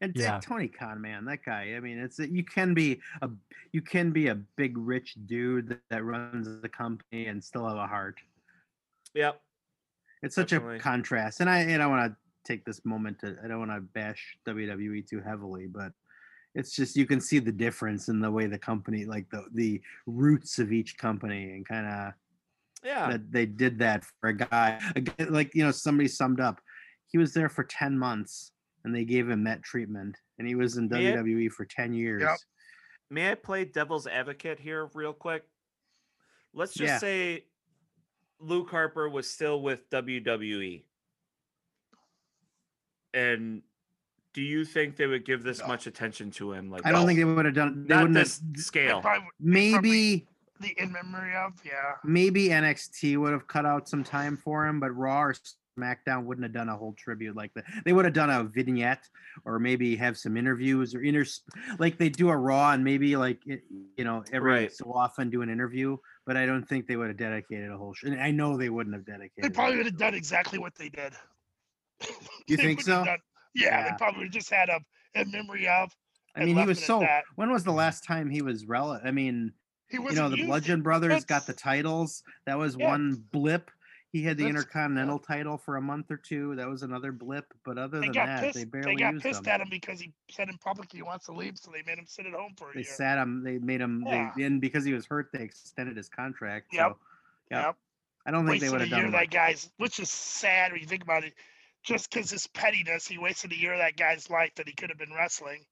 And 0.00 0.12
Yeah. 0.16 0.40
Tony 0.40 0.68
Khan, 0.68 1.00
man, 1.00 1.24
that 1.26 1.44
guy. 1.44 1.74
I 1.76 1.80
mean, 1.80 1.98
it's 1.98 2.18
you 2.18 2.44
can 2.44 2.74
be 2.74 3.00
a 3.22 3.30
you 3.72 3.80
can 3.80 4.10
be 4.10 4.28
a 4.28 4.34
big 4.34 4.76
rich 4.76 5.14
dude 5.26 5.68
that, 5.68 5.80
that 5.90 6.04
runs 6.04 6.48
the 6.60 6.68
company 6.68 7.26
and 7.26 7.42
still 7.42 7.68
have 7.68 7.76
a 7.76 7.86
heart. 7.86 8.18
Yep. 9.14 9.40
It's 10.24 10.34
such 10.34 10.50
Definitely. 10.50 10.76
a 10.76 10.80
contrast, 10.80 11.40
and 11.40 11.50
I 11.50 11.58
and 11.60 11.82
I 11.82 11.86
want 11.86 12.10
to 12.10 12.16
take 12.44 12.64
this 12.64 12.84
moment 12.84 13.18
to 13.20 13.36
I 13.44 13.48
don't 13.48 13.58
want 13.58 13.70
to 13.72 13.80
bash 13.80 14.36
WWE 14.46 15.06
too 15.08 15.20
heavily, 15.20 15.66
but 15.66 15.92
it's 16.54 16.74
just 16.74 16.96
you 16.96 17.06
can 17.06 17.20
see 17.20 17.38
the 17.38 17.52
difference 17.52 18.08
in 18.08 18.20
the 18.20 18.30
way 18.30 18.46
the 18.46 18.58
company, 18.58 19.04
like 19.04 19.28
the 19.30 19.44
the 19.52 19.80
roots 20.06 20.58
of 20.58 20.72
each 20.72 20.96
company, 20.98 21.52
and 21.52 21.66
kind 21.68 21.86
of 21.86 22.12
Yeah. 22.82 23.10
that 23.10 23.30
they 23.30 23.46
did 23.46 23.78
that 23.80 24.04
for 24.20 24.28
a 24.30 24.34
guy 24.36 24.80
like 25.28 25.54
you 25.54 25.62
know 25.64 25.70
somebody 25.70 26.08
summed 26.08 26.40
up 26.40 26.60
he 27.06 27.18
was 27.18 27.32
there 27.32 27.48
for 27.48 27.64
10 27.64 27.98
months 27.98 28.52
and 28.84 28.94
they 28.94 29.04
gave 29.04 29.28
him 29.28 29.44
that 29.44 29.62
treatment 29.62 30.16
and 30.38 30.46
he 30.48 30.54
was 30.54 30.76
in 30.76 30.88
Yeah. 30.90 31.12
WWE 31.16 31.48
for 31.50 31.64
10 31.64 31.92
years 31.94 32.24
May 33.10 33.30
I 33.30 33.34
play 33.36 33.64
devil's 33.64 34.06
advocate 34.06 34.58
here 34.58 34.90
real 34.94 35.12
quick? 35.12 35.44
Let's 36.52 36.74
just 36.74 36.88
Yeah. 36.88 36.98
say 36.98 37.44
Luke 38.40 38.70
Harper 38.70 39.08
was 39.08 39.30
still 39.30 39.62
with 39.62 39.88
WWE. 39.90 40.84
And 43.12 43.62
do 44.32 44.42
you 44.42 44.64
think 44.64 44.96
they 44.96 45.06
would 45.06 45.24
give 45.24 45.42
this 45.44 45.60
No. 45.60 45.68
much 45.68 45.86
attention 45.86 46.30
to 46.32 46.52
him? 46.52 46.70
Like 46.70 46.84
I 46.84 46.92
don't 46.92 47.06
think 47.06 47.18
they 47.18 47.24
would 47.24 47.44
have 47.44 47.54
done 47.54 47.86
they 47.86 47.94
not 47.94 48.02
wouldn't 48.02 48.14
this 48.18 48.40
have 48.40 48.60
scale. 48.64 49.00
Probably 49.00 49.28
maybe 49.40 50.26
the 50.60 50.74
in 50.78 50.92
memory 50.92 51.34
of, 51.36 51.52
yeah. 51.64 51.94
maybe 52.04 52.48
NXT 52.48 53.16
would 53.18 53.32
have 53.32 53.46
cut 53.46 53.66
out 53.66 53.88
some 53.88 54.02
time 54.04 54.36
for 54.36 54.66
him 54.66 54.80
but 54.80 54.90
Raw 54.96 55.22
or 55.24 55.34
SmackDown 55.78 56.24
wouldn't 56.24 56.44
have 56.44 56.52
done 56.52 56.68
a 56.68 56.76
whole 56.76 56.92
tribute 56.94 57.34
like 57.36 57.52
that 57.54 57.64
they 57.84 57.92
would 57.92 58.04
have 58.04 58.14
done 58.14 58.30
a 58.30 58.44
vignette 58.44 59.08
or 59.44 59.58
maybe 59.58 59.96
have 59.96 60.16
some 60.16 60.36
interviews 60.36 60.94
or 60.94 61.02
inter 61.02 61.24
like 61.80 61.98
they 61.98 62.08
do 62.08 62.28
a 62.30 62.36
Raw 62.36 62.70
and 62.72 62.84
maybe 62.84 63.16
like 63.16 63.44
you 63.46 64.04
know 64.04 64.22
every 64.32 64.50
Right. 64.52 64.72
so 64.72 64.92
often 64.92 65.30
do 65.30 65.42
an 65.42 65.50
interview 65.50 65.96
but 66.26 66.36
I 66.36 66.46
don't 66.46 66.66
think 66.68 66.86
they 66.86 66.96
would 66.96 67.08
have 67.08 67.16
dedicated 67.16 67.70
a 67.70 67.76
whole 67.76 67.94
I 68.18 68.30
know 68.30 68.56
they 68.56 68.70
wouldn't 68.70 68.94
have 68.94 69.04
dedicated 69.04 69.44
They 69.44 69.50
probably 69.50 69.76
would 69.78 69.86
have 69.86 69.98
done 69.98 70.14
exactly 70.14 70.58
what 70.58 70.74
they 70.74 70.88
did. 70.88 71.12
You 72.46 72.56
They 72.56 72.62
think 72.62 72.80
so? 72.82 73.04
done- 73.04 73.18
yeah, 73.54 73.66
Yeah. 73.84 73.90
they 73.90 73.96
probably 73.98 74.28
just 74.28 74.50
had 74.50 74.68
a 74.68 74.80
in 75.14 75.30
memory 75.30 75.68
of. 75.68 75.90
I 76.36 76.44
mean, 76.44 76.56
he 76.56 76.66
was 76.66 76.84
so. 76.84 77.06
When 77.36 77.52
was 77.52 77.62
the 77.62 77.72
last 77.72 78.02
time 78.04 78.28
he 78.28 78.42
was 78.42 78.66
relevant? 78.66 79.06
I 79.06 79.12
mean, 79.12 79.52
He 79.88 79.98
was 80.00 80.14
you 80.16 80.20
know, 80.20 80.28
the 80.28 80.44
Bludgeon 80.44 80.82
Brothers 80.82 81.24
got 81.24 81.46
the 81.46 81.52
titles. 81.52 82.22
That 82.46 82.58
was 82.58 82.76
Yeah. 82.76 82.88
one 82.88 83.22
blip. 83.30 83.70
He 84.14 84.22
had 84.22 84.36
the 84.36 84.44
That's- 84.44 84.60
Intercontinental 84.62 85.18
title 85.18 85.58
for 85.58 85.74
a 85.76 85.82
month 85.82 86.08
or 86.08 86.16
two. 86.16 86.54
That 86.54 86.68
was 86.68 86.84
another 86.84 87.10
blip. 87.10 87.52
But 87.64 87.78
other 87.78 87.98
They 87.98 88.06
than 88.06 88.12
that, 88.12 88.42
pissed. 88.44 88.54
they 88.72 88.80
They, 88.80 88.94
got 88.94 89.14
used 89.14 89.24
pissed 89.24 89.40
him. 89.44 89.48
at 89.52 89.60
him 89.60 89.66
because 89.68 89.98
he 89.98 90.12
said 90.30 90.48
in 90.48 90.56
public 90.58 90.92
he 90.92 91.02
wants 91.02 91.26
to 91.26 91.32
leave, 91.32 91.58
so 91.58 91.72
they 91.72 91.82
made 91.82 91.98
him 91.98 92.06
sit 92.06 92.24
at 92.24 92.32
home 92.32 92.54
for 92.56 92.70
a 92.70 92.74
They 92.74 92.82
year. 92.82 92.92
sat 92.92 93.18
him. 93.18 93.42
They 93.42 93.58
made 93.58 93.80
him. 93.80 94.04
Yeah. 94.06 94.30
They, 94.36 94.44
and 94.44 94.60
because 94.60 94.84
he 94.84 94.92
was 94.92 95.04
hurt, 95.04 95.30
they 95.32 95.42
extended 95.42 95.96
his 95.96 96.08
contract. 96.08 96.68
Yep. 96.72 96.92
So, 96.92 96.98
yeah, 97.50 97.66
Yep. 97.66 97.76
I 98.26 98.30
don't 98.30 98.46
think 98.46 98.60
they 98.60 98.66
wasted 98.68 98.72
would 98.72 98.80
a 98.82 98.84
have 98.84 98.90
year 98.90 98.98
done 98.98 99.06
of 99.06 99.20
that 99.20 99.30
guy's, 99.32 99.72
which 99.78 99.98
is 99.98 100.10
sad 100.10 100.70
when 100.70 100.80
you 100.80 100.86
think 100.86 101.02
about 101.02 101.24
it. 101.24 101.34
Just 101.82 102.08
because 102.08 102.30
his 102.30 102.46
pettiness, 102.46 103.08
he 103.08 103.18
wasted 103.18 103.50
a 103.50 103.56
year 103.58 103.72
of 103.72 103.80
that 103.80 103.96
guy's 103.96 104.30
life 104.30 104.54
that 104.54 104.68
he 104.68 104.74
could 104.74 104.90
have 104.90 104.98
been 104.98 105.12
wrestling. 105.12 105.64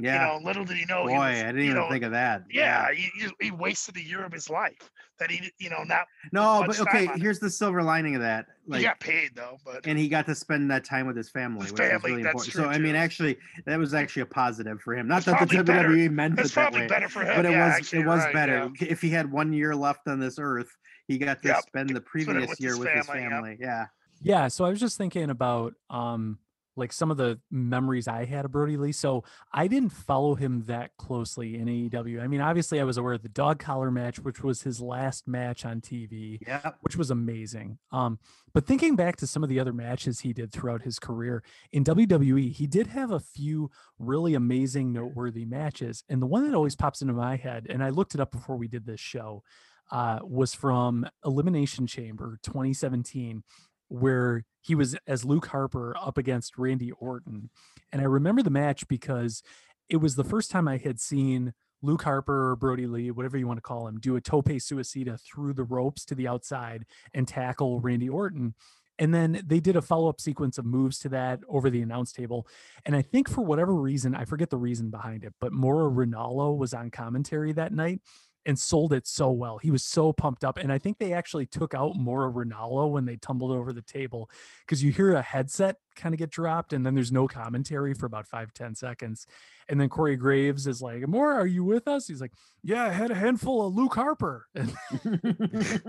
Yeah. 0.00 0.34
You 0.34 0.40
know, 0.40 0.46
little 0.46 0.64
did 0.64 0.76
he 0.76 0.84
know. 0.84 1.02
Boy, 1.04 1.10
he 1.10 1.16
was, 1.18 1.38
I 1.42 1.46
didn't 1.46 1.60
even 1.62 1.74
know, 1.76 1.90
think 1.90 2.04
of 2.04 2.12
that. 2.12 2.44
Yeah, 2.50 2.92
he, 2.92 3.10
he- 3.18 3.32
he 3.40 3.50
wasted 3.50 3.96
a 3.96 4.02
year 4.02 4.24
of 4.24 4.32
his 4.32 4.48
life 4.48 4.90
that 5.18 5.30
he, 5.30 5.50
you 5.58 5.70
know, 5.70 5.82
not. 5.82 6.06
No, 6.32 6.62
but 6.66 6.78
okay. 6.78 7.08
on 7.08 7.14
it. 7.16 7.20
Here's 7.20 7.40
the 7.40 7.50
silver 7.50 7.82
lining 7.82 8.14
of 8.14 8.20
that. 8.22 8.46
he 8.66 8.72
Like, 8.72 8.82
got 8.82 9.00
paid 9.00 9.32
though, 9.34 9.56
but 9.64 9.86
and 9.86 9.98
he 9.98 10.08
got 10.08 10.24
to 10.26 10.34
spend 10.34 10.70
that 10.70 10.84
time 10.84 11.06
with 11.06 11.16
his 11.16 11.28
family, 11.30 11.62
His 11.62 11.72
which 11.72 11.80
was 11.80 11.90
family, 11.90 12.10
really 12.12 12.22
that's 12.22 12.32
important. 12.46 12.52
true, 12.52 12.62
So 12.64 12.68
I 12.70 12.78
mean, 12.78 12.94
actually, 12.94 13.36
that 13.66 13.78
was 13.78 13.92
actually 13.94 14.22
a 14.22 14.26
positive 14.26 14.80
for 14.80 14.94
him. 14.94 15.08
Not 15.08 15.18
It's 15.18 15.26
that 15.26 15.32
the 15.32 15.36
probably 15.38 15.62
better- 15.64 15.88
WWE 15.88 16.10
meant 16.12 16.38
it's 16.38 16.50
it 16.50 16.54
that 16.54 16.60
probably 16.62 16.80
way, 16.82 16.86
better 16.86 17.08
for 17.08 17.22
him. 17.22 17.34
but 17.34 17.44
it 17.46 17.50
yeah, 17.50 17.66
was 17.66 17.74
actually, 17.74 17.98
it 18.02 18.06
was 18.06 18.24
right, 18.24 18.32
better 18.32 18.70
yeah. 18.80 18.88
if 18.88 19.00
he 19.00 19.10
had 19.10 19.30
one 19.32 19.52
year 19.52 19.74
left 19.74 20.06
on 20.06 20.20
this 20.20 20.38
earth. 20.38 20.70
He 21.08 21.16
got 21.18 21.42
to 21.42 21.48
Yep, 21.48 21.62
spend 21.66 21.88
the 21.90 22.00
previous 22.02 22.48
with 22.50 22.60
year 22.60 22.70
his 22.70 22.78
with 22.78 22.88
his 22.90 23.06
family, 23.06 23.22
yep. 23.22 23.30
family. 23.32 23.56
Yeah, 23.60 23.86
Yeah, 24.22 24.48
so 24.48 24.64
I 24.66 24.68
was 24.70 24.78
just 24.78 24.96
thinking 24.98 25.30
about 25.30 25.74
um 25.90 26.38
like 26.78 26.92
some 26.92 27.10
of 27.10 27.16
the 27.16 27.38
memories 27.50 28.08
I 28.08 28.24
had 28.24 28.44
of 28.44 28.52
Brodie 28.52 28.76
Lee. 28.76 28.92
So 28.92 29.24
I 29.52 29.66
didn't 29.66 29.90
follow 29.90 30.34
him 30.34 30.64
that 30.66 30.96
closely 30.96 31.56
in 31.56 31.66
AEW. 31.66 32.22
I 32.22 32.26
mean, 32.26 32.40
obviously 32.40 32.80
I 32.80 32.84
was 32.84 32.96
aware 32.96 33.14
of 33.14 33.22
the 33.22 33.28
dog 33.28 33.58
collar 33.58 33.90
match, 33.90 34.18
which 34.18 34.42
was 34.42 34.62
his 34.62 34.80
last 34.80 35.26
match 35.26 35.64
on 35.64 35.80
TV, 35.80 36.38
yeah. 36.46 36.72
which 36.80 36.96
was 36.96 37.10
amazing. 37.10 37.78
Um, 37.92 38.18
but 38.52 38.66
thinking 38.66 38.96
back 38.96 39.16
to 39.16 39.26
some 39.26 39.42
of 39.42 39.48
the 39.48 39.60
other 39.60 39.72
matches 39.72 40.20
he 40.20 40.32
did 40.32 40.52
throughout 40.52 40.82
his 40.82 40.98
career 40.98 41.42
in 41.72 41.84
WWE, 41.84 42.52
he 42.52 42.66
did 42.66 42.86
have 42.88 43.10
a 43.10 43.20
few 43.20 43.70
really 43.98 44.34
amazing, 44.34 44.92
noteworthy 44.92 45.44
matches. 45.44 46.04
And 46.08 46.22
the 46.22 46.26
one 46.26 46.44
that 46.44 46.56
always 46.56 46.76
pops 46.76 47.02
into 47.02 47.14
my 47.14 47.36
head, 47.36 47.66
and 47.68 47.82
I 47.82 47.90
looked 47.90 48.14
it 48.14 48.20
up 48.20 48.32
before 48.32 48.56
we 48.56 48.68
did 48.68 48.86
this 48.86 49.00
show, 49.00 49.42
uh, 49.90 50.18
was 50.22 50.54
from 50.54 51.06
Elimination 51.24 51.86
Chamber 51.86 52.38
2017, 52.42 53.42
where 53.88 54.44
he 54.60 54.74
was 54.74 54.96
as 55.06 55.24
Luke 55.24 55.46
Harper 55.46 55.96
up 55.96 56.18
against 56.18 56.58
Randy 56.58 56.92
Orton. 56.92 57.50
And 57.92 58.00
I 58.00 58.04
remember 58.04 58.42
the 58.42 58.50
match 58.50 58.86
because 58.88 59.42
it 59.88 59.96
was 59.96 60.16
the 60.16 60.24
first 60.24 60.50
time 60.50 60.68
I 60.68 60.76
had 60.76 61.00
seen 61.00 61.54
Luke 61.80 62.02
Harper 62.02 62.50
or 62.50 62.56
Brodie 62.56 62.86
Lee, 62.86 63.10
whatever 63.10 63.38
you 63.38 63.46
want 63.46 63.58
to 63.58 63.62
call 63.62 63.86
him, 63.86 64.00
do 64.00 64.16
a 64.16 64.20
tope 64.20 64.48
suicida 64.48 65.20
through 65.20 65.54
the 65.54 65.64
ropes 65.64 66.04
to 66.06 66.14
the 66.14 66.28
outside 66.28 66.84
and 67.14 67.26
tackle 67.26 67.80
Randy 67.80 68.08
Orton. 68.08 68.54
And 68.98 69.14
then 69.14 69.42
they 69.46 69.60
did 69.60 69.76
a 69.76 69.82
follow 69.82 70.08
up 70.08 70.20
sequence 70.20 70.58
of 70.58 70.64
moves 70.64 70.98
to 71.00 71.08
that 71.10 71.40
over 71.48 71.70
the 71.70 71.82
announce 71.82 72.12
table. 72.12 72.48
And 72.84 72.96
I 72.96 73.02
think 73.02 73.28
for 73.28 73.42
whatever 73.42 73.72
reason, 73.72 74.14
I 74.14 74.24
forget 74.24 74.50
the 74.50 74.56
reason 74.56 74.90
behind 74.90 75.22
it, 75.22 75.34
but 75.40 75.52
Mauro 75.52 75.88
Ranallo 75.88 76.56
was 76.56 76.74
on 76.74 76.90
commentary 76.90 77.52
that 77.52 77.72
night 77.72 78.00
and 78.46 78.58
sold 78.58 78.92
it 78.92 79.06
so 79.06 79.30
well. 79.30 79.58
He 79.58 79.70
was 79.70 79.84
so 79.84 80.12
pumped 80.12 80.44
up. 80.44 80.58
And 80.58 80.72
I 80.72 80.78
think 80.78 80.98
they 80.98 81.12
actually 81.12 81.46
took 81.46 81.74
out 81.74 81.96
Mauro 81.96 82.32
Ranallo 82.32 82.90
when 82.90 83.04
they 83.04 83.16
tumbled 83.16 83.50
over 83.50 83.72
the 83.72 83.82
table 83.82 84.30
because 84.66 84.82
you 84.82 84.90
hear 84.90 85.12
a 85.14 85.22
headset 85.22 85.76
kind 85.96 86.14
of 86.14 86.18
get 86.18 86.30
dropped 86.30 86.72
and 86.72 86.86
then 86.86 86.94
there's 86.94 87.12
no 87.12 87.26
commentary 87.28 87.92
for 87.92 88.06
about 88.06 88.26
five 88.26 88.52
ten 88.54 88.74
seconds. 88.74 89.26
And 89.68 89.78
then 89.78 89.88
Corey 89.88 90.16
Graves 90.16 90.66
is 90.66 90.80
like, 90.80 91.06
Mauro, 91.06 91.36
are 91.36 91.46
you 91.46 91.62
with 91.62 91.86
us? 91.86 92.08
He's 92.08 92.20
like, 92.20 92.32
Yeah, 92.62 92.84
I 92.84 92.90
had 92.90 93.10
a 93.10 93.14
handful 93.14 93.66
of 93.66 93.74
Luke 93.74 93.94
Harper. 93.94 94.46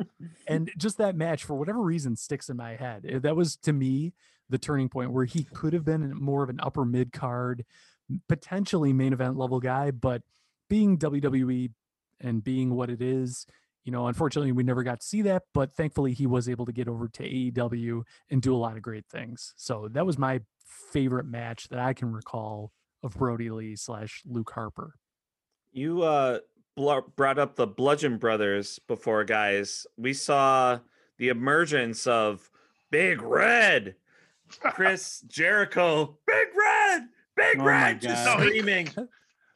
And, 0.48 0.72
just 0.78 0.98
that 0.98 1.16
match, 1.16 1.44
for 1.44 1.56
whatever 1.56 1.82
reason, 1.82 2.16
sticks 2.16 2.50
in 2.50 2.58
my 2.58 2.76
head. 2.76 3.06
Uh, 3.10 3.20
That 3.20 3.36
was 3.36 3.56
to 3.58 3.74
me 3.74 4.14
the 4.50 4.58
turning 4.58 4.90
point 4.90 5.12
where 5.12 5.26
he 5.26 5.44
could 5.44 5.74
have 5.74 5.86
been 5.86 6.14
more 6.16 6.44
of 6.44 6.50
an 6.50 6.60
upper 6.62 6.84
mid 6.84 7.14
card, 7.14 7.64
potentially 8.28 8.92
main 8.92 9.14
event 9.14 9.38
level 9.38 9.60
guy, 9.60 9.92
but 9.92 10.24
being 10.70 10.98
WWE 10.98 11.72
and 12.22 12.44
being 12.44 12.76
what 12.76 12.90
it 12.90 13.02
is, 13.02 13.46
you 13.84 13.92
know, 13.92 14.08
unfortunately, 14.08 14.52
we 14.52 14.64
never 14.64 14.84
got 14.84 15.00
to 15.00 15.06
see 15.06 15.22
that, 15.24 15.44
but 15.54 15.74
thankfully, 15.74 16.14
he 16.14 16.28
was 16.28 16.48
able 16.50 16.66
to 16.66 16.72
get 16.74 16.88
over 16.88 17.08
to 17.08 17.24
AEW 17.24 18.04
and 18.30 18.42
do 18.42 18.54
a 18.56 18.58
lot 18.58 18.76
of 18.76 18.82
great 18.82 19.06
things. 19.08 19.54
So 19.56 19.88
that 19.94 20.06
was 20.06 20.18
my 20.18 20.42
favorite 20.92 21.26
match 21.26 21.70
that 21.70 21.80
I 21.80 21.94
can 21.94 22.12
recall 22.12 22.72
of 23.04 23.16
Brodie 23.16 23.50
Lee 23.50 23.76
slash 23.76 24.22
Luke 24.26 24.52
Harper. 24.54 24.96
You 25.72 26.02
uh 26.04 26.40
bl- 26.76 27.00
brought 27.16 27.40
up 27.40 27.56
the 27.56 27.68
Bludgeon 27.68 28.18
Brothers 28.18 28.80
before, 28.88 29.24
guys. 29.24 29.88
We 29.98 30.14
saw 30.14 30.80
the 31.18 31.30
emergence 31.30 32.06
of 32.08 32.50
Big 32.92 33.22
Red, 33.22 33.96
Chris 34.60 35.22
Jericho, 35.28 36.18
Big 36.28 36.48
Red, 36.58 37.08
Big 37.36 37.60
Oh 37.60 37.64
Red, 37.64 38.02
just 38.02 38.26
God. 38.26 38.40
Screaming. 38.42 38.90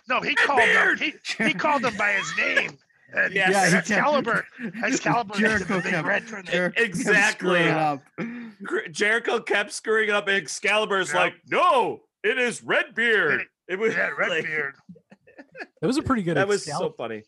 No, 0.10 0.20
he 0.22 0.36
called 0.36 0.62
him. 0.62 0.97
He, 0.97 1.14
he 1.43 1.54
called 1.54 1.86
him 1.86 1.95
by 1.97 2.12
his 2.14 2.32
name. 2.38 2.78
And 3.16 3.34
Yes. 3.34 3.72
Yeah, 3.72 3.78
Excalibur. 3.78 4.45
Excalibur. 4.84 5.34
Jericho 5.38 5.66
Jericho 5.80 5.89
kept- 5.91 6.08
red 6.08 6.24
from 6.26 6.45
the- 6.45 6.51
Jer- 6.51 6.70
kept 6.72 6.80
Exactly. 6.86 7.47
screwing 7.49 7.70
up. 7.70 8.01
Jericho 8.91 9.39
kept 9.39 9.72
screwing 9.72 10.10
up. 10.10 10.28
and 10.28 10.38
Excalibur's 10.38 11.10
Yep. 11.10 11.16
like, 11.16 11.34
no, 11.49 12.01
it 12.24 12.38
is 12.39 12.64
Redbeard. 12.64 13.43
It 13.68 13.78
was 13.80 13.93
Yeah, 13.93 14.10
red 14.18 14.30
like- 14.30 14.45
beard. 14.45 14.76
That 15.82 15.88
was 15.88 15.97
a 15.97 16.01
pretty 16.01 16.24
good. 16.24 16.36
That 16.38 16.47
was 16.47 16.66
so 16.66 16.91
funny. 16.97 17.24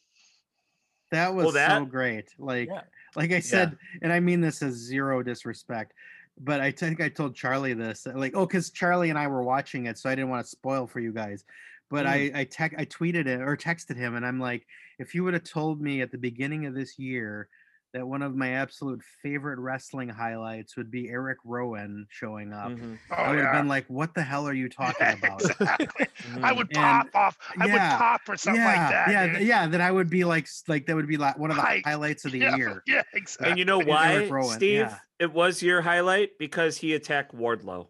That 1.11 1.33
was 1.35 1.47
so 1.47 1.51
that- 1.53 1.89
great. 1.89 2.29
Like, 2.39 2.67
Yeah. 2.69 2.81
like 3.15 3.31
I 3.31 3.39
said, 3.39 3.77
and 4.01 4.11
I 4.11 4.19
mean 4.19 4.41
this 4.41 4.61
as 4.63 4.73
zero 4.73 5.21
disrespect, 5.21 5.93
but 6.39 6.59
I 6.61 6.71
think 6.71 6.99
I 7.01 7.09
told 7.09 7.35
Charlie 7.35 7.73
this. 7.73 8.07
Like, 8.11 8.33
oh, 8.35 8.45
because 8.45 8.71
Charlie 8.71 9.09
and 9.11 9.19
I 9.19 9.27
were 9.27 9.43
watching 9.43 9.85
it, 9.85 9.97
so 9.99 10.09
I 10.09 10.15
didn't 10.15 10.29
want 10.29 10.43
to 10.45 10.49
spoil 10.49 10.87
for 10.87 10.99
you 10.99 11.13
guys. 11.13 11.45
But 11.91 12.07
I 12.07 12.31
I 12.33 12.43
tech 12.45 12.73
I 12.77 12.85
tweeted 12.85 13.27
it 13.27 13.41
or 13.41 13.55
texted 13.55 13.95
him, 13.95 14.15
and 14.15 14.25
I'm 14.25 14.39
like, 14.39 14.65
if 14.99 15.13
you 15.13 15.23
would 15.23 15.33
have 15.35 15.43
told 15.43 15.81
me 15.81 16.01
at 16.01 16.11
the 16.11 16.17
beginning 16.17 16.65
of 16.65 16.73
this 16.73 16.97
year 16.97 17.47
that 17.93 18.05
one 18.05 18.21
of 18.21 18.35
my 18.35 18.49
absolute 18.49 19.01
favorite 19.23 19.57
wrestling 19.57 20.09
highlights 20.09 20.75
would 20.75 20.91
be 20.91 21.07
Eric 21.09 21.37
Rowan 21.45 22.05
showing 22.09 22.51
up, 22.51 22.71
Mhm, 22.71 22.97
Oh, 23.09 23.15
I 23.15 23.29
would 23.29 23.37
have 23.39 23.53
yeah. 23.53 23.57
been 23.61 23.69
like, 23.69 23.85
what 23.87 24.13
the 24.13 24.21
hell 24.21 24.45
are 24.45 24.53
you 24.53 24.67
talking 24.81 25.07
about? 25.17 25.41
exactly. 25.41 26.07
I 26.43 26.51
mhm. 26.51 26.57
would 26.57 26.67
And- 26.75 26.75
pop 26.75 27.07
off. 27.15 27.37
I 27.57 27.65
would 27.67 27.73
yeah, 27.75 27.97
pop 27.97 28.21
or 28.27 28.35
something 28.35 28.61
yeah, 28.61 28.67
like 28.81 28.89
that. 28.91 29.09
yeah, 29.09 29.25
dude. 29.27 29.35
th- 29.37 29.47
yeah. 29.47 29.67
That 29.67 29.79
I 29.79 29.91
would 29.91 30.09
be 30.09 30.25
like, 30.25 30.45
like 30.67 30.87
that 30.87 30.95
would 30.97 31.07
be 31.07 31.15
like 31.15 31.37
one 31.37 31.51
of 31.51 31.55
the 31.55 31.63
Right. 31.63 31.85
highlights 31.85 32.25
of 32.25 32.33
the 32.33 32.39
yeah, 32.39 32.57
year. 32.57 32.83
Yeah, 32.85 33.03
exactly. 33.13 33.49
And 33.51 33.59
you 33.59 33.63
know 33.63 33.77
Eric 33.79 33.87
why, 33.87 34.27
Rowan, 34.27 34.55
Steve? 34.57 34.79
yeah. 34.79 34.97
It 35.19 35.31
was 35.31 35.63
your 35.63 35.81
highlight 35.81 36.31
because 36.37 36.75
he 36.75 36.95
attacked 36.95 37.33
Wardlow, 37.33 37.87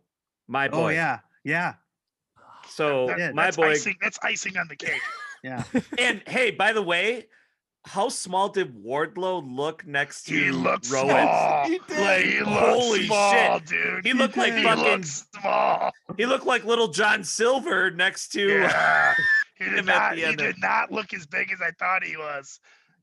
my 0.48 0.68
boy. 0.68 0.78
Oh 0.84 0.90
yeah, 0.90 1.22
yeah, 1.44 1.74
So 2.76 3.08
That- 3.08 3.20
Yeah, 3.20 3.32
my 3.32 3.46
that's 3.46 3.58
boy. 3.58 3.70
icing. 3.72 3.96
That's 4.02 4.20
icing 4.22 4.58
on 4.58 4.68
the 4.68 4.76
cake. 4.76 5.02
yeah. 5.44 5.64
And 5.98 6.22
hey, 6.28 6.52
by 6.52 6.74
the 6.74 6.82
way, 6.82 7.28
how 7.86 8.10
small 8.10 8.50
did 8.50 8.76
Wardlow 8.84 9.44
look 9.56 9.86
next 9.86 10.24
to 10.24 10.34
He 10.34 10.52
looks 10.52 10.92
Rowan? 10.92 11.08
small. 11.10 11.70
Like, 12.00 12.26
he 12.26 12.38
holy 12.40 13.06
small, 13.06 13.60
shit. 13.60 13.66
dude. 13.68 14.06
He 14.06 14.14
looked 14.14 14.36
like 14.36 14.54
He 14.56 14.64
fucking. 14.64 14.84
looks 14.84 15.26
small. 15.40 15.92
He 16.18 16.26
looked 16.26 16.46
like 16.46 16.66
little 16.66 16.88
John 16.90 17.24
Silver 17.24 17.92
next 17.92 18.30
to. 18.34 18.42
Yeah. 18.60 19.14
He 19.58 19.64
did 19.70 19.86
not. 19.86 20.18
He 20.18 20.26
end 20.26 20.42
of- 20.42 20.48
did 20.48 20.56
not 20.60 20.92
look 20.92 21.14
as 21.14 21.26
big 21.26 21.50
as 21.50 21.62
I 21.62 21.72
thought 21.80 22.04
he 22.04 22.18
was. 22.18 22.60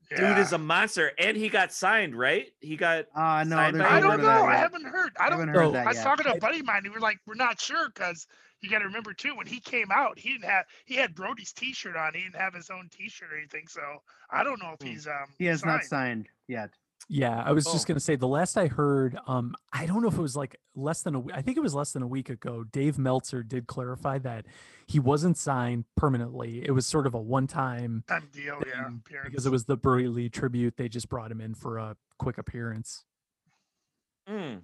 Dude 0.09 0.37
is 0.37 0.53
a 0.53 0.57
monster, 0.57 1.11
and 1.17 1.35
he 1.37 1.49
got 1.49 1.71
signed, 1.73 2.15
right? 2.17 2.47
He 2.59 2.75
got. 2.77 3.05
Uh 3.15 3.43
no, 3.45 3.55
Signed 3.55 3.77
by 3.79 3.85
I 3.89 3.99
don't 3.99 4.21
know. 4.21 4.43
I 4.45 4.55
haven't 4.55 4.85
heard. 4.85 5.11
I 5.19 5.29
don't 5.29 5.39
haven't 5.39 5.53
know. 5.53 5.59
heard 5.59 5.73
that 5.75 5.85
I 5.85 5.89
was 5.89 5.97
yet. 5.97 6.03
talking 6.03 6.25
to 6.25 6.33
a 6.33 6.39
buddy 6.39 6.59
of 6.59 6.65
mine. 6.65 6.83
who 6.85 6.91
were 6.91 6.99
like, 6.99 7.19
"We're 7.25 7.35
not 7.35 7.59
sure 7.59 7.89
because 7.89 8.27
you 8.61 8.69
got 8.69 8.79
to 8.79 8.85
remember 8.85 9.13
too. 9.13 9.35
When 9.35 9.47
he 9.47 9.59
came 9.59 9.91
out, 9.91 10.17
he 10.19 10.29
didn't 10.33 10.45
have. 10.49 10.65
He 10.85 10.95
had 10.95 11.15
Brodie's 11.15 11.51
T-shirt 11.53 11.95
on. 11.95 12.13
He 12.13 12.21
didn't 12.23 12.35
have 12.35 12.53
his 12.53 12.69
own 12.69 12.89
T-shirt 12.91 13.31
or 13.33 13.37
anything. 13.37 13.67
So 13.67 13.81
I 14.29 14.43
don't 14.43 14.61
know 14.61 14.73
if 14.73 14.81
Hmm. 14.81 14.93
he's 14.93 15.07
um. 15.07 15.33
He 15.37 15.45
has 15.45 15.63
not 15.65 15.79
signed. 15.83 15.87
signed 15.89 16.29
yet. 16.47 16.69
Yeah, 17.09 17.43
I 17.43 17.51
was 17.51 17.65
just 17.65 17.85
Oh. 17.85 17.87
gonna 17.89 17.99
say 17.99 18.15
the 18.15 18.27
last 18.27 18.57
I 18.57 18.67
heard, 18.67 19.19
um, 19.27 19.55
I 19.71 19.85
don't 19.85 20.01
know 20.01 20.07
if 20.07 20.13
it 20.17 20.21
was 20.21 20.35
like 20.35 20.55
less 20.73 21.01
than 21.03 21.15
a 21.15 21.19
week. 21.19 21.35
I 21.35 21.41
think 21.41 21.57
it 21.57 21.59
was 21.59 21.75
less 21.75 21.91
than 21.91 22.01
a 22.01 22.07
week 22.07 22.29
ago. 22.29 22.63
Dave 22.63 22.97
Meltzer 22.97 23.43
did 23.43 23.67
clarify 23.67 24.17
that 24.19 24.45
he 24.87 24.99
wasn't 24.99 25.37
signed 25.37 25.85
permanently. 25.97 26.65
It 26.65 26.71
was 26.71 26.85
sort 26.87 27.05
of 27.05 27.13
a 27.13 27.21
one-time 27.21 28.03
Time 28.07 28.29
deal, 28.31 28.61
yeah. 28.65 28.87
Appearance. 28.87 29.29
because 29.29 29.45
it 29.45 29.51
was 29.51 29.65
the 29.65 29.75
Lee 29.75 30.29
tribute. 30.29 30.77
They 30.77 30.87
just 30.87 31.09
brought 31.09 31.31
him 31.31 31.41
in 31.41 31.55
for 31.55 31.77
a 31.77 31.97
quick 32.17 32.37
appearance. 32.37 33.03
Hmm. 34.27 34.55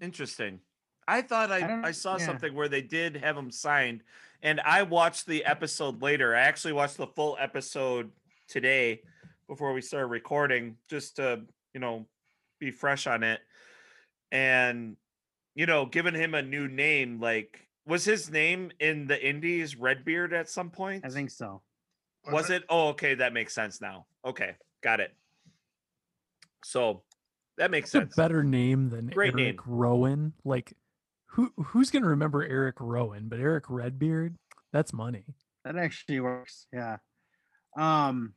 Interesting. 0.00 0.60
I 1.06 1.22
thought 1.22 1.50
I, 1.50 1.58
I 1.60 1.88
I, 1.88 1.90
saw 1.90 2.16
yeah. 2.18 2.26
something 2.26 2.54
where 2.54 2.68
they 2.68 2.82
did 2.82 3.16
have 3.16 3.36
him 3.36 3.50
signed, 3.50 4.02
and 4.42 4.60
I 4.60 4.82
watched 4.84 5.26
the 5.26 5.44
episode 5.44 6.02
later. 6.02 6.34
I 6.34 6.40
actually 6.40 6.72
watched 6.72 6.96
the 6.96 7.06
full 7.08 7.36
episode 7.40 8.12
today 8.48 9.02
before 9.50 9.72
we 9.72 9.82
started 9.82 10.06
recording, 10.06 10.76
just 10.88 11.16
to 11.16 11.42
you 11.74 11.80
know 11.80 12.06
be 12.60 12.70
fresh 12.70 13.06
on 13.06 13.22
it. 13.24 13.40
And 14.32 14.96
you 15.56 15.66
know, 15.66 15.84
giving 15.84 16.14
him 16.14 16.34
a 16.34 16.40
new 16.42 16.68
name, 16.68 17.20
like 17.20 17.66
was 17.84 18.04
his 18.04 18.30
name 18.30 18.70
in 18.78 19.06
the 19.08 19.20
Indies 19.28 19.76
Redbeard 19.76 20.32
at 20.32 20.48
some 20.48 20.70
point? 20.70 21.04
I 21.04 21.08
think 21.10 21.30
so. 21.30 21.60
was 22.30 22.48
it? 22.48 22.62
Oh, 22.68 22.88
okay, 22.90 23.14
that 23.14 23.32
makes 23.32 23.52
sense 23.52 23.80
now. 23.80 24.06
Okay, 24.24 24.54
got 24.82 25.00
it. 25.00 25.12
So 26.64 27.02
that 27.58 27.70
makes 27.72 27.88
It's 27.88 27.94
a 27.96 27.98
sense. 28.02 28.14
better 28.16 28.44
name 28.44 28.88
than 28.88 29.08
Great 29.08 29.34
Eric 29.34 29.36
name. 29.36 29.58
Rowan. 29.66 30.32
Like, 30.44 30.72
who 31.26 31.52
who's 31.56 31.90
gonna 31.90 32.06
remember 32.06 32.44
Eric 32.44 32.76
Rowan? 32.78 33.28
But 33.28 33.40
Eric 33.40 33.64
Redbeard, 33.68 34.36
that's 34.72 34.92
money. 34.92 35.24
That 35.64 35.76
actually 35.76 36.20
works. 36.20 36.66
Yeah. 36.72 36.98
Um, 37.76 38.34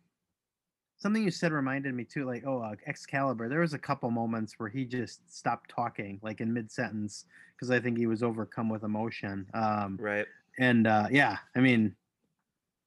something 1.04 1.22
you 1.24 1.30
said 1.32 1.52
reminded 1.52 1.94
me 1.94 2.06
too. 2.06 2.26
Like, 2.26 2.44
oh, 2.48 2.60
uh, 2.62 2.76
Excalibur. 2.88 3.50
There 3.50 3.60
was 3.60 3.74
a 3.74 3.78
couple 3.78 4.10
moments 4.10 4.56
where 4.58 4.70
he 4.70 4.86
just 4.86 5.20
stopped 5.32 5.70
talking, 5.70 6.20
like 6.24 6.42
in 6.42 6.52
mid 6.52 6.72
sentence, 6.72 7.26
because 7.56 7.70
I 7.70 7.80
think 7.80 7.98
he 7.98 8.08
was 8.08 8.24
overcome 8.24 8.70
with 8.70 8.84
emotion. 8.84 9.46
Um, 9.54 9.98
Right. 10.02 10.26
and 10.58 10.88
uh, 10.88 11.08
yeah, 11.12 11.38
I 11.56 11.60
mean, 11.60 11.94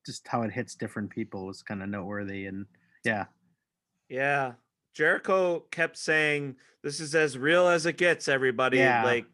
just 0.05 0.27
how 0.27 0.43
it 0.43 0.51
hits 0.51 0.75
different 0.75 1.11
people 1.11 1.47
was 1.47 1.63
kind 1.63 1.83
of 1.83 1.89
noteworthy. 1.89 2.47
And 2.47 2.67
yeah, 3.05 3.27
Yeah. 4.09 4.55
Jericho 4.95 5.61
kept 5.71 5.99
saying, 5.99 6.57
This 6.83 7.01
is 7.01 7.15
as 7.15 7.37
real 7.37 7.69
as 7.69 7.85
it 7.85 7.99
gets, 7.99 8.29
everybody. 8.29 8.79
Yeah. 8.79 9.05
Like, 9.05 9.27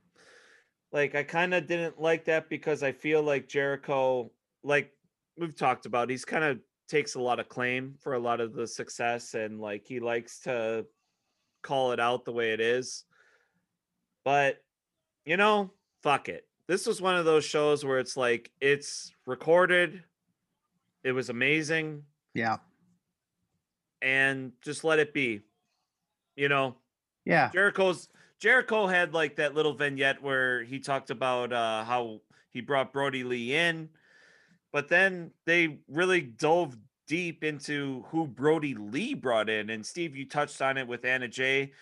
like 0.90 1.14
I 1.14 1.22
kind 1.22 1.54
of 1.54 1.66
didn't 1.68 2.00
like 2.00 2.24
that 2.24 2.48
because 2.48 2.82
I 2.82 2.90
feel 2.92 3.22
like 3.22 3.48
Jericho, 3.48 4.32
like 4.64 4.92
we've 5.38 5.56
talked 5.56 5.86
about, 5.86 6.10
he's 6.10 6.24
kind 6.24 6.42
of 6.44 6.58
takes 6.88 7.14
a 7.14 7.20
lot 7.20 7.40
of 7.40 7.48
claim 7.48 7.94
for 8.00 8.14
a 8.14 8.18
lot 8.18 8.40
of 8.40 8.54
the 8.54 8.66
success 8.66 9.34
and 9.34 9.60
like 9.60 9.86
he 9.86 10.00
likes 10.00 10.40
to 10.40 10.84
call 11.62 11.92
it 11.92 12.00
out 12.00 12.24
the 12.24 12.32
way 12.32 12.52
it 12.52 12.60
is. 12.60 13.04
But 14.24 14.62
you 15.24 15.36
know, 15.36 15.70
fuck 16.02 16.28
it. 16.28 16.46
This 16.66 16.86
was 16.86 17.00
one 17.00 17.16
of 17.16 17.24
those 17.24 17.44
shows 17.44 17.84
where 17.84 17.98
it's 17.98 18.16
like 18.16 18.50
it's 18.60 19.12
recorded. 19.26 20.02
It 21.04 21.12
was 21.12 21.30
amazing 21.30 22.04
yeah, 22.34 22.58
and 24.00 24.52
just 24.62 24.84
let 24.84 24.98
it 24.98 25.12
be. 25.12 25.42
You 26.36 26.48
know, 26.48 26.76
yeah, 27.24 27.50
Jericho's 27.52 28.08
Jericho 28.38 28.86
had 28.86 29.12
like 29.12 29.36
that 29.36 29.54
little 29.54 29.74
vignette 29.74 30.22
where 30.22 30.62
he 30.62 30.78
talked 30.78 31.10
about 31.10 31.52
uh 31.52 31.84
how 31.84 32.20
he 32.50 32.60
brought 32.60 32.92
Brodie 32.92 33.24
Lee 33.24 33.54
in, 33.54 33.90
but 34.72 34.88
then 34.88 35.30
they 35.46 35.78
really 35.88 36.20
dove 36.20 36.76
deep 37.06 37.44
into 37.44 38.04
who 38.08 38.26
Brodie 38.26 38.74
Lee 38.74 39.14
brought 39.14 39.50
in. 39.50 39.70
And 39.70 39.84
Steve, 39.84 40.16
you 40.16 40.26
touched 40.26 40.62
on 40.62 40.78
it 40.78 40.88
with 40.88 41.04
Anna 41.04 41.28
Jay. 41.28 41.72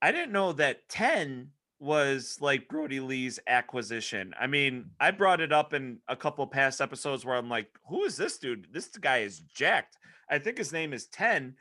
I 0.00 0.12
didn't 0.12 0.32
know 0.32 0.52
that 0.54 0.88
10 0.88 1.50
was 1.80 2.38
like 2.40 2.68
Brodie 2.68 3.00
Lee's 3.00 3.38
acquisition. 3.46 4.34
I 4.40 4.46
mean, 4.46 4.86
I 4.98 5.10
brought 5.10 5.40
it 5.40 5.52
up 5.52 5.74
in 5.74 5.98
a 6.08 6.16
couple 6.16 6.46
past 6.46 6.80
episodes 6.80 7.24
where 7.24 7.36
I'm 7.36 7.48
like, 7.48 7.68
who 7.88 8.04
is 8.04 8.16
this 8.16 8.38
dude? 8.38 8.68
This 8.72 8.88
guy 8.88 9.18
is 9.18 9.40
jacked. 9.40 9.96
I 10.30 10.38
think 10.38 10.58
his 10.58 10.72
name 10.72 10.92
is 10.92 11.06
10, 11.06 11.54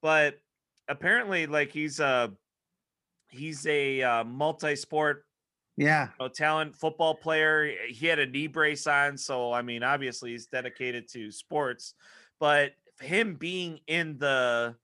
but 0.00 0.38
apparently 0.88 1.46
like 1.46 1.70
he's 1.70 2.00
a 2.00 2.32
he's 3.28 3.66
a 3.66 4.02
uh, 4.02 4.24
multi-sport 4.24 5.24
yeah, 5.78 6.08
you 6.18 6.24
know, 6.24 6.28
talent 6.28 6.74
football 6.74 7.14
player. 7.14 7.72
He 7.88 8.06
had 8.06 8.18
a 8.18 8.26
knee 8.26 8.48
brace 8.48 8.86
on, 8.86 9.16
so 9.16 9.52
I 9.52 9.62
mean, 9.62 9.82
obviously 9.82 10.32
he's 10.32 10.46
dedicated 10.46 11.08
to 11.10 11.30
sports. 11.30 11.94
But 12.40 12.72
him 13.00 13.36
being 13.36 13.80
in 13.86 14.18
the 14.18 14.74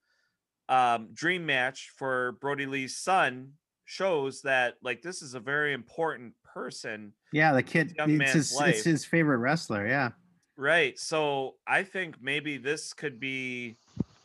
um, 0.68 1.08
dream 1.12 1.44
match 1.44 1.90
for 1.96 2.32
Brodie 2.40 2.66
Lee's 2.66 2.96
son 2.96 3.52
shows 3.84 4.42
that 4.42 4.74
like 4.82 5.02
this 5.02 5.20
is 5.20 5.34
a 5.34 5.40
very 5.40 5.72
important 5.72 6.32
person, 6.44 7.12
yeah. 7.32 7.52
The 7.52 7.62
kid, 7.62 7.94
young 7.98 8.10
it's 8.10 8.18
man's 8.18 8.32
his, 8.32 8.54
life. 8.54 8.74
it's 8.76 8.84
his 8.84 9.04
favorite 9.04 9.38
wrestler. 9.38 9.86
Yeah, 9.86 10.10
right? 10.56 10.96
So 10.98 11.56
I 11.66 11.82
think 11.82 12.22
maybe 12.22 12.56
this 12.56 12.92
could 12.92 13.18
be, 13.18 13.76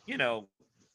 you 0.06 0.16
know, 0.16 0.48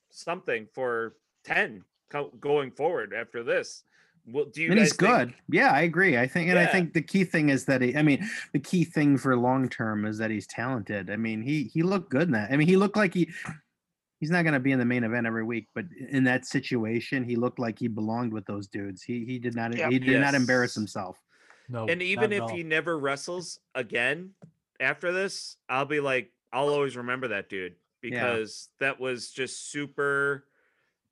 something 0.10 0.68
for 0.74 1.16
ten 1.44 1.84
co- 2.10 2.32
going 2.40 2.72
forward 2.72 3.14
after 3.14 3.44
this. 3.44 3.84
Well, 4.28 4.46
do 4.46 4.62
you 4.62 4.70
and 4.72 4.78
guys 4.80 4.88
he's 4.88 4.94
good. 4.94 5.28
think- 5.30 5.42
Yeah, 5.50 5.72
I 5.72 5.82
agree. 5.82 6.18
I 6.18 6.28
think, 6.28 6.50
and 6.50 6.58
I 6.58 6.66
think 6.66 6.94
the 6.94 7.02
key 7.02 7.24
thing 7.24 7.50
is 7.50 7.66
that 7.66 7.82
he. 7.82 7.96
I 7.96 8.02
mean, 8.02 8.28
the 8.54 8.60
key 8.60 8.84
thing 8.84 9.18
for 9.18 9.36
long 9.38 9.70
term 9.70 10.06
is 10.06 10.18
that 10.18 10.32
he's 10.32 10.48
talented. 10.48 11.10
I 11.12 11.16
mean, 11.16 11.42
he 11.42 11.66
he 11.66 11.84
looked 11.84 12.10
good 12.10 12.24
in 12.24 12.32
that. 12.32 12.52
I 12.52 12.58
mean, 12.58 12.68
he 12.68 12.78
looked 12.78 12.98
like 12.98 13.14
he. 13.14 13.30
He's 14.22 14.32
not 14.32 14.44
going 14.44 14.54
to 14.54 14.60
be 14.60 14.72
in 14.72 14.80
the 14.80 14.86
main 14.86 15.04
event 15.04 15.28
every 15.28 15.44
week, 15.44 15.68
but 15.76 15.86
in 16.10 16.24
that 16.24 16.46
situation, 16.46 17.24
he 17.26 17.36
looked 17.36 17.60
like 17.60 17.78
he 17.78 17.88
belonged 17.88 18.34
with 18.34 18.46
those 18.46 18.68
dudes. 18.68 19.04
He 19.04 19.26
he 19.26 19.38
did 19.38 19.56
not 19.56 19.76
Yep. 19.76 19.92
he 19.92 20.00
did 20.00 20.22
not 20.22 20.34
embarrass 20.34 20.74
himself. 20.74 21.20
No, 21.70 21.86
and 21.88 22.02
even 22.02 22.32
if 22.32 22.50
he 22.50 22.64
never 22.64 22.98
wrestles 22.98 23.60
again 23.76 24.32
after 24.80 25.12
this, 25.12 25.58
I'll 25.70 25.86
be 25.86 26.00
like, 26.00 26.32
I'll 26.54 26.70
always 26.70 26.96
remember 26.96 27.28
that 27.30 27.50
dude 27.50 27.76
because 28.02 28.70
that 28.80 29.00
was 29.00 29.30
just 29.32 29.70
super. 29.70 30.46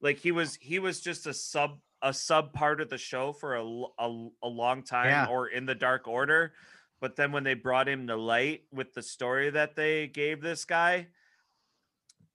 Like 0.02 0.18
he 0.18 0.32
was, 0.32 0.58
he 0.62 0.80
was 0.80 1.00
just 1.02 1.28
a 1.28 1.34
sub, 1.34 1.80
a 2.04 2.14
sub 2.14 2.54
part 2.54 2.82
of 2.82 2.90
the 2.90 2.98
show 2.98 3.34
for 3.34 3.56
a 3.56 3.64
a 3.64 4.48
long 4.48 4.84
time, 4.84 5.08
Yeah. 5.08 5.26
or 5.28 5.48
in 5.48 5.66
the 5.66 5.74
Dark 5.76 6.08
Order. 6.08 6.54
But 7.00 7.16
then 7.16 7.32
when 7.32 7.44
they 7.44 7.54
brought 7.54 7.88
him 7.90 8.08
to 8.08 8.16
light 8.16 8.64
with 8.72 8.94
the 8.94 9.02
story 9.02 9.50
that 9.50 9.76
they 9.76 10.08
gave 10.08 10.42
this 10.42 10.64
guy, 10.64 11.08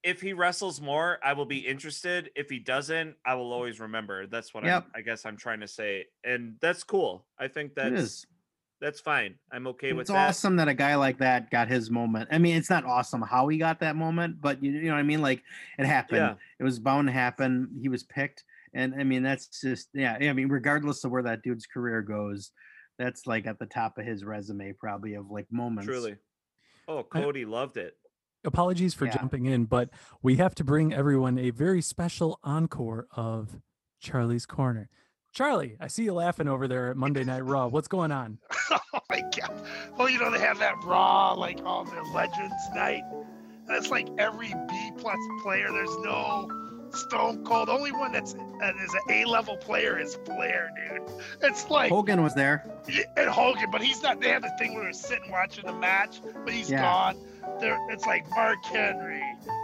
if 0.03 0.21
he 0.21 0.33
wrestles 0.33 0.81
more, 0.81 1.19
I 1.25 1.33
will 1.33 1.47
be 1.47 1.59
interested. 1.59 2.31
If 2.37 2.51
he 2.51 2.59
doesn't, 2.59 3.16
I 3.27 3.35
will 3.35 3.53
always 3.53 3.81
remember. 3.81 4.27
That's 4.27 4.53
what 4.55 4.64
Yep. 4.64 4.85
I'm, 4.87 4.91
I 4.95 5.01
guess 5.03 5.25
I'm 5.27 5.37
trying 5.37 5.61
to 5.61 5.69
say, 5.69 6.07
and 6.25 6.57
that's 6.61 6.83
cool. 6.85 7.27
I 7.39 7.49
think 7.49 7.75
that's 7.75 8.27
that's 8.81 9.01
fine. 9.01 9.35
I'm 9.51 9.66
okay 9.69 9.93
with 9.93 10.03
It's 10.03 10.11
awesome 10.11 10.55
that 10.57 10.69
a 10.69 10.75
guy 10.75 10.95
like 10.95 11.19
that 11.19 11.51
got 11.51 11.66
his 11.66 11.91
moment. 11.91 12.29
I 12.31 12.39
mean, 12.39 12.57
it's 12.57 12.71
not 12.71 12.85
awesome 12.85 13.23
how 13.23 13.49
he 13.49 13.59
got 13.59 13.81
that 13.81 13.97
moment, 13.97 14.41
but 14.41 14.62
you, 14.62 14.71
you 14.71 14.83
know 14.83 14.93
what 14.93 15.01
I 15.01 15.03
mean? 15.03 15.21
Like 15.21 15.43
it 15.79 15.85
happened. 15.87 16.19
Yeah. 16.19 16.35
It 16.61 16.64
was 16.64 16.79
bound 16.79 17.09
to 17.09 17.12
happen. 17.12 17.71
He 17.81 17.89
was 17.89 18.05
picked. 18.05 18.45
And 18.75 18.95
I 18.99 19.05
mean, 19.05 19.23
that's 19.23 19.61
just, 19.61 19.89
yeah. 19.95 20.16
I 20.21 20.33
mean, 20.33 20.49
regardless 20.49 21.05
of 21.05 21.11
where 21.11 21.23
that 21.23 21.43
dude's 21.43 21.66
career 21.66 22.03
goes, 22.03 22.51
that's 22.99 23.27
like 23.27 23.47
at 23.47 23.59
the 23.59 23.66
top 23.66 23.99
of 23.99 24.05
his 24.07 24.25
resume, 24.25 24.73
probably 24.79 25.14
of 25.14 25.31
like 25.31 25.47
moments. 25.51 25.87
Truly. 25.87 26.16
Oh, 26.89 27.07
I- 27.12 27.21
Cody 27.23 27.45
loved 27.45 27.77
it. 27.77 27.95
Apologies 28.45 28.95
for 28.95 29.07
Yeah. 29.07 29.16
jumping 29.16 29.47
in, 29.47 29.64
but 29.64 29.91
we 30.23 30.37
have 30.37 30.55
to 30.57 30.64
bring 30.64 30.95
everyone 30.95 31.39
a 31.39 31.51
very 31.51 31.83
special 31.83 32.39
encore 32.45 33.09
of 33.16 33.61
Charlie's 34.01 34.47
Corner. 34.47 34.89
Charlie, 35.33 35.77
I 35.81 35.89
see 35.89 36.05
you 36.05 36.14
laughing 36.14 36.49
over 36.49 36.66
there 36.69 36.91
at 36.91 36.97
Monday 36.97 37.25
Night 37.25 37.45
Raw. 37.45 37.66
What's 37.66 37.89
going 37.89 38.12
on? 38.12 38.39
oh 38.71 38.79
my 39.11 39.23
god. 39.39 39.53
Well, 39.99 40.09
you 40.09 40.19
know 40.19 40.31
they 40.31 40.39
have 40.39 40.59
that 40.61 40.83
Raw 40.85 41.35
like 41.35 41.61
all 41.64 41.85
the 41.85 42.01
Legends 42.14 42.55
night. 42.75 43.03
And 43.11 43.77
it's 43.77 43.91
like 43.91 44.09
every 44.19 44.49
B 44.69 44.91
plus 44.97 45.19
player. 45.43 45.69
There's 45.71 45.97
no 45.99 46.49
Stone 46.97 47.45
Cold. 47.45 47.68
The 47.68 47.72
only 47.72 47.93
one 47.93 48.12
that's 48.12 48.34
that 48.61 48.74
is 48.82 48.95
an 48.95 49.01
A 49.11 49.24
level 49.24 49.57
player 49.57 49.99
is 49.99 50.16
Flair, 50.24 50.70
dude. 50.76 51.03
It's 51.43 51.68
like 51.70 51.91
Hogan 51.91 52.22
was 52.22 52.34
there. 52.34 52.64
And 53.16 53.28
Hogan, 53.30 53.70
but 53.70 53.82
he's 53.82 54.03
not. 54.03 54.20
They 54.20 54.28
have 54.30 54.43
the 54.43 54.53
thing 54.59 54.74
where 54.74 54.84
they're 54.84 54.93
sitting 54.93 55.30
watching 55.30 55.66
the 55.66 55.72
match, 55.72 56.20
but 56.45 56.53
he's 56.53 56.70
Yeah. 56.70 56.82
gone. 56.82 57.16
There, 57.61 57.78
it's 57.91 58.07
like 58.07 58.28
Mark 58.30 58.64
Henry, 58.64 59.22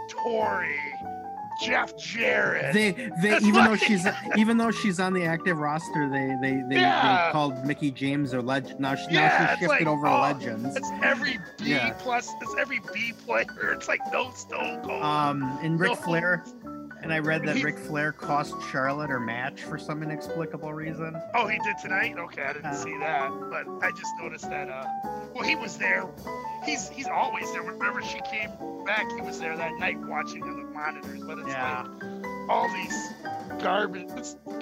Torrie, 0.09 0.75
Jeff 1.63 1.95
Jarrett. 1.97 2.73
They, 2.73 2.91
they, 3.21 3.37
even 3.37 3.63
though 3.65 3.75
she's, 3.77 4.05
even 4.37 4.57
though 4.57 4.71
she's 4.71 4.99
on 4.99 5.13
the 5.13 5.23
active 5.23 5.57
roster, 5.59 6.09
they, 6.09 6.35
they, 6.41 6.61
they, 6.67 6.81
Yeah. 6.81 7.27
they 7.27 7.31
called 7.31 7.63
Mickie 7.65 7.91
James 7.91 8.33
a 8.33 8.41
legend. 8.41 8.79
Now, 8.81 8.95
she, 8.95 9.05
Yeah, 9.11 9.27
now 9.27 9.37
she's 9.51 9.59
shifted 9.59 9.67
like, 9.69 9.87
over 9.87 10.07
oh, 10.07 10.11
to 10.11 10.17
legends. 10.21 10.75
it's 10.75 10.91
every 11.03 11.37
B 11.57 11.65
Yeah. 11.71 11.93
plus. 11.99 12.33
It's 12.41 12.55
every 12.59 12.81
B 12.93 13.13
player. 13.25 13.45
It's 13.75 13.87
like 13.87 14.01
no 14.11 14.31
Stone 14.31 14.81
Cold. 14.83 15.01
Um, 15.03 15.57
and 15.61 15.79
Ric 15.79 15.91
No. 15.91 15.95
Flair, 15.95 16.43
and 17.05 17.13
I 17.13 17.19
read 17.19 17.43
that 17.43 17.55
He- 17.57 17.63
Ric 17.63 17.77
Flair 17.77 18.11
cost 18.11 18.55
Charlotte 18.71 19.11
her 19.11 19.19
match 19.19 19.61
for 19.61 19.77
some 19.77 20.01
inexplicable 20.01 20.73
reason. 20.73 21.15
Oh, 21.35 21.45
he 21.47 21.59
did 21.59 21.77
tonight. 21.77 22.15
Okay, 22.17 22.41
I 22.41 22.53
didn't 22.53 22.65
Uh, 22.65 22.73
see 22.73 22.97
that, 22.97 23.29
but 23.51 23.67
I 23.85 23.91
just 23.91 24.11
noticed 24.19 24.49
that. 24.49 24.67
Uh, 24.69 24.85
well, 25.35 25.43
he 25.43 25.55
was 25.55 25.77
there. 25.77 26.03
He's 26.65 26.89
he's 26.89 27.07
always 27.07 27.51
there. 27.53 27.61
Whenever 27.61 28.01
she 28.01 28.19
came 28.21 28.49
back, 28.85 29.05
he 29.11 29.21
was 29.21 29.39
there 29.39 29.55
that 29.55 29.75
night 29.77 29.99
watching 29.99 30.41
on 30.41 30.57
the 30.57 30.65
monitors. 30.71 31.21
But 31.23 31.37
it's 31.37 31.47
Yeah. 31.49 31.83
like 31.83 32.49
all 32.49 32.67
these 32.73 33.13
garbage, 33.61 34.09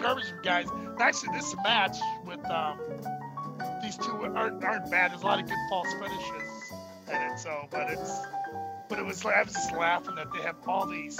garbage 0.01 0.33
guys. 0.43 0.67
Actually, 0.99 1.37
this 1.37 1.55
match 1.63 1.95
with 2.25 2.43
um, 2.51 2.77
these 3.81 3.95
two 3.95 4.11
aren't 4.35 4.61
aren't 4.65 4.91
bad. 4.91 5.11
There's 5.11 5.23
a 5.23 5.25
lot 5.25 5.39
of 5.39 5.47
good 5.47 5.55
false 5.69 5.93
finishes 5.93 6.73
in 7.09 7.15
it. 7.21 7.39
So, 7.39 7.69
but 7.71 7.89
it's. 7.89 8.19
But 8.89 8.99
it 8.99 9.05
was 9.05 9.23
like 9.25 9.35
I 9.35 9.43
was 9.43 9.53
just 9.53 9.71
laughing 9.73 10.15
that 10.15 10.27
they 10.33 10.41
have 10.41 10.55
all 10.67 10.85
these 10.85 11.19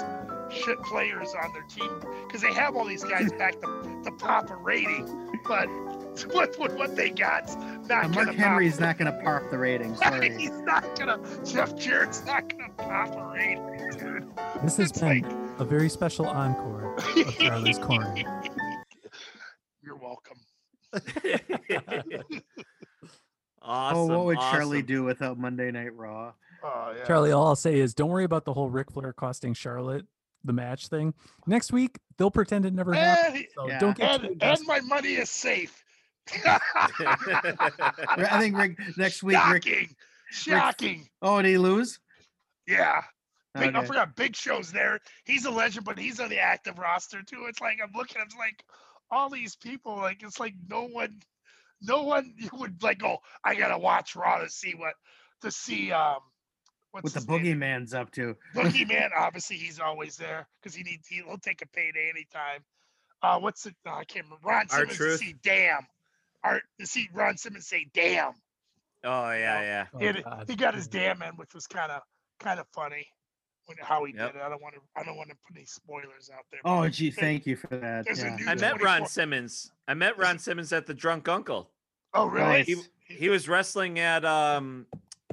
shit 0.52 0.78
players 0.84 1.34
on 1.42 1.52
their 1.54 1.64
team 1.64 1.90
because 2.28 2.42
they 2.42 2.54
have 2.54 2.76
all 2.76 2.86
these 2.86 3.04
guys 3.04 3.32
back 3.34 3.60
to, 3.62 4.02
to 4.04 4.12
pop 4.20 4.50
a 4.52 4.56
rating, 4.56 5.06
but 5.48 5.66
what 6.34 6.58
what, 6.60 6.74
what 6.78 6.96
they 6.96 7.10
got's 7.10 7.56
not 7.56 8.06
And 8.06 8.14
gonna 8.14 8.14
Mark 8.14 8.28
pop. 8.28 8.36
Henry's 8.36 8.80
not 8.80 8.98
going 9.00 9.12
to 9.12 9.24
pop 9.24 9.50
the 9.50 9.58
ratings. 9.58 9.98
Sorry. 10.04 10.38
He's 10.38 10.52
not 10.62 10.84
gonna. 11.00 11.20
Jeff 11.46 11.76
Jarrett's 11.76 12.24
not 12.26 12.50
gonna 12.50 12.70
pop 12.78 13.16
a 13.16 13.34
rating, 13.34 13.90
dude. 13.98 14.30
This 14.64 14.78
has 14.78 14.92
It's 14.92 15.00
been 15.00 15.22
like- 15.24 15.32
a 15.60 15.66
very 15.66 15.90
special 15.90 16.26
encore 16.28 16.96
of 16.98 17.38
Charlie's 17.38 17.78
Corner. 17.80 18.14
You're 19.82 19.96
welcome. 19.98 20.38
awesome. 23.62 23.98
oh, 23.98 24.06
what 24.06 24.26
would 24.26 24.38
Charlie 24.40 24.82
do 24.82 25.04
without 25.04 25.38
Monday 25.40 25.72
Night 25.72 25.96
Raw? 25.96 26.34
Oh 26.64 26.94
yeah. 26.96 27.04
Charlie, 27.06 27.32
all 27.32 27.48
I'll 27.48 27.56
say 27.56 27.80
is 27.80 27.94
don't 27.94 28.10
worry 28.10 28.24
about 28.24 28.46
the 28.46 28.54
whole 28.54 28.70
Ric 28.70 28.92
Flair 28.92 29.14
costing 29.14 29.54
Charlotte 29.54 30.06
the 30.44 30.54
match 30.54 30.88
thing. 30.88 31.14
Next 31.48 31.72
week, 31.72 32.00
they'll 32.18 32.32
pretend 32.32 32.66
it 32.66 32.74
never 32.74 32.94
happened. 32.94 33.36
And, 33.38 33.48
So 33.56 33.68
Yeah. 33.68 33.80
don't 33.80 33.98
get 33.98 34.22
too 34.22 34.28
and, 34.28 34.44
and 34.44 34.68
my 34.68 34.82
money 34.82 35.14
is 35.14 35.30
safe. 35.30 35.84
I 36.46 36.60
think 38.40 38.58
Ric 38.58 38.98
next 38.98 39.24
week. 39.24 39.38
Ric, 39.50 39.64
Shocking. 39.64 39.96
Shocking. 40.32 41.10
oh, 41.22 41.42
did 41.42 41.50
he 41.50 41.58
lose? 41.58 42.00
Yeah. 42.66 43.02
Big, 43.60 43.76
I 43.76 43.84
forgot 43.84 44.16
Big 44.16 44.36
Show's 44.36 44.72
there. 44.72 45.00
He's 45.26 45.46
a 45.46 45.52
legend, 45.52 45.86
but 45.86 46.00
he's 46.00 46.20
on 46.20 46.30
the 46.30 46.40
active 46.40 46.80
roster 46.80 47.22
too. 47.22 47.46
It's 47.48 47.62
like 47.62 47.78
I'm 47.84 47.92
looking, 47.94 48.22
it's 48.26 48.36
like 48.36 48.64
all 49.12 49.30
these 49.30 49.56
people, 49.56 49.96
like 49.96 50.24
it's 50.24 50.40
like 50.40 50.56
no 50.68 50.86
one 50.86 51.22
no 51.82 52.04
one 52.04 52.34
you 52.38 52.50
would 52.60 52.82
like 52.82 53.04
oh, 53.04 53.18
I 53.44 53.54
gotta 53.56 53.78
watch 53.78 54.16
Raw 54.16 54.40
to 54.40 54.50
see 54.50 54.74
what 54.74 54.96
to 55.42 55.52
see 55.52 55.92
um 55.92 56.20
what's 56.94 57.04
What 57.04 57.14
the 57.14 57.20
his 57.20 57.28
name? 57.44 57.60
boogeyman's 57.60 57.94
up 57.94 58.10
to? 58.12 58.36
Boogeyman, 58.56 59.10
obviously 59.18 59.58
he's 59.58 59.80
always 59.80 60.16
there 60.16 60.48
because 60.62 60.74
he 60.76 60.84
needs 60.84 61.08
he, 61.08 61.18
he'll 61.28 61.38
take 61.38 61.62
a 61.62 61.68
payday 61.68 62.10
anytime. 62.10 62.64
Uh 63.22 63.40
what's 63.40 63.66
it? 63.66 63.76
Oh, 63.86 63.92
I 63.92 64.06
can't 64.06 64.26
remember. 64.26 64.48
Ron 64.48 64.66
Our 64.72 64.80
Simmons 64.90 64.98
to 64.98 65.18
see 65.18 65.36
damn. 65.44 65.86
Art 66.44 66.64
to 66.80 66.88
see 66.88 67.10
Ron 67.14 67.38
Simmons 67.38 67.68
say 67.68 67.88
damn. 67.94 68.34
oh 69.04 69.32
yeah, 69.32 69.62
yeah. 69.62 69.86
Oh, 69.94 70.00
He, 70.00 70.06
had- 70.06 70.24
God. 70.24 70.46
he 70.48 70.56
got 70.56 70.74
his 70.76 70.88
damn 70.88 71.22
in, 71.22 71.36
which 71.36 71.54
was 71.54 71.68
kind 71.68 71.92
of 71.92 72.02
kind 72.40 72.60
of 72.60 72.68
funny 72.74 73.06
when 73.66 73.78
how 73.82 74.04
he 74.04 74.14
Yep. 74.14 74.34
did 74.34 74.40
it. 74.40 74.44
I 74.44 74.50
don't 74.50 74.62
want 74.62 74.76
to 74.76 74.82
I 74.96 75.04
don't 75.04 75.16
want 75.18 75.30
to 75.30 75.36
put 75.48 75.56
any 75.56 75.66
spoilers 75.66 76.30
out 76.34 76.44
there. 76.52 76.60
Oh, 76.66 76.88
gee, 76.90 77.10
there- 77.12 77.22
thank 77.24 77.46
you 77.46 77.56
for 77.56 77.68
that. 77.68 78.06
Yeah. 78.08 78.36
new- 78.36 78.48
I 78.48 78.56
met 78.56 78.82
Ron 78.84 79.06
Simmons. 79.06 79.72
I 79.88 79.94
met 79.94 80.18
Ron 80.18 80.38
Simmons 80.38 80.72
at 80.74 80.86
the 80.86 80.94
Drunk 80.94 81.28
Uncle. 81.30 81.70
Oh 82.14 82.26
really? 82.28 82.46
Nice. 82.46 82.68
He, 82.68 82.76
he 83.08 83.30
was 83.30 83.48
wrestling 83.50 84.00
at 84.00 84.24
um 84.26 84.86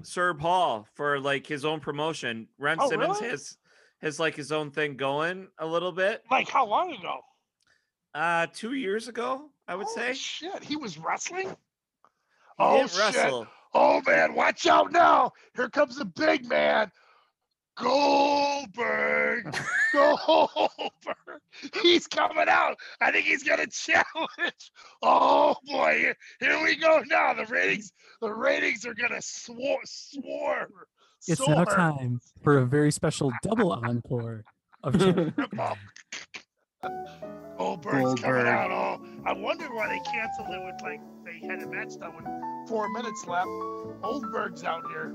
Serb 0.04 0.40
Hall 0.40 0.86
for 0.94 1.18
like 1.20 1.46
his 1.46 1.64
own 1.64 1.80
promotion. 1.80 2.48
Ren 2.58 2.78
Oh, 2.80 2.88
Simmons 2.88 3.20
really? 3.20 3.30
has 3.30 3.56
has 4.02 4.18
like 4.20 4.34
his 4.34 4.50
own 4.52 4.70
thing 4.70 4.96
going 4.96 5.48
a 5.58 5.66
little 5.66 5.92
bit. 5.92 6.22
like 6.30 6.48
how 6.48 6.66
long 6.66 6.92
ago? 6.94 7.20
Uh 8.14 8.46
two 8.52 8.72
years 8.74 9.08
ago, 9.08 9.50
I 9.68 9.74
would 9.76 9.86
Holy 9.86 10.08
say. 10.08 10.14
shit, 10.14 10.64
he 10.64 10.76
was 10.76 10.98
wrestling. 10.98 11.48
He 11.48 11.54
oh 12.58 12.86
shit! 12.86 12.98
wrestle. 12.98 13.46
Oh 13.72 14.02
man, 14.06 14.34
watch 14.34 14.66
out 14.66 14.90
now! 14.92 15.32
Here 15.54 15.68
comes 15.70 15.96
the 15.96 16.04
big 16.04 16.48
man, 16.48 16.90
Goldberg. 17.76 19.56
Goldberg, 19.92 21.40
he's 21.82 22.06
coming 22.06 22.48
out. 22.48 22.76
I 23.00 23.10
think 23.10 23.26
he's 23.26 23.42
gonna 23.42 23.66
challenge. 23.66 24.72
Oh 25.02 25.56
boy, 25.64 25.98
here, 25.98 26.16
here 26.40 26.62
we 26.62 26.76
go 26.76 27.02
now. 27.06 27.34
The 27.34 27.46
ratings, 27.46 27.92
the 28.20 28.32
ratings 28.32 28.84
are 28.86 28.94
gonna 28.94 29.22
swore, 29.22 29.80
swore. 29.84 30.68
It's 31.26 31.46
now 31.46 31.64
time 31.64 32.20
for 32.42 32.58
a 32.58 32.66
very 32.66 32.90
special 32.90 33.32
double 33.42 33.72
encore 33.72 34.44
of 34.82 34.98
Charlie. 34.98 35.32
Goldberg's 37.58 38.22
coming 38.22 38.46
out. 38.46 38.70
Oh, 38.70 39.04
I 39.26 39.32
wonder 39.34 39.66
why 39.74 39.88
they 39.88 40.00
canceled 40.10 40.48
it 40.48 40.64
with 40.64 40.80
like 40.82 41.00
they 41.24 41.46
had 41.46 41.60
a 41.60 41.68
match 41.68 41.98
done 41.98 42.16
with 42.16 42.24
four 42.68 42.90
minutes 42.92 43.26
left. 43.26 43.48
Goldberg's 44.02 44.64
out 44.64 44.82
here, 44.88 45.14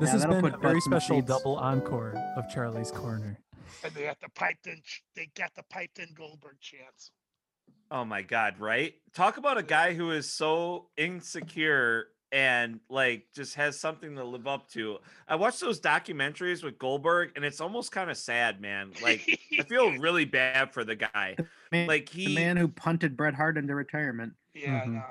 This 0.00 0.08
Yeah, 0.08 0.12
has 0.14 0.26
been 0.26 0.40
put 0.40 0.54
a 0.54 0.58
very 0.58 0.74
butts 0.74 0.86
in 0.86 0.90
the 0.90 1.00
special 1.00 1.16
seats. 1.18 1.28
double 1.28 1.56
encore 1.56 2.14
of 2.36 2.48
Charlie's 2.48 2.90
Corner. 2.90 3.38
and 3.84 3.92
they 3.94 4.02
got 4.04 4.20
the 4.20 4.28
piped 4.30 4.66
in. 4.66 4.80
They 5.14 5.30
got 5.36 5.54
the 5.54 5.62
piped 5.64 5.98
in 5.98 6.08
Goldberg 6.14 6.56
chance. 6.60 7.10
Oh 7.90 8.04
my 8.04 8.22
god, 8.22 8.58
right? 8.58 8.94
Talk 9.14 9.36
about 9.36 9.58
a 9.58 9.62
guy 9.62 9.94
who 9.94 10.10
is 10.10 10.28
so 10.32 10.88
insecure 10.96 12.06
and 12.32 12.80
like 12.88 13.26
just 13.34 13.54
has 13.56 13.78
something 13.78 14.16
to 14.16 14.24
live 14.24 14.46
up 14.46 14.68
to. 14.70 14.98
I 15.28 15.36
watched 15.36 15.60
those 15.60 15.80
documentaries 15.80 16.64
with 16.64 16.78
Goldberg 16.78 17.30
and 17.36 17.44
it's 17.44 17.60
almost 17.60 17.92
kind 17.92 18.10
of 18.10 18.16
sad, 18.16 18.60
man. 18.60 18.92
Like 19.02 19.38
I 19.58 19.62
feel 19.64 19.92
really 19.98 20.24
bad 20.24 20.72
for 20.72 20.84
the 20.84 20.96
guy. 20.96 21.36
Man, 21.70 21.86
Like 21.86 22.10
the 22.10 22.34
man 22.34 22.56
who 22.56 22.68
punted 22.68 23.16
Bret 23.16 23.34
Hart 23.34 23.56
into 23.58 23.74
retirement. 23.74 24.32
yeah, 24.54 24.84
Mhm. 24.84 24.92
no. 24.94 25.04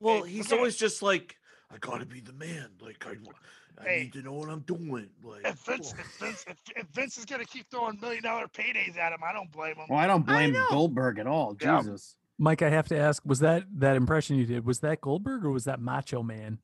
well, 0.00 0.24
Hey, 0.24 0.30
he's 0.32 0.46
forget- 0.46 0.58
always 0.58 0.76
just 0.76 1.00
like 1.02 1.36
I 1.70 1.78
got 1.78 1.98
to 1.98 2.06
be 2.06 2.20
the 2.20 2.32
man. 2.32 2.70
Like 2.80 3.04
I 3.06 3.14
I 3.80 3.84
Hey. 3.88 3.98
need 4.04 4.12
to 4.14 4.22
know 4.22 4.32
what 4.32 4.48
I'm 4.48 4.60
doing. 4.60 5.08
Like 5.22 5.46
If 5.46 5.58
Vince, 5.66 5.92
if 5.98 6.06
Vince, 6.18 6.44
if, 6.48 6.56
if 6.76 6.86
Vince 6.94 7.18
is 7.18 7.24
gonna 7.24 7.44
keep 7.44 7.68
throwing 7.70 7.98
million 8.00 8.22
dollar 8.22 8.46
paydays 8.48 8.96
at 8.96 9.12
him, 9.12 9.20
I 9.28 9.32
don't 9.32 9.50
blame 9.52 9.76
him. 9.76 9.86
Well, 9.88 9.98
I 9.98 10.06
don't 10.06 10.24
blame 10.26 10.52
know. 10.52 10.66
Goldberg 10.70 11.18
at 11.18 11.26
all. 11.26 11.56
Yeah. 11.60 11.80
Jesus. 11.82 12.16
Mike, 12.38 12.62
I 12.62 12.70
have 12.70 12.88
to 12.88 12.98
ask, 12.98 13.22
was 13.24 13.38
that 13.40 13.64
that 13.78 13.96
impression 13.96 14.36
you 14.36 14.46
did? 14.46 14.64
Was 14.66 14.80
that 14.80 15.00
Goldberg 15.00 15.44
or 15.44 15.50
was 15.50 15.64
that 15.64 15.80
Macho 15.80 16.22
Man? 16.22 16.58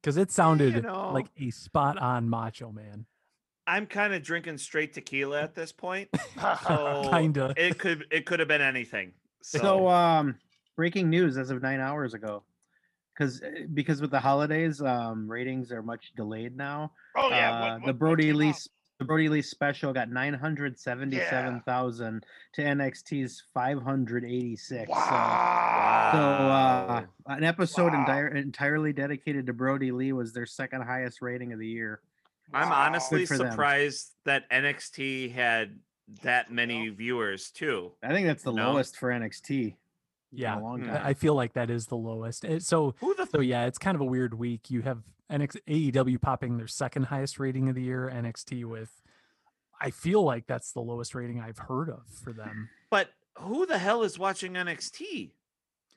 Because 0.00 0.16
it 0.16 0.30
sounded 0.30 0.84
know. 0.84 1.10
like 1.12 1.26
a 1.38 1.50
spot 1.50 1.98
on 1.98 2.28
Macho 2.28 2.70
Man. 2.70 3.06
I'm 3.66 3.86
kind 3.86 4.14
of 4.14 4.22
drinking 4.22 4.58
straight 4.58 4.94
tequila 4.94 5.42
at 5.42 5.54
this 5.54 5.72
point. 5.72 6.08
So 6.66 7.08
Kinda. 7.10 7.52
it 7.56 7.78
could 7.78 8.06
it 8.10 8.24
could 8.24 8.38
have 8.38 8.48
been 8.48 8.60
anything. 8.62 9.12
So, 9.42 9.58
So, 9.58 9.88
um, 9.88 10.36
breaking 10.76 11.10
news 11.10 11.36
as 11.36 11.50
of 11.50 11.60
nine 11.62 11.80
hours 11.80 12.14
ago, 12.14 12.44
because 13.18 13.42
because 13.74 14.00
with 14.00 14.12
the 14.12 14.20
holidays, 14.20 14.80
um, 14.80 15.28
ratings 15.28 15.72
are 15.72 15.82
much 15.82 16.12
delayed 16.16 16.56
now. 16.56 16.92
oh 17.16 17.28
yeah, 17.30 17.50
uh, 17.50 17.60
what- 17.60 17.66
the 17.66 17.72
what- 17.80 17.86
what 17.86 17.98
Brodie 17.98 18.32
Lee 18.32 18.54
the 18.98 19.04
Brodie 19.04 19.28
Lee 19.28 19.42
special 19.42 19.92
got 19.92 20.08
977,000 20.10 22.24
to 22.54 22.62
NXT's 22.62 23.42
586. 23.54 24.88
So, 24.88 24.94
so 24.94 25.00
uh, 25.00 27.04
an 27.26 27.44
episode 27.44 27.92
Wow. 27.92 28.00
entire 28.00 28.26
entirely 28.28 28.92
dedicated 28.92 29.46
to 29.46 29.52
Brodie 29.52 29.92
Lee 29.92 30.12
was 30.12 30.32
their 30.32 30.46
second 30.46 30.82
highest 30.82 31.22
rating 31.22 31.52
of 31.52 31.60
the 31.60 31.66
year. 31.68 32.00
I'm 32.52 32.70
Wow. 32.70 32.86
honestly 32.86 33.20
Good 33.20 33.28
for 33.28 33.38
them. 33.38 33.50
surprised 33.52 34.14
that 34.24 34.50
NXT 34.50 35.28
had 35.32 35.78
that 36.22 36.50
many 36.50 36.88
viewers 36.88 37.52
too. 37.52 37.92
I 38.02 38.08
think 38.08 38.26
that's 38.26 38.42
the 38.42 38.52
No. 38.52 38.72
lowest 38.72 38.96
for 38.96 39.10
NXT. 39.12 39.76
Yeah, 40.30 40.54
in 40.56 40.58
a 40.60 40.62
long 40.62 40.80
time. 40.82 40.90
I 41.02 41.08
I 41.10 41.14
feel 41.14 41.34
like 41.34 41.54
that 41.54 41.70
is 41.70 41.86
the 41.86 41.96
lowest. 41.96 42.44
Uh, 42.44 42.60
So 42.60 42.94
Who 43.00 43.14
the 43.14 43.26
so 43.26 43.40
yeah, 43.40 43.66
it's 43.66 43.78
kind 43.78 43.94
of 43.94 44.00
a 44.00 44.04
weird 44.04 44.34
week. 44.34 44.70
You 44.70 44.82
have 44.82 44.98
NX 45.30 45.56
AEW 45.68 46.20
popping 46.20 46.56
their 46.56 46.66
second 46.66 47.04
highest 47.04 47.38
rating 47.38 47.68
of 47.68 47.74
the 47.74 47.82
year, 47.82 48.10
NXT 48.14 48.64
with 48.64 48.90
I 49.80 49.90
feel 49.90 50.22
like 50.22 50.46
that's 50.46 50.72
the 50.72 50.80
lowest 50.80 51.14
rating 51.14 51.40
I've 51.40 51.58
heard 51.58 51.88
of 51.88 52.02
for 52.22 52.32
them. 52.32 52.68
but 52.90 53.10
who 53.36 53.64
the 53.66 53.78
hell 53.78 54.02
is 54.02 54.18
watching 54.18 54.54
NXT 54.54 55.30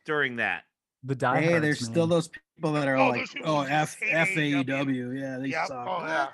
during 0.06 0.36
that? 0.36 0.64
The 1.04 1.16
diehards. 1.16 1.48
hey, 1.48 1.60
there's 1.60 1.80
still 1.84 2.06
those 2.06 2.28
people 2.28 2.74
that 2.74 2.88
are 2.88 2.96
Oh, 2.96 3.10
like, 3.10 3.28
oh, 3.44 3.64
who 3.64 3.70
F, 3.70 3.98
F 4.04 4.30
AEW. 4.30 4.64
AEW. 4.66 5.20
Yeah, 5.20 5.38
they 5.40 5.48
Yep. 5.48 5.68
suck. 5.68 5.88
Oh, 5.90 6.06
yeah. 6.06 6.28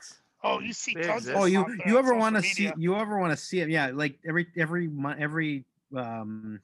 Oh, 0.43 0.59
you 0.59 0.73
see 0.73 0.93
tons 0.93 1.25
of 1.27 1.37
Oh, 1.37 1.45
you 1.45 1.65
you 1.85 1.97
ever 1.97 2.13
want 2.13 2.35
to 2.35 2.41
see 2.43 2.69
you 2.77 2.95
ever 2.95 3.17
want 3.17 3.31
to 3.31 3.37
see 3.37 3.59
it? 3.61 3.69
Yeah, 3.69 3.91
like 3.93 4.19
every 4.27 4.47
every 4.57 4.87
mon- 4.89 5.17
every 5.19 5.63
um 5.95 6.59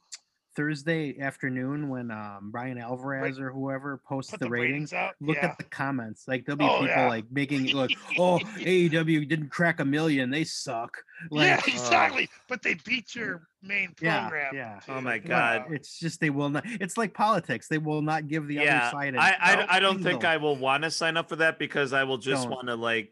Thursday 0.55 1.19
afternoon 1.19 1.89
when 1.89 2.11
um 2.11 2.49
Bryan 2.51 2.77
Alvarez 2.77 3.39
or 3.39 3.51
whoever 3.51 3.97
posts 3.97 4.31
Put 4.31 4.39
the, 4.41 4.49
ratings, 4.49 4.93
out. 4.93 5.15
look 5.21 5.37
yeah. 5.37 5.47
at 5.47 5.57
the 5.57 5.63
comments. 5.63 6.27
Like 6.27 6.45
there'll 6.45 6.57
be 6.57 6.65
Oh, 6.65 6.79
people 6.81 6.87
yeah. 6.87 7.07
like 7.07 7.25
making 7.31 7.67
it 7.69 7.73
look, 7.73 7.91
oh 8.19 8.39
AEW 8.57 9.27
didn't 9.27 9.49
crack 9.49 9.79
a 9.79 9.85
million, 9.85 10.29
they 10.29 10.43
suck. 10.43 11.03
Like 11.31 11.47
yeah, 11.47 11.73
exactly. 11.73 12.29
but 12.47 12.61
they 12.61 12.75
beat 12.85 13.15
your 13.15 13.47
main 13.61 13.89
program. 13.95 14.53
yeah. 14.55 14.79
Oh 14.89 15.01
my 15.01 15.19
too. 15.19 15.29
God. 15.29 15.65
It's 15.71 15.97
just 15.99 16.19
they 16.19 16.29
will 16.29 16.49
not. 16.49 16.63
It's 16.65 16.97
like 16.97 17.13
politics. 17.13 17.67
They 17.67 17.77
will 17.77 18.01
not 18.01 18.27
give 18.27 18.47
the 18.47 18.55
yeah, 18.55 18.89
other 18.89 18.91
side. 18.91 19.15
a 19.15 19.19
I 19.21 19.35
I, 19.39 19.55
no 19.55 19.65
I 19.69 19.79
don't 19.79 20.03
think. 20.03 20.23
I 20.25 20.37
will 20.37 20.55
want 20.55 20.83
to 20.83 20.91
sign 20.91 21.17
up 21.17 21.29
for 21.29 21.37
that 21.37 21.59
because 21.59 21.93
I 21.93 22.03
will 22.03 22.17
just 22.17 22.47
want 22.49 22.67
to 22.67 22.75
like 22.75 23.11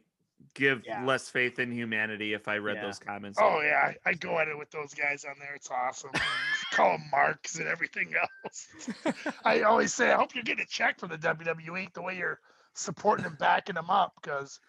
give 0.54 0.82
Yeah. 0.86 1.06
less 1.06 1.30
faith 1.30 1.60
in 1.60 1.72
humanity 1.72 2.34
if 2.34 2.50
I 2.50 2.58
read 2.58 2.76
Yeah. 2.76 2.82
those 2.88 3.00
comments. 3.00 3.40
Oh 3.42 3.62
yeah, 3.62 3.94
I, 4.06 4.10
I 4.10 4.14
go 4.16 4.38
at 4.40 4.50
it 4.50 4.58
with 4.58 4.70
those 4.72 4.94
guys 4.94 5.24
on 5.24 5.36
there. 5.40 5.56
It's 5.56 5.70
awesome. 5.72 6.12
Call 6.72 6.92
them 6.98 7.04
marks 7.12 7.60
and 7.60 7.68
everything 7.68 8.14
else. 8.46 8.68
I 9.46 9.62
always 9.62 9.94
say, 9.94 10.12
I 10.12 10.16
hope 10.16 10.34
you're 10.34 10.44
getting 10.44 10.64
a 10.64 10.68
check 10.68 11.00
from 11.00 11.10
the 11.10 11.18
WWE 11.18 11.94
the 11.94 12.02
way 12.02 12.18
you're 12.18 12.40
supporting 12.74 13.26
and 13.26 13.38
backing 13.38 13.76
them 13.76 13.90
up 13.90 14.14
because 14.22 14.60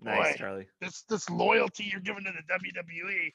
nice, 0.00 0.32
boy. 0.34 0.38
Charlie. 0.38 0.66
this 0.80 1.02
this 1.08 1.28
loyalty 1.30 1.84
you're 1.90 2.00
giving 2.02 2.24
to 2.24 2.30
the 2.32 2.54
WWE, 2.54 3.32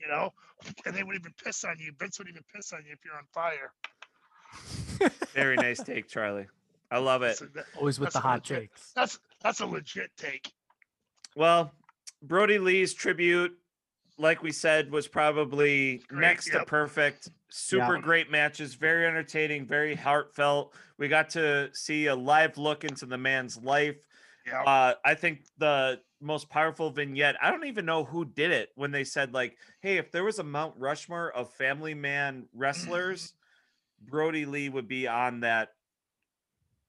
you 0.00 0.08
know, 0.08 0.32
and 0.86 0.94
they 0.94 1.02
would 1.02 1.16
even 1.16 1.34
piss 1.44 1.64
on 1.64 1.76
you. 1.80 1.92
Vince 1.98 2.18
would 2.18 2.28
even 2.28 2.44
piss 2.54 2.72
on 2.72 2.84
you 2.86 2.92
if 2.92 3.00
you're 3.04 3.16
on 3.16 3.24
fire. 3.32 3.72
Very 5.34 5.56
nice 5.56 5.82
take, 5.82 6.08
Charlie. 6.08 6.46
I 6.90 6.98
love 6.98 7.22
it. 7.22 7.36
So 7.38 7.46
that- 7.54 7.64
always 7.76 7.98
with 7.98 8.12
the 8.12 8.20
hot 8.20 8.48
legit. 8.48 8.70
takes. 8.70 8.92
that's 8.92 9.18
that's 9.42 9.60
a 9.60 9.66
legit 9.66 10.10
take. 10.16 10.52
Well, 11.34 11.72
Brodie 12.22 12.58
Lee's 12.60 12.94
tribute, 12.94 13.58
like 14.18 14.42
we 14.42 14.52
said, 14.52 14.90
was 14.90 15.08
probably 15.08 15.98
Great, 16.08 16.20
next 16.20 16.50
to 16.50 16.64
perfect. 16.64 17.30
Super 17.50 17.96
Yeah. 17.96 18.00
great 18.02 18.30
matches, 18.30 18.74
very 18.74 19.06
entertaining, 19.06 19.66
very 19.66 19.94
heartfelt. 19.94 20.74
We 20.98 21.08
got 21.08 21.30
to 21.30 21.70
see 21.74 22.06
a 22.06 22.14
live 22.14 22.56
look 22.58 22.84
into 22.84 23.06
the 23.06 23.18
man's 23.18 23.56
life. 23.56 23.96
Yeah. 24.46 24.62
Uh, 24.62 24.94
I 25.04 25.14
think 25.14 25.44
the 25.58 26.00
most 26.20 26.48
powerful 26.48 26.90
vignette, 26.90 27.36
I 27.42 27.50
don't 27.50 27.64
even 27.66 27.84
know 27.86 28.04
who 28.04 28.24
did 28.24 28.50
it 28.50 28.70
when 28.76 28.90
they 28.92 29.04
said, 29.04 29.32
like, 29.34 29.56
hey, 29.80 29.96
if 29.98 30.10
there 30.12 30.24
was 30.24 30.38
a 30.38 30.44
Mount 30.44 30.74
Rushmore 30.78 31.30
of 31.32 31.52
family 31.52 31.94
man 31.94 32.46
wrestlers, 32.52 33.34
Brody 34.00 34.46
Lee 34.46 34.68
would 34.68 34.86
be 34.88 35.08
on 35.08 35.40
that 35.40 35.70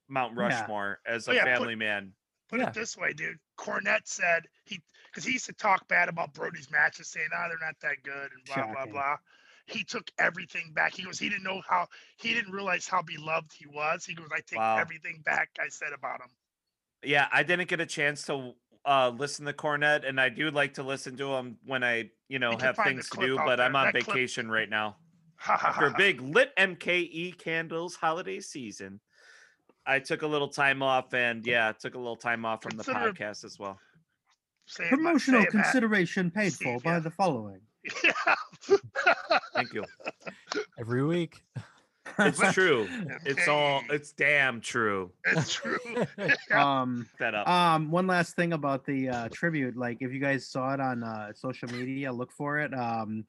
Mount 0.07 0.33
Yeah. 0.37 0.43
Rushmore 0.43 0.99
as 1.05 1.27
Oh, 1.27 1.31
a 1.31 1.35
yeah, 1.35 1.43
put- 1.45 1.57
family 1.57 1.75
man. 1.75 2.13
Put 2.49 2.59
Yeah. 2.59 2.67
it 2.67 2.73
this 2.75 2.95
way, 2.95 3.13
dude. 3.13 3.39
Cornette 3.57 4.07
said 4.07 4.47
he 4.65 4.79
because 5.15 5.25
he 5.25 5.33
used 5.33 5.45
to 5.45 5.53
talk 5.53 5.87
bad 5.87 6.09
about 6.09 6.33
Brodie's 6.33 6.69
matches, 6.69 7.07
saying, 7.07 7.29
"Ah, 7.33 7.47
they're 7.47 7.57
not 7.65 7.79
that 7.81 8.03
good," 8.03 8.33
and 8.33 8.43
blah 8.45 8.65
blah 8.65 8.75
Shocking. 8.75 8.91
blah. 8.91 9.15
He 9.65 9.83
took 9.83 10.11
everything 10.19 10.73
back. 10.73 10.93
He 10.93 11.03
goes, 11.03 11.17
he 11.17 11.27
didn't 11.27 11.43
know 11.43 11.59
how 11.67 11.87
he 12.17 12.35
didn't 12.35 12.51
realize 12.51 12.87
how 12.87 13.01
beloved 13.01 13.51
he 13.57 13.65
was. 13.65 14.05
He 14.05 14.13
goes, 14.13 14.27
I 14.31 14.41
take 14.41 14.59
Wow. 14.59 14.77
everything 14.77 15.21
back 15.25 15.49
I 15.59 15.69
said 15.69 15.91
about 15.91 16.21
him. 16.21 16.27
Yeah, 17.03 17.27
I 17.31 17.41
didn't 17.41 17.67
get 17.67 17.79
a 17.81 17.85
chance 17.87 18.23
to 18.25 18.53
uh, 18.85 19.11
listen 19.17 19.45
to 19.45 19.53
Cornette, 19.53 20.07
and 20.07 20.21
I 20.21 20.29
do 20.29 20.51
like 20.51 20.75
to 20.75 20.83
listen 20.83 21.17
to 21.17 21.33
him 21.33 21.57
when 21.65 21.83
I, 21.83 22.11
you 22.27 22.37
know, 22.37 22.51
can 22.51 22.59
have 22.59 22.77
things 22.77 23.09
to 23.09 23.17
do. 23.17 23.39
But 23.43 23.59
I'm 23.59 23.75
on 23.75 23.85
That 23.85 23.93
clip- 23.93 24.05
vacation 24.05 24.51
right 24.51 24.69
now 24.69 24.97
for 25.77 25.87
a 25.87 25.95
big 25.97 26.21
lit 26.21 26.55
MKE 26.57 27.39
candles 27.39 27.95
holiday 27.95 28.41
season. 28.41 28.99
I 29.87 29.99
took 29.99 30.21
a 30.21 30.27
little 30.27 30.49
time 30.49 30.83
off, 30.83 31.11
and 31.15 31.43
yeah, 31.45 31.71
took 31.71 31.95
a 31.95 31.99
little 31.99 32.15
time 32.17 32.45
off 32.45 32.61
from 32.61 32.77
the 32.77 32.83
podcast 32.83 33.43
as 33.43 33.57
well. 33.57 33.79
Say 34.65 34.87
Promotional 34.89 35.43
say 35.43 35.47
consideration 35.47 36.31
paid 36.31 36.53
Steve, 36.53 36.75
for 36.75 36.79
by 36.81 36.93
yeah. 36.93 36.99
the 36.99 37.11
following. 37.11 37.61
Yeah. 38.03 38.35
Thank 39.53 39.73
you. 39.73 39.83
Every 40.79 41.03
week. 41.03 41.41
It's 42.17 42.39
true. 42.53 42.87
It's 43.25 43.47
all. 43.47 43.81
It's 43.89 44.11
damn 44.11 44.61
true. 44.61 45.11
it's 45.25 45.53
true. 45.53 45.77
um 46.51 47.07
That 47.19 47.35
up. 47.35 47.47
um 47.47 47.91
one 47.91 48.07
last 48.07 48.35
thing 48.35 48.53
about 48.53 48.85
the 48.85 49.09
uh 49.09 49.29
tribute 49.31 49.75
like 49.75 49.97
if 50.01 50.11
you 50.11 50.19
guys 50.19 50.47
saw 50.47 50.73
it 50.73 50.79
on 50.79 51.03
uh 51.03 51.33
social 51.33 51.69
media 51.69 52.11
look 52.11 52.31
for 52.31 52.59
it 52.59 52.73
um 52.73 53.25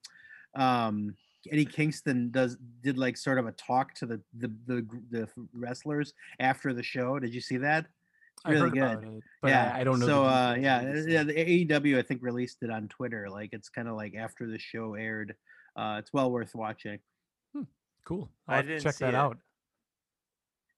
um 0.54 1.14
Eddie 1.50 1.64
Kingston 1.64 2.30
does 2.30 2.56
did 2.82 2.98
like 2.98 3.16
sort 3.16 3.38
of 3.38 3.46
a 3.46 3.52
talk 3.52 3.94
to 3.94 4.06
the 4.06 4.20
the 4.38 4.52
the, 4.66 4.86
the 5.10 5.28
wrestlers 5.52 6.12
after 6.40 6.72
the 6.72 6.82
show. 6.82 7.18
Did 7.18 7.34
you 7.34 7.40
see 7.40 7.58
that? 7.58 7.86
I 8.44 8.50
Really 8.50 8.62
heard 8.62 8.72
good. 8.74 8.82
about 8.82 9.04
it, 9.04 9.22
but 9.42 9.48
yeah, 9.48 9.72
I, 9.74 9.80
I 9.80 9.84
don't 9.84 9.98
know. 9.98 10.06
So 10.06 10.24
uh, 10.24 10.56
yeah, 10.60 10.80
of 10.82 11.08
yeah, 11.08 11.22
the 11.24 11.34
AEW 11.66 11.98
I 11.98 12.02
think 12.02 12.22
released 12.22 12.58
it 12.62 12.70
on 12.70 12.88
Twitter. 12.88 13.28
Like 13.28 13.50
it's 13.52 13.68
kind 13.68 13.88
of 13.88 13.96
like 13.96 14.14
after 14.14 14.46
the 14.46 14.58
show 14.58 14.94
aired. 14.94 15.34
Uh, 15.74 15.96
it's 15.98 16.12
well 16.12 16.30
worth 16.30 16.54
watching. 16.54 16.98
cool. 18.04 18.30
I 18.46 18.52
I'll 18.52 18.56
have 18.58 18.66
didn't 18.68 18.82
check 18.82 18.96
that 18.96 19.10
it. 19.10 19.14
out. 19.14 19.38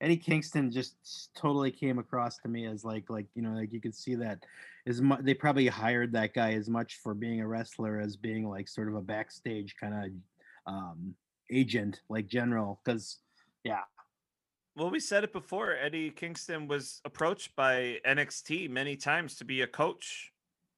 Eddie 0.00 0.16
Kingston 0.16 0.70
just 0.70 1.30
totally 1.36 1.70
came 1.72 1.98
across 1.98 2.38
to 2.38 2.48
me 2.48 2.66
as 2.66 2.84
like 2.84 3.10
like 3.10 3.26
you 3.34 3.42
know 3.42 3.50
like 3.50 3.72
you 3.72 3.80
could 3.80 3.94
see 3.94 4.14
that 4.14 4.44
as 4.86 5.02
much 5.02 5.20
they 5.22 5.34
probably 5.34 5.66
hired 5.66 6.12
that 6.12 6.34
guy 6.34 6.52
as 6.54 6.68
much 6.68 6.96
for 7.02 7.14
being 7.14 7.40
a 7.40 7.48
wrestler 7.48 8.00
as 8.00 8.16
being 8.16 8.48
like 8.48 8.68
sort 8.68 8.88
of 8.88 8.94
a 8.94 9.00
backstage 9.00 9.74
kind 9.80 9.94
of 9.94 10.72
um 10.72 11.14
agent 11.50 12.00
like 12.08 12.28
general 12.28 12.80
because 12.84 13.18
yeah 13.64 13.80
Well, 14.78 14.90
we 14.90 15.00
said 15.00 15.24
it 15.24 15.32
before. 15.32 15.74
Eddie 15.74 16.10
Kingston 16.10 16.68
was 16.68 17.00
approached 17.04 17.56
by 17.56 17.98
NXT 18.06 18.70
many 18.70 18.94
times 18.94 19.34
to 19.36 19.44
be 19.44 19.62
a 19.62 19.66
coach 19.66 20.32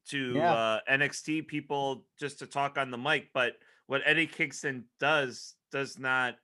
to 0.09 0.32
Yeah. 0.36 0.53
uh, 0.53 0.80
NXT 0.90 1.46
people 1.46 2.07
just 2.18 2.38
to 2.38 2.46
talk 2.46 2.78
on 2.78 2.90
the 2.90 2.96
mic. 2.96 3.30
But 3.34 3.57
what 3.88 4.01
Eddie 4.07 4.26
Kingston 4.26 4.86
does 4.98 5.55
does 5.70 5.98
not. 5.98 6.36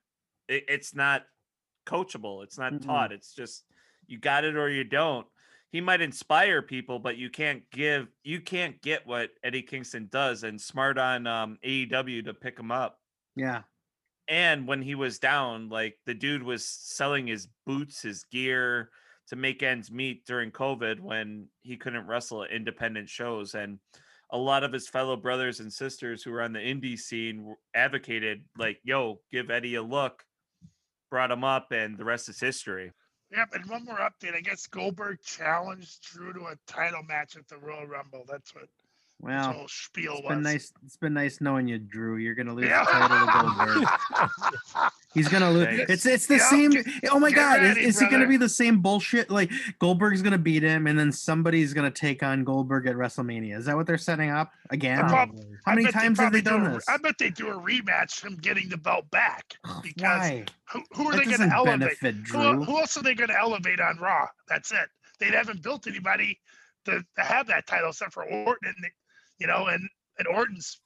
It, 0.49 0.65
it's 0.69 0.95
not 0.95 1.25
coachable. 1.87 2.45
It's 2.45 2.59
not 2.59 2.75
Mm-mm. 2.75 2.85
taught. 2.85 3.11
It's 3.13 3.35
just 3.35 3.65
you 4.07 4.19
got 4.19 4.45
it 4.45 4.55
or 4.57 4.69
you 4.69 4.85
don't. 4.85 5.27
He 5.73 5.81
might 5.81 6.03
inspire 6.03 6.61
people, 6.61 6.99
but 6.99 7.17
you 7.17 7.31
can't 7.31 7.63
give. 7.71 8.09
You 8.23 8.41
can't 8.43 8.81
get 8.83 9.07
what 9.07 9.31
Eddie 9.43 9.63
Kingston 9.63 10.09
does. 10.13 10.43
And 10.45 10.61
smart 10.61 10.99
on 10.99 11.27
um, 11.27 11.59
AEW 11.65 12.27
to 12.27 12.35
pick 12.35 12.59
him 12.59 12.71
up 12.71 12.99
yeah 13.39 13.63
and 14.29 14.67
when 14.67 14.83
he 14.83 14.95
was 14.95 15.19
down 15.19 15.69
like 15.69 15.97
the 16.07 16.15
dude 16.15 16.43
was 16.43 16.67
selling 16.67 17.27
his 17.27 17.49
boots 17.65 18.03
his 18.03 18.25
gear 18.25 18.91
to 19.29 19.37
make 19.37 19.63
ends 19.63 19.91
meet 19.91 20.25
during 20.27 20.51
covid 20.51 21.01
when 21.01 21.49
he 21.63 21.77
couldn't 21.77 22.07
wrestle 22.07 22.45
at 22.45 22.51
independent 22.51 23.09
shows 23.09 23.55
and 23.55 23.79
a 24.31 24.39
lot 24.39 24.65
of 24.65 24.73
his 24.73 24.89
fellow 24.89 25.17
brothers 25.17 25.61
and 25.61 25.73
sisters 25.73 26.23
who 26.23 26.33
were 26.33 26.43
on 26.43 26.53
the 26.53 26.59
indie 26.59 26.99
scene 26.99 27.55
advocated 27.75 28.43
like 28.59 28.79
yo 28.83 29.21
give 29.31 29.51
eddie 29.51 29.77
a 29.77 29.83
look 29.83 30.25
brought 31.11 31.31
him 31.31 31.45
up 31.45 31.69
and 31.71 31.97
the 31.97 32.05
rest 32.05 32.29
is 32.29 32.41
history 32.41 32.93
Yep, 33.33 33.49
and 33.55 33.69
one 33.69 33.85
more 33.85 33.99
update. 33.99 34.37
I 34.37 34.41
guess 34.41 34.67
Goldberg 34.69 35.21
challenged 35.21 36.03
Drew 36.03 36.33
to 36.33 36.47
a 36.47 36.55
title 36.67 37.03
match 37.03 37.37
at 37.37 37.49
the 37.49 37.59
Royal 37.59 37.87
Rumble. 37.87 38.25
That's 38.29 38.55
what 38.55 38.69
well 39.19 39.53
whole 39.53 39.69
spiel 39.69 40.13
it's 40.15 40.23
was. 40.25 40.29
been 40.35 40.43
nice 40.43 40.73
it's 40.85 40.97
been 40.99 41.15
nice 41.15 41.41
knowing 41.41 41.67
you 41.67 41.79
Drew 41.79 42.17
you're 42.19 42.35
gonna 42.35 42.53
lose 42.53 42.67
Yeah. 42.69 42.85
the 42.85 42.91
title 42.91 43.27
to 43.27 43.33
Goldberg 43.33 43.89
He's 45.15 45.29
gonna 45.29 45.51
lose. 45.51 45.65
Thanks. 45.65 45.91
It's 45.91 46.05
it's 46.07 46.27
the 46.27 46.35
Yeah, 46.37 46.51
same. 46.51 46.73
oh 47.11 47.19
my 47.19 47.31
get 47.31 47.37
god, 47.37 47.63
is, 47.63 47.69
ready, 47.69 47.85
is 47.87 48.03
it 48.03 48.11
gonna 48.11 48.27
be 48.29 48.37
the 48.37 48.51
same 48.51 48.83
bullshit? 48.83 49.31
Like 49.31 49.51
Goldberg's 49.79 50.21
gonna 50.21 50.37
beat 50.37 50.63
him, 50.63 50.87
and 50.87 50.99
then 50.99 51.11
somebody's 51.11 51.73
gonna 51.73 51.91
take 51.91 52.23
on 52.23 52.45
Goldberg 52.45 52.87
at 52.87 52.97
WrestleMania. 52.97 53.57
Is 53.57 53.65
that 53.65 53.77
what 53.77 53.87
they're 53.87 53.97
setting 53.97 54.29
up 54.29 54.53
again? 54.69 55.01
I 55.01 55.31
How 55.65 55.75
many 55.75 55.91
times 55.91 56.19
have 56.21 56.33
they 56.33 56.43
probably 56.43 56.43
do 56.43 56.51
done 56.51 56.67
a- 56.67 56.75
this? 56.75 56.85
I 56.87 56.99
bet 56.99 57.17
they 57.19 57.31
do 57.31 57.49
a 57.49 57.55
rematch 57.59 58.17
from 58.21 58.37
getting 58.37 58.69
the 58.69 58.77
belt 58.77 59.11
back 59.11 59.55
because 59.83 60.03
Why? 60.03 60.45
who, 60.71 60.83
who 60.93 61.09
are 61.09 61.13
That 61.17 61.25
they 61.25 61.31
gonna 61.39 61.55
elevate? 61.55 61.97
Who, 62.29 62.65
who 62.65 62.79
else 62.79 62.99
are 62.99 63.03
they 63.03 63.15
going 63.15 63.31
to 63.31 63.39
elevate 63.39 63.81
on 63.81 63.97
Raw? 63.97 64.27
That's 64.51 64.71
it. 64.71 64.89
They 65.19 65.29
haven't 65.29 65.63
built 65.63 65.87
anybody 65.87 66.39
to, 66.85 67.03
to 67.17 67.23
have 67.23 67.47
that 67.47 67.67
title 67.67 67.89
except 67.89 68.13
for 68.13 68.25
Orton. 68.25 68.69
And 68.69 68.75
they, 68.85 68.91
you 69.39 69.47
know, 69.47 69.67
and 69.67 69.89
and 70.19 70.29
Orton's. 70.29 70.81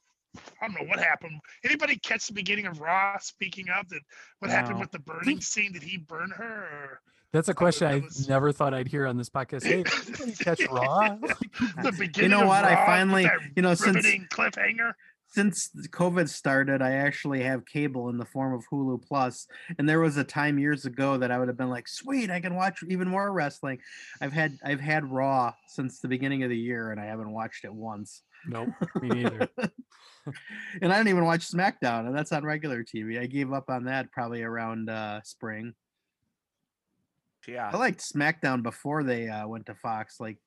I 0.63 0.69
don't 0.69 0.75
know 0.81 0.87
what 0.89 1.01
happened. 1.01 1.41
Anybody 1.65 1.97
catch 1.97 2.29
the 2.29 2.33
beginning 2.35 2.67
of 2.67 2.81
Raw? 2.81 3.19
Speaking 3.19 3.67
of 3.77 3.89
that, 3.89 4.01
what 4.39 4.49
happened 4.51 4.79
with 4.79 4.93
the 4.93 5.01
burning 5.01 5.41
scene? 5.41 5.73
Did 5.73 5.83
he 5.83 5.97
burn 5.97 6.31
her? 6.31 6.45
Or 6.45 7.01
That's 7.33 7.49
a 7.49 7.55
question 7.55 7.89
I 7.89 7.97
was- 7.99 8.29
never 8.29 8.53
thought 8.53 8.73
I'd 8.73 8.87
hear 8.87 9.09
on 9.09 9.17
this 9.17 9.29
podcast. 9.29 9.65
Hey, 9.65 9.83
anybody 10.07 10.33
catch 10.37 10.61
Raw? 10.71 11.17
the 11.83 11.93
beginning? 11.99 12.31
You 12.31 12.37
know 12.37 12.47
what? 12.47 12.65
I 12.65 12.75
Raw 12.75 12.81
with 12.81 12.87
finally, 12.87 13.31
you 13.57 13.63
know, 13.63 13.75
since- 13.75 13.97
riveting 13.97 14.29
cliffhanger. 14.31 14.93
since 15.27 15.69
COVID 15.91 16.29
started, 16.29 16.81
I 16.81 16.93
actually 16.93 17.43
have 17.43 17.67
cable 17.67 18.09
in 18.09 18.17
the 18.17 18.25
form 18.25 18.53
of 18.55 18.65
Hulu 18.73 19.03
Plus, 19.05 19.49
and 19.81 19.89
there 19.89 19.99
was 20.01 20.17
a 20.17 20.23
time 20.25 20.61
years 20.61 20.85
ago 20.87 21.19
that 21.19 21.33
I 21.33 21.41
would 21.41 21.49
have 21.49 21.57
been 21.57 21.71
like, 21.71 21.89
"Sweet, 21.89 22.31
I 22.31 22.39
can 22.41 22.55
watch 22.55 22.85
even 22.89 23.09
more 23.09 23.33
wrestling." 23.33 23.79
I've 24.21 24.33
had 24.33 24.59
I've 24.65 24.81
had 24.81 25.11
Raw 25.11 25.55
since 25.67 25.99
the 25.99 26.09
beginning 26.09 26.45
of 26.45 26.51
the 26.51 26.57
year, 26.59 26.93
and 26.93 27.01
I 27.01 27.07
haven't 27.07 27.33
watched 27.33 27.65
it 27.65 27.75
once. 27.75 28.23
Nope, 28.47 28.69
me 29.01 29.09
neither. 29.09 29.49
and 30.83 30.93
I 30.93 30.97
didn't 30.97 31.09
even 31.09 31.25
watch 31.25 31.51
SmackDown, 31.51 32.07
and 32.07 32.17
that's 32.17 32.33
on 32.33 32.45
regular 32.45 32.85
TV. 32.85 33.21
I 33.21 33.27
gave 33.27 33.53
up 33.53 33.71
on 33.71 33.85
that 33.85 34.11
probably 34.13 34.43
around 34.43 34.89
uh, 34.89 35.21
spring. 35.23 35.75
Yeah. 37.49 37.71
I 37.73 37.77
liked 37.77 38.01
SmackDown 38.01 38.63
before 38.63 39.03
they 39.03 39.29
uh, 39.29 39.49
went 39.49 39.67
to 39.67 39.75
Fox, 39.75 40.21
like, 40.21 40.39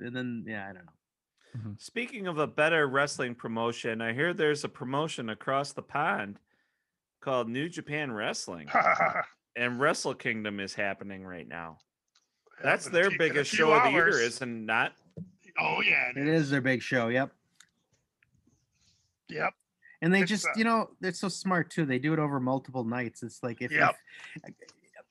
and 0.00 0.14
then 0.14 0.44
yeah, 0.46 0.64
I 0.64 0.72
don't 0.72 0.84
know. 0.84 0.92
Speaking 1.78 2.26
of 2.26 2.38
a 2.38 2.48
better 2.48 2.88
wrestling 2.88 3.34
promotion, 3.36 4.00
I 4.00 4.12
hear 4.12 4.34
there's 4.34 4.64
a 4.64 4.68
promotion 4.68 5.30
across 5.30 5.72
the 5.72 5.82
pond 5.82 6.40
called 7.20 7.48
New 7.48 7.68
Japan 7.68 8.10
Wrestling, 8.10 8.68
and 9.56 9.78
Wrestle 9.78 10.14
Kingdom 10.14 10.58
is 10.58 10.74
happening 10.74 11.24
right 11.24 11.46
now. 11.46 11.78
That's 12.62 12.88
their 12.88 13.04
few- 13.04 13.10
in 13.10 13.14
a 13.14 13.18
biggest 13.18 13.50
few 13.50 13.58
show 13.58 13.72
of 13.72 13.84
the 13.84 13.90
year, 13.90 14.08
isn't 14.08 14.66
not? 14.66 14.92
Oh 15.58 15.80
yeah, 15.82 16.10
It 16.10 16.26
is 16.28 16.50
their 16.50 16.60
big 16.60 16.82
show. 16.82 17.08
Yep. 17.08 17.30
Yep. 19.28 19.54
And 20.02 20.12
they 20.12 20.20
It's, 20.22 20.28
just, 20.30 20.46
uh, 20.46 20.50
you 20.56 20.64
know, 20.64 20.90
they're 21.00 21.12
so 21.12 21.28
smart 21.28 21.70
too. 21.70 21.86
They 21.86 21.98
do 21.98 22.12
it 22.12 22.18
over 22.18 22.38
multiple 22.40 22.84
nights. 22.84 23.22
It's 23.22 23.42
like 23.42 23.62
if 23.62 23.70
Yep. 23.72 23.96
if, 24.44 24.54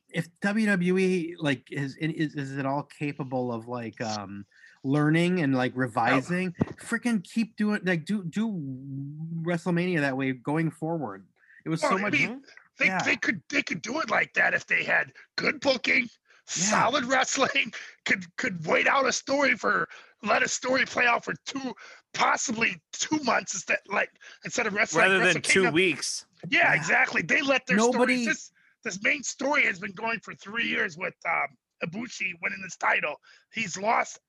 if 0.10 0.28
WWE 0.42 1.36
like 1.40 1.72
is, 1.72 1.96
is 1.98 2.36
is 2.36 2.58
it 2.58 2.66
all 2.66 2.84
capable 2.84 3.52
of 3.52 3.68
like 3.68 4.00
um 4.02 4.46
learning 4.84 5.40
and 5.42 5.56
like 5.56 5.72
revising? 5.76 6.52
Freaking 6.76 7.24
keep 7.24 7.56
doing 7.56 7.82
like 7.86 8.06
do 8.06 8.24
do 8.24 8.52
WrestleMania 9.42 10.02
that 10.02 10.16
way 10.16 10.32
going 10.34 10.70
forward. 10.70 11.26
It 11.66 11.70
was 11.70 11.82
so 11.82 11.90
Well, 11.90 11.98
I 12.00 12.02
much. 12.02 12.14
mean, 12.14 12.44
They, 12.78 12.88
Yeah. 12.88 13.02
they 13.04 13.16
could 13.16 13.42
they 13.50 13.64
could 13.64 13.82
do 13.82 14.00
it 14.02 14.10
like 14.12 14.34
that 14.34 14.54
if 14.54 14.68
they 14.68 14.84
had 14.84 15.14
good 15.38 15.60
booking, 15.60 16.08
solid 16.46 17.06
wrestling, 17.14 17.74
could 18.06 18.26
could 18.38 18.64
wait 18.68 18.86
out 18.88 19.08
a 19.08 19.12
story 19.12 19.56
for 19.56 19.90
let 20.24 20.42
a 20.44 20.48
story 20.48 20.86
play 20.86 21.06
out 21.06 21.24
for 21.26 21.34
two 21.46 21.74
possibly 22.14 22.82
two 22.94 23.20
months 23.24 23.54
instead 23.56 23.80
like 23.90 24.10
instead 24.46 24.68
of 24.68 24.74
wrestling 24.74 25.04
Rather 25.04 25.20
Wrestle 25.20 25.34
than 25.34 25.42
two 25.42 25.72
weeks. 25.72 26.26
Yeah, 26.50 26.72
Yeah. 26.72 26.74
exactly. 26.76 27.22
They 27.22 27.42
let 27.42 27.66
their 27.68 27.78
Nobody- 27.78 28.24
stories. 28.24 28.26
This 28.26 28.52
this 28.84 29.02
main 29.04 29.24
story 29.24 29.64
has 29.66 29.80
been 29.80 29.94
going 29.94 30.20
for 30.20 30.34
three 30.36 30.68
years 30.68 30.98
with 30.98 31.14
um, 31.26 31.48
Ibushi 31.86 32.32
winning 32.42 32.62
this 32.62 32.76
title. 32.76 33.16
He's 33.54 33.78
lost 33.78 34.20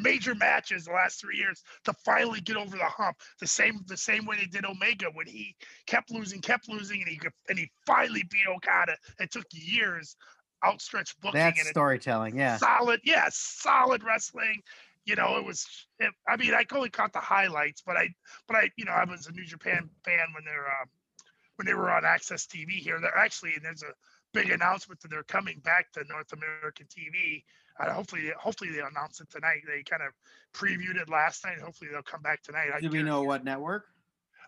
major 0.00 0.34
matches 0.34 0.84
the 0.84 0.92
last 0.92 1.20
three 1.20 1.36
years 1.36 1.62
to 1.84 1.92
finally 2.04 2.40
get 2.40 2.56
over 2.56 2.76
the 2.76 2.84
hump. 2.84 3.16
The 3.40 3.46
same 3.46 3.80
the 3.86 3.96
same 3.96 4.26
way 4.26 4.36
they 4.36 4.46
did 4.46 4.64
Omega 4.64 5.06
when 5.14 5.26
he 5.26 5.54
kept 5.86 6.10
losing, 6.10 6.40
kept 6.40 6.68
losing, 6.68 7.00
and 7.02 7.08
he 7.08 7.20
and 7.48 7.58
he 7.58 7.70
finally 7.86 8.22
beat 8.30 8.46
Okada. 8.48 8.96
It 9.18 9.30
took 9.30 9.46
years, 9.52 10.16
outstretched 10.64 11.18
booking, 11.20 11.40
That's 11.40 11.58
and 11.60 11.68
storytelling. 11.68 12.36
Yeah. 12.36 12.56
solid, 12.58 13.00
yeah, 13.04 13.28
solid 13.30 14.02
wrestling. 14.04 14.60
You 15.06 15.16
know, 15.16 15.36
it 15.38 15.44
was. 15.44 15.66
It, 15.98 16.12
I 16.28 16.36
mean, 16.36 16.52
I 16.52 16.64
only 16.74 16.90
caught 16.90 17.12
the 17.12 17.20
highlights, 17.20 17.82
but 17.86 17.96
I, 17.96 18.08
but 18.46 18.56
I, 18.56 18.70
you 18.76 18.84
know, 18.84 18.92
I 18.92 19.04
was 19.04 19.26
a 19.26 19.32
New 19.32 19.44
Japan 19.44 19.88
fan 20.04 20.26
when 20.34 20.44
they're 20.44 20.66
uh, 20.66 20.86
when 21.56 21.66
they 21.66 21.74
were 21.74 21.90
on 21.90 22.02
AXS 22.02 22.46
TV 22.46 22.70
here. 22.72 22.98
They're 23.00 23.16
actually 23.16 23.54
there's 23.62 23.82
a 23.82 23.94
big 24.34 24.50
announcement 24.50 25.00
that 25.00 25.08
they're 25.08 25.22
coming 25.22 25.60
back 25.60 25.92
to 25.92 26.04
North 26.08 26.32
American 26.32 26.86
TV. 26.86 27.44
Uh, 27.78 27.92
hopefully, 27.92 28.32
hopefully 28.38 28.70
they 28.70 28.80
announce 28.80 29.20
it 29.20 29.30
tonight. 29.30 29.62
They 29.66 29.82
kind 29.82 30.02
of 30.02 30.12
previewed 30.54 31.00
it 31.00 31.08
last 31.08 31.44
night. 31.44 31.60
Hopefully 31.60 31.90
they'll 31.92 32.02
come 32.02 32.22
back 32.22 32.42
tonight. 32.42 32.68
I 32.74 32.80
Do 32.80 32.90
we 32.90 33.02
know 33.02 33.22
what 33.22 33.44
network? 33.44 33.84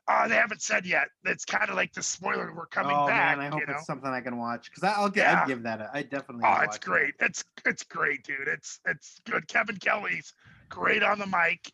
Uh, 0.08 0.26
they 0.26 0.36
haven't 0.36 0.62
said 0.62 0.86
yet. 0.86 1.08
It's 1.26 1.44
kind 1.44 1.68
of 1.68 1.76
like 1.76 1.92
the 1.92 2.02
spoiler. 2.02 2.50
We're 2.54 2.66
coming 2.66 2.96
oh 2.98 3.06
back. 3.06 3.36
man, 3.36 3.46
I 3.46 3.50
hope 3.50 3.60
you 3.60 3.66
know? 3.66 3.74
it's 3.74 3.86
something 3.86 4.08
I 4.08 4.22
can 4.22 4.38
watch 4.38 4.70
because 4.70 4.82
I'll 4.82 5.10
get. 5.10 5.30
Yeah. 5.30 5.42
I'd 5.42 5.48
give 5.48 5.62
that. 5.64 5.80
A, 5.82 5.90
I 5.92 6.02
definitely. 6.02 6.44
Oh, 6.46 6.52
it's 6.52 6.60
watch 6.60 6.72
that. 6.72 6.80
great. 6.80 7.14
It's 7.20 7.44
it's 7.66 7.82
great, 7.84 8.24
dude. 8.24 8.48
It's 8.48 8.80
it's 8.86 9.20
good. 9.26 9.46
Kevin 9.48 9.76
Kelly's 9.76 10.32
great 10.70 11.02
on 11.02 11.18
the 11.18 11.26
mic. 11.26 11.70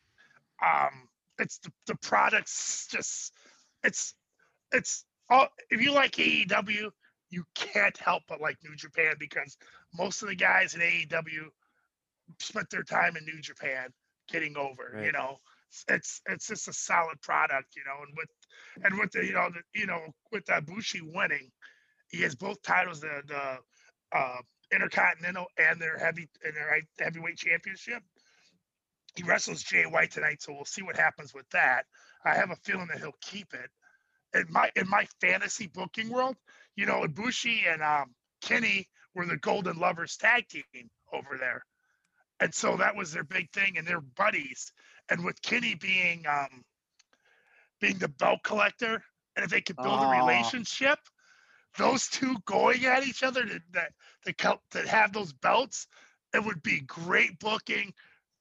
Um, 0.64 1.08
it's 1.38 1.58
the, 1.58 1.70
the 1.86 1.94
products 1.96 2.88
just 2.90 3.32
it's 3.84 4.14
it's 4.72 5.04
all 5.30 5.48
if 5.70 5.80
you 5.80 5.92
like 5.92 6.12
AEW, 6.16 6.90
you 7.30 7.44
can't 7.54 7.96
help 7.98 8.24
but 8.28 8.40
like 8.40 8.56
New 8.64 8.74
Japan 8.74 9.14
because 9.18 9.56
most 9.96 10.22
of 10.22 10.28
the 10.28 10.34
guys 10.34 10.74
in 10.74 10.80
AEW 10.80 11.46
spent 12.40 12.68
their 12.70 12.82
time 12.82 13.16
in 13.16 13.24
New 13.24 13.40
Japan 13.40 13.90
getting 14.28 14.56
over. 14.56 15.00
You 15.04 15.12
know, 15.12 15.38
it's 15.88 16.20
it's 16.26 16.48
just 16.48 16.68
a 16.68 16.72
solid 16.72 17.20
product. 17.22 17.76
You 17.76 17.82
know, 17.86 18.04
and 18.06 18.16
with 18.16 18.28
and 18.84 18.98
with 18.98 19.12
the 19.12 19.24
you 19.26 19.32
know 19.32 19.48
the, 19.50 19.80
you 19.80 19.86
know 19.86 20.00
with 20.32 20.44
that 20.46 20.66
Bushi 20.66 21.00
winning, 21.02 21.50
he 22.10 22.22
has 22.22 22.34
both 22.34 22.62
titles. 22.62 23.00
The 23.00 23.22
the 23.26 23.58
uh, 24.16 24.38
Intercontinental 24.72 25.46
and 25.58 25.80
their 25.80 25.98
heavy 25.98 26.28
and 26.44 26.54
their 26.56 26.80
heavyweight 26.98 27.38
championship. 27.38 28.02
He 29.16 29.22
wrestles 29.22 29.62
Jay 29.62 29.84
White 29.84 30.10
tonight, 30.10 30.42
so 30.42 30.52
we'll 30.52 30.64
see 30.64 30.82
what 30.82 30.96
happens 30.96 31.32
with 31.34 31.48
that. 31.50 31.84
I 32.24 32.34
have 32.34 32.50
a 32.50 32.56
feeling 32.56 32.88
that 32.88 32.98
he'll 32.98 33.12
keep 33.20 33.54
it. 33.54 33.70
In 34.38 34.46
my 34.50 34.70
in 34.76 34.88
my 34.88 35.06
fantasy 35.20 35.68
booking 35.68 36.10
world, 36.10 36.36
you 36.76 36.86
know, 36.86 37.02
Ibushi 37.04 37.72
and 37.72 37.82
um, 37.82 38.14
Kenny 38.42 38.88
were 39.14 39.26
the 39.26 39.36
Golden 39.36 39.78
Lovers 39.78 40.16
tag 40.16 40.48
team 40.48 40.64
over 41.12 41.36
there, 41.38 41.64
and 42.40 42.52
so 42.54 42.76
that 42.78 42.96
was 42.96 43.12
their 43.12 43.24
big 43.24 43.50
thing, 43.52 43.78
and 43.78 43.86
they're 43.86 44.00
buddies. 44.00 44.72
And 45.10 45.24
with 45.24 45.40
Kenny 45.42 45.74
being 45.74 46.24
um, 46.26 46.64
being 47.80 47.98
the 47.98 48.08
belt 48.08 48.40
collector, 48.42 49.02
and 49.36 49.44
if 49.44 49.50
they 49.50 49.60
could 49.60 49.80
build 49.82 50.00
Oh. 50.00 50.04
a 50.04 50.08
relationship, 50.08 50.98
those 51.76 52.08
two 52.08 52.36
going 52.46 52.84
at 52.86 53.06
each 53.06 53.22
other 53.22 53.44
that 53.44 53.62
that 53.72 53.92
that, 54.24 54.58
that 54.70 54.86
have 54.86 55.12
those 55.12 55.32
belts, 55.32 55.86
it 56.34 56.44
would 56.44 56.62
be 56.62 56.80
great 56.80 57.38
booking. 57.38 57.92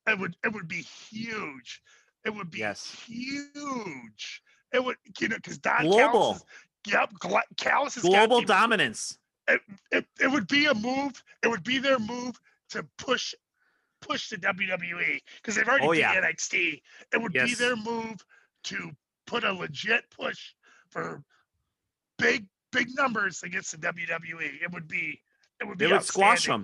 It 0.07 0.17
would 0.19 0.35
it 0.43 0.53
would 0.53 0.67
be 0.67 0.81
huge. 0.81 1.81
It 2.25 2.33
would 2.33 2.49
be 2.49 2.59
Yes. 2.59 2.95
huge. 3.05 4.41
It 4.73 4.83
would 4.83 4.97
you 5.19 5.27
know 5.27 5.35
because 5.35 5.57
Don 5.57 5.83
Global. 5.83 6.19
Callis 6.21 6.37
is, 6.37 6.45
yep, 6.87 7.11
Callis 7.57 7.95
got 7.95 8.29
Global 8.29 8.41
dominance. 8.41 9.17
it, 9.47 9.61
it, 9.91 10.05
it 10.21 10.31
would 10.31 10.47
be 10.47 10.65
a 10.67 10.73
move. 10.73 11.23
It 11.43 11.47
would 11.47 11.63
be 11.63 11.79
their 11.79 11.99
move 11.99 12.39
to 12.69 12.83
push 12.97 13.33
push 14.07 14.29
the 14.29 14.37
WWE 14.37 15.19
because 15.37 15.55
they've 15.55 15.67
already 15.67 15.87
Oh, 15.87 15.91
yeah. 15.93 16.15
NXT. 16.21 16.81
It 17.13 17.21
would 17.21 17.33
be 17.33 17.53
their 17.55 17.75
move 17.75 18.23
to 18.65 18.91
put 19.25 19.43
a 19.43 19.51
legit 19.53 20.09
push 20.11 20.53
for 20.89 21.23
big 22.17 22.45
big 22.71 22.87
numbers 22.95 23.43
against 23.43 23.71
the 23.71 23.77
WWE. 23.77 24.61
It 24.61 24.71
would 24.71 24.87
be 24.87 25.21
it 25.61 25.65
would 25.67 25.77
be 25.77 25.85
They 25.85 25.91
would 25.91 26.03
squash 26.03 26.45
them. 26.47 26.61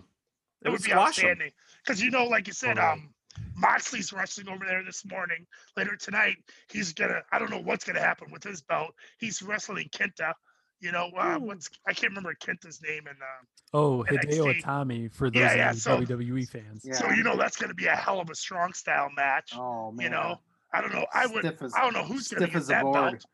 It 0.61 0.63
They 0.65 0.69
would 0.71 0.79
would 0.81 0.85
be 0.85 0.93
outstanding 0.93 1.51
because 1.83 2.01
you 2.01 2.11
know, 2.11 2.25
like 2.25 2.47
you 2.47 2.53
said, 2.53 2.77
Right. 2.77 2.93
um, 2.93 3.13
Moxley's 3.55 4.11
wrestling 4.11 4.49
over 4.49 4.65
there 4.65 4.83
this 4.83 5.05
morning. 5.05 5.45
Later 5.77 5.95
tonight, 5.95 6.37
he's 6.69 6.93
gonna. 6.93 7.21
I 7.31 7.39
don't 7.39 7.49
know 7.49 7.59
what's 7.61 7.85
gonna 7.85 7.99
happen 7.99 8.31
with 8.31 8.43
his 8.43 8.61
belt. 8.61 8.93
He's 9.19 9.41
wrestling 9.41 9.89
Kenta. 9.89 10.33
You 10.81 10.91
know, 10.91 11.09
uh, 11.17 11.37
what's 11.37 11.69
I 11.87 11.93
can't 11.93 12.11
remember 12.11 12.33
Kenta's 12.35 12.81
name 12.81 13.07
and. 13.07 13.17
Uh, 13.21 13.45
Oh, 13.71 14.03
Hideo 14.09 14.45
NXT. 14.55 14.63
Itami 14.63 15.13
for 15.13 15.29
those 15.29 15.39
Yeah, 15.41 15.53
yeah, 15.53 15.71
so- 15.73 15.99
WWE 15.99 16.49
fans. 16.49 16.83
Yeah. 16.83 16.93
So 16.95 17.09
you 17.11 17.21
know 17.21 17.37
that's 17.37 17.55
going 17.55 17.69
to 17.69 17.75
be 17.75 17.85
a 17.85 17.95
hell 17.95 18.19
of 18.19 18.31
a 18.31 18.35
strong 18.35 18.73
style 18.73 19.09
match. 19.15 19.51
Oh 19.55 19.91
man. 19.91 20.05
you 20.05 20.09
know, 20.09 20.39
I 20.73 20.81
don't 20.81 20.91
know. 20.91 21.05
I 21.13 21.27
would. 21.27 21.45
Stiff 21.45 21.61
as- 21.61 21.73
I 21.75 21.81
don't 21.81 21.93
know 21.93 22.03
who's 22.03 22.29
going 22.29 22.41
to 22.41 22.49
stiff 22.49 22.67
get 22.67 22.67
that 22.73 22.81
board. 22.83 22.95
belt. 23.11 23.25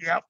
Yep. 0.00 0.24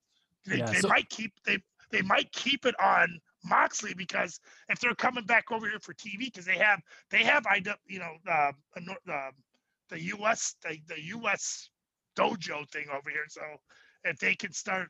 They, 0.46 0.58
Yeah, 0.58 0.66
they 0.66 0.78
so- 0.78 0.88
might 0.88 1.08
keep 1.10 1.32
they 1.44 1.58
they 1.90 2.02
might 2.02 2.30
keep 2.30 2.66
it 2.66 2.76
on 2.80 3.18
Moxley 3.44 3.94
because 3.94 4.38
if 4.68 4.78
they're 4.78 4.94
coming 4.94 5.24
back 5.24 5.50
over 5.50 5.68
here 5.68 5.80
for 5.80 5.94
TV 5.94 6.26
because 6.26 6.44
they 6.44 6.58
have 6.58 6.80
they 7.10 7.24
have 7.24 7.44
I 7.46 7.60
you 7.88 7.98
know 7.98 8.12
uh, 8.30 8.52
a 8.76 9.12
uh, 9.12 9.30
the 9.88 10.00
U.S. 10.02 10.54
the, 10.62 10.78
the 10.86 11.02
U.S. 11.06 11.70
dojo 12.16 12.68
thing 12.70 12.86
over 12.96 13.10
here. 13.10 13.24
So 13.28 13.40
if 14.04 14.18
they 14.18 14.34
can 14.36 14.52
start 14.52 14.88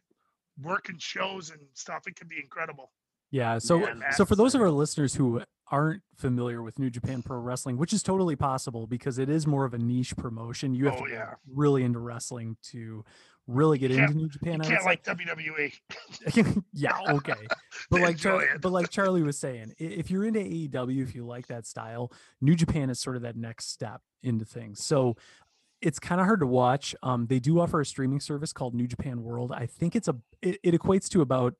working 0.63 0.99
shows 0.99 1.51
and 1.51 1.61
stuff, 1.75 2.07
it 2.07 2.17
could 2.17 2.29
be 2.29 2.39
incredible. 2.43 2.91
Yeah. 3.31 3.59
So 3.59 3.79
Yeah, 3.79 4.11
so 4.11 4.25
for 4.25 4.37
those 4.37 4.55
of 4.55 4.61
our 4.63 4.71
listeners 4.71 5.15
who 5.15 5.43
aren't 5.71 6.03
familiar 6.17 6.63
with 6.63 6.79
New 6.79 6.89
Japan 6.89 7.23
Pro 7.23 7.39
Wrestling, 7.39 7.77
which 7.77 7.93
is 7.93 8.03
totally 8.03 8.37
possible 8.37 8.87
because 8.87 9.19
it 9.19 9.29
is 9.29 9.47
more 9.47 9.65
of 9.67 9.75
a 9.75 9.79
niche 9.79 10.17
promotion, 10.17 10.75
you 10.75 10.87
have 10.87 10.95
Oh, 10.95 10.99
to 11.01 11.05
be 11.05 11.11
yeah. 11.13 11.35
really 11.53 11.85
into 11.85 11.99
wrestling 11.99 12.57
to 12.71 13.05
really 13.47 13.77
get 13.79 13.91
into 13.91 14.15
New 14.15 14.29
Japan. 14.29 14.55
You 14.55 14.55
I 14.55 14.57
would 14.59 14.67
can't 14.67 14.85
like 14.85 15.05
WWE. 15.05 16.63
yeah, 16.73 16.97
okay. 17.09 17.35
But 17.91 18.01
like 18.01 18.17
Char- 18.19 18.59
but 18.61 18.73
like 18.73 18.91
Charlie 18.91 19.23
was 19.23 19.39
saying, 19.39 19.75
if 19.79 20.11
you're 20.11 20.25
into 20.25 20.41
AEW, 20.41 21.03
if 21.03 21.15
you 21.15 21.25
like 21.25 21.47
that 21.47 21.67
style, 21.67 22.13
New 22.41 22.55
Japan 22.55 22.91
is 22.91 22.99
sort 23.01 23.17
of 23.17 23.23
that 23.23 23.37
next 23.37 23.71
step 23.71 24.01
into 24.23 24.45
things. 24.45 24.85
So 24.85 25.17
it's 25.81 25.99
kind 25.99 26.21
of 26.21 26.27
hard 26.27 26.41
to 26.41 26.47
watch. 26.47 26.95
Um, 27.03 27.27
they 27.27 27.39
do 27.39 27.61
offer 27.61 27.81
a 27.81 27.87
streaming 27.87 28.21
service 28.21 28.53
called 28.53 28.75
New 28.75 28.87
Japan 28.87 29.23
World. 29.23 29.53
I 29.53 29.67
think 29.67 29.95
it's 29.97 30.09
a 30.09 30.17
it, 30.43 30.59
it 30.63 30.75
equates 30.75 31.09
to 31.11 31.21
about 31.21 31.55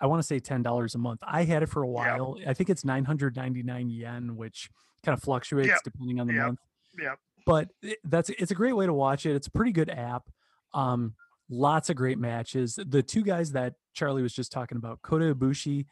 I 0.00 0.06
want 0.06 0.20
to 0.20 0.26
say 0.26 0.38
ten 0.40 0.62
dollars 0.62 0.94
a 0.94 0.98
month. 0.98 1.20
I 1.26 1.44
had 1.44 1.62
it 1.62 1.66
for 1.66 1.82
a 1.82 1.88
while. 1.88 2.36
I 2.46 2.54
think 2.54 2.68
it's 2.70 2.84
nine 2.84 3.04
hundred 3.04 3.36
ninety 3.36 3.62
nine 3.62 3.88
yen, 3.88 4.36
which 4.36 4.68
kind 5.04 5.16
of 5.16 5.22
fluctuates 5.22 5.68
Yep. 5.68 5.78
depending 5.84 6.20
on 6.20 6.26
the 6.26 6.34
Yep. 6.34 6.46
month. 6.46 6.58
Yep. 7.00 7.18
But 7.46 7.68
it- 7.82 7.98
that's 8.04 8.30
it's 8.30 8.50
a 8.50 8.54
great 8.54 8.74
way 8.74 8.86
to 8.86 8.92
watch 8.92 9.26
it. 9.26 9.34
It's 9.36 9.46
a 9.46 9.50
pretty 9.50 9.72
good 9.72 9.90
app. 9.90 10.28
Um, 10.74 11.14
lots 11.48 11.88
of 11.90 11.96
great 11.96 12.18
matches. 12.18 12.78
The 12.84 13.02
two 13.02 13.22
guys 13.22 13.52
that 13.52 13.74
Charlie 13.94 14.22
was 14.22 14.32
just 14.34 14.52
talking 14.52 14.76
about, 14.76 15.02
Kota 15.02 15.34
Ibushi 15.34 15.86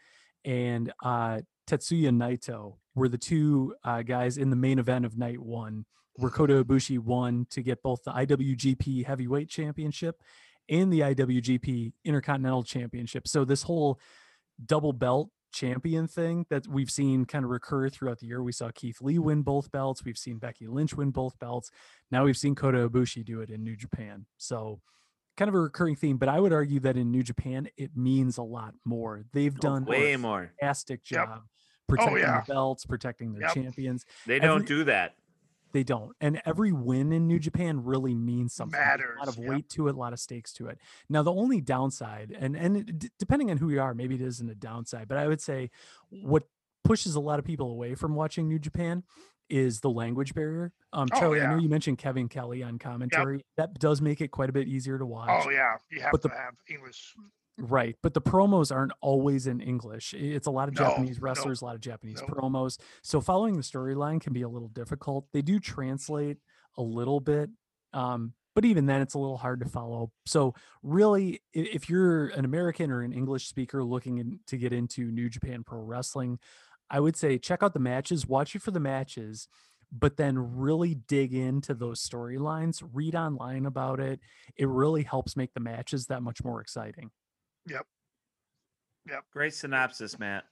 and 0.45 0.93
uh, 1.05 1.41
Tetsuya 1.67 2.11
Naito, 2.11 2.77
were 2.95 3.09
the 3.09 3.19
two 3.19 3.75
uh, 3.85 4.03
guys 4.03 4.39
in 4.39 4.51
the 4.51 4.57
main 4.57 4.79
event 4.79 5.05
of 5.05 5.17
night 5.19 5.39
one, 5.39 5.85
where 6.21 6.31
Kota 6.31 6.65
Ibushi 6.65 6.99
won 6.99 7.47
to 7.51 7.63
get 7.63 7.83
both 7.83 8.03
the 8.05 8.13
IWGP 8.13 9.05
Heavyweight 9.07 9.49
Championship 9.49 10.21
and 10.69 10.93
the 10.93 11.01
IWGP 11.01 11.93
Intercontinental 12.05 12.63
Championship. 12.63 13.27
So 13.27 13.45
this 13.45 13.63
whole 13.63 13.99
double 14.65 14.93
belt 14.93 15.31
champion 15.53 16.07
thing 16.07 16.47
that 16.51 16.67
we've 16.69 16.91
seen 16.91 17.25
kind 17.25 17.45
of 17.45 17.51
recur 17.51 17.89
throughout 17.89 18.19
the 18.21 18.27
year. 18.27 18.43
We 18.43 18.53
saw 18.53 18.71
Keith 18.73 19.01
Lee 19.01 19.19
win 19.19 19.43
both 19.43 19.73
belts. 19.73 20.05
We've 20.05 20.17
seen 20.19 20.39
Becky 20.39 20.67
Lynch 20.69 20.95
win 20.95 21.11
both 21.11 21.39
belts. 21.41 21.71
Now 22.11 22.25
we've 22.25 22.37
seen 22.37 22.55
Kota 22.55 22.89
Ibushi 22.89 23.25
do 23.25 23.41
it 23.41 23.51
in 23.51 23.65
New 23.65 23.77
Japan. 23.77 24.27
So 24.37 24.81
kind 25.37 25.49
of 25.49 25.55
a 25.55 25.61
recurring 25.61 25.97
theme, 25.97 26.19
but 26.19 26.29
I 26.29 26.39
would 26.39 26.53
argue 26.53 26.81
that 26.81 26.97
in 26.97 27.11
New 27.11 27.23
Japan 27.23 27.69
it 27.77 27.97
means 27.97 28.39
a 28.39 28.43
lot 28.43 28.75
more. 28.85 29.25
They've 29.33 29.55
oh, 29.57 29.61
done 29.61 29.85
Oh, 29.89 29.91
way 29.91 30.13
a 30.13 30.19
more. 30.19 30.53
fantastic 30.61 31.01
Yep. 31.11 31.27
job 31.27 31.43
protecting 31.89 32.15
oh, 32.15 32.19
yeah. 32.21 32.41
the 32.47 32.53
belts, 32.53 32.85
protecting 32.87 33.33
their 33.33 33.43
Yep. 33.43 33.55
champions. 33.55 34.05
They 34.27 34.39
don't 34.39 34.57
Every- 34.63 34.67
do 34.67 34.85
that. 34.85 35.17
They 35.73 35.85
don't. 35.85 36.17
And 36.21 36.43
every 36.45 36.73
win 36.73 37.13
in 37.13 37.27
New 37.29 37.39
Japan 37.39 37.85
really 37.85 38.15
means 38.15 38.53
something. 38.53 38.79
There's 38.81 39.01
A 39.17 39.19
lot 39.19 39.29
of 39.29 39.39
yep. 39.39 39.49
weight 39.49 39.69
to 39.71 39.89
it, 39.89 39.95
a 39.95 39.99
lot 39.99 40.13
of 40.13 40.19
stakes 40.21 40.53
to 40.55 40.67
it. 40.67 40.79
Now, 41.09 41.23
the 41.23 41.33
only 41.33 41.61
downside, 41.61 42.37
and 42.39 42.57
and 42.57 42.99
d- 42.99 43.11
depending 43.19 43.51
on 43.51 43.57
who 43.59 43.71
you 43.71 43.81
are, 43.81 43.95
maybe 43.95 44.15
it 44.17 44.21
isn't 44.21 44.49
a 44.51 44.55
downside, 44.55 45.07
but 45.09 45.17
I 45.19 45.29
would 45.29 45.41
say 45.41 45.71
what 46.11 46.45
pushes 46.83 47.15
a 47.15 47.21
lot 47.21 47.39
of 47.39 47.45
people 47.45 47.71
away 47.71 47.95
from 47.95 48.15
watching 48.15 48.49
New 48.49 48.59
Japan 48.59 49.05
is 49.49 49.81
the 49.81 49.91
language 49.91 50.35
barrier. 50.35 50.73
Um, 50.93 51.09
Oh, 51.13 51.19
Charlie, 51.21 51.41
I 51.41 51.47
know 51.55 51.59
you 51.61 51.69
mentioned 51.69 51.99
Kevin 51.99 52.29
Kelly 52.29 52.63
on 52.63 52.79
commentary. 52.79 53.45
That 53.57 53.79
does 53.79 54.01
make 54.01 54.21
it 54.21 54.29
quite 54.31 54.49
a 54.49 54.53
bit 54.53 54.67
easier 54.69 54.97
to 54.99 55.05
watch. 55.07 55.29
Oh 55.45 55.51
yeah, 55.51 55.75
you 55.91 56.01
have 56.03 56.13
But 56.13 56.23
to 56.23 56.29
the- 56.29 56.35
have 56.35 56.55
English. 56.69 57.15
Right, 57.59 57.97
but 58.03 58.15
the 58.15 58.23
promos 58.23 58.75
aren't 58.75 58.93
always 59.03 59.47
in 59.47 59.61
English. 59.61 60.15
It's 60.15 60.47
a 60.47 60.51
lot 60.51 60.69
of 60.69 60.75
No, 60.75 60.85
Japanese 60.85 61.19
no, 61.19 61.23
wrestlers, 61.23 61.61
a 61.61 61.65
lot 61.67 61.75
of 61.75 61.81
Japanese 61.81 62.23
no. 62.23 62.27
promos. 62.27 62.79
So 63.03 63.21
following 63.21 63.57
the 63.57 63.63
storyline 63.63 64.21
can 64.21 64.33
be 64.33 64.43
a 64.43 64.49
little 64.49 64.69
difficult. 64.69 65.27
They 65.33 65.43
do 65.43 65.61
translate 65.61 66.39
a 66.79 66.83
little 66.83 67.21
bit, 67.21 67.51
um, 67.93 68.33
but 68.55 68.65
even 68.65 68.87
then, 68.87 69.01
it's 69.01 69.15
a 69.15 69.19
little 69.19 69.37
hard 69.37 69.61
to 69.61 69.69
follow. 69.69 70.11
So 70.27 70.55
really, 70.83 71.41
if 71.53 71.89
you're 71.89 72.29
an 72.29 72.45
American 72.45 72.91
or 72.91 73.03
an 73.03 73.13
English 73.13 73.47
speaker 73.47 73.85
looking 73.85 74.19
in, 74.19 74.41
to 74.47 74.57
get 74.57 74.73
into 74.73 75.11
New 75.11 75.29
Japan 75.29 75.63
Pro 75.63 75.81
Wrestling, 75.81 76.39
I 76.91 76.99
would 76.99 77.17
say 77.17 77.39
check 77.39 77.63
out 77.63 77.75
the 77.75 77.81
matches, 77.81 78.27
watch 78.27 78.57
it 78.57 78.63
for 78.63 78.73
the 78.73 78.81
matches, 78.81 79.49
but 79.93 80.17
then 80.17 80.37
really 80.39 80.95
dig 80.95 81.35
into 81.35 81.75
those 81.75 82.07
storylines, 82.07 82.83
read 82.93 83.15
online 83.15 83.67
about 83.67 84.01
it. 84.01 84.21
It 84.57 84.69
really 84.69 85.05
helps 85.05 85.37
make 85.37 85.55
the 85.55 85.61
matches 85.61 86.07
that 86.07 86.23
much 86.23 86.43
more 86.43 86.61
exciting. 86.61 87.11
Great 89.33 89.55
synopsis, 89.55 90.19
Matt. 90.19 90.45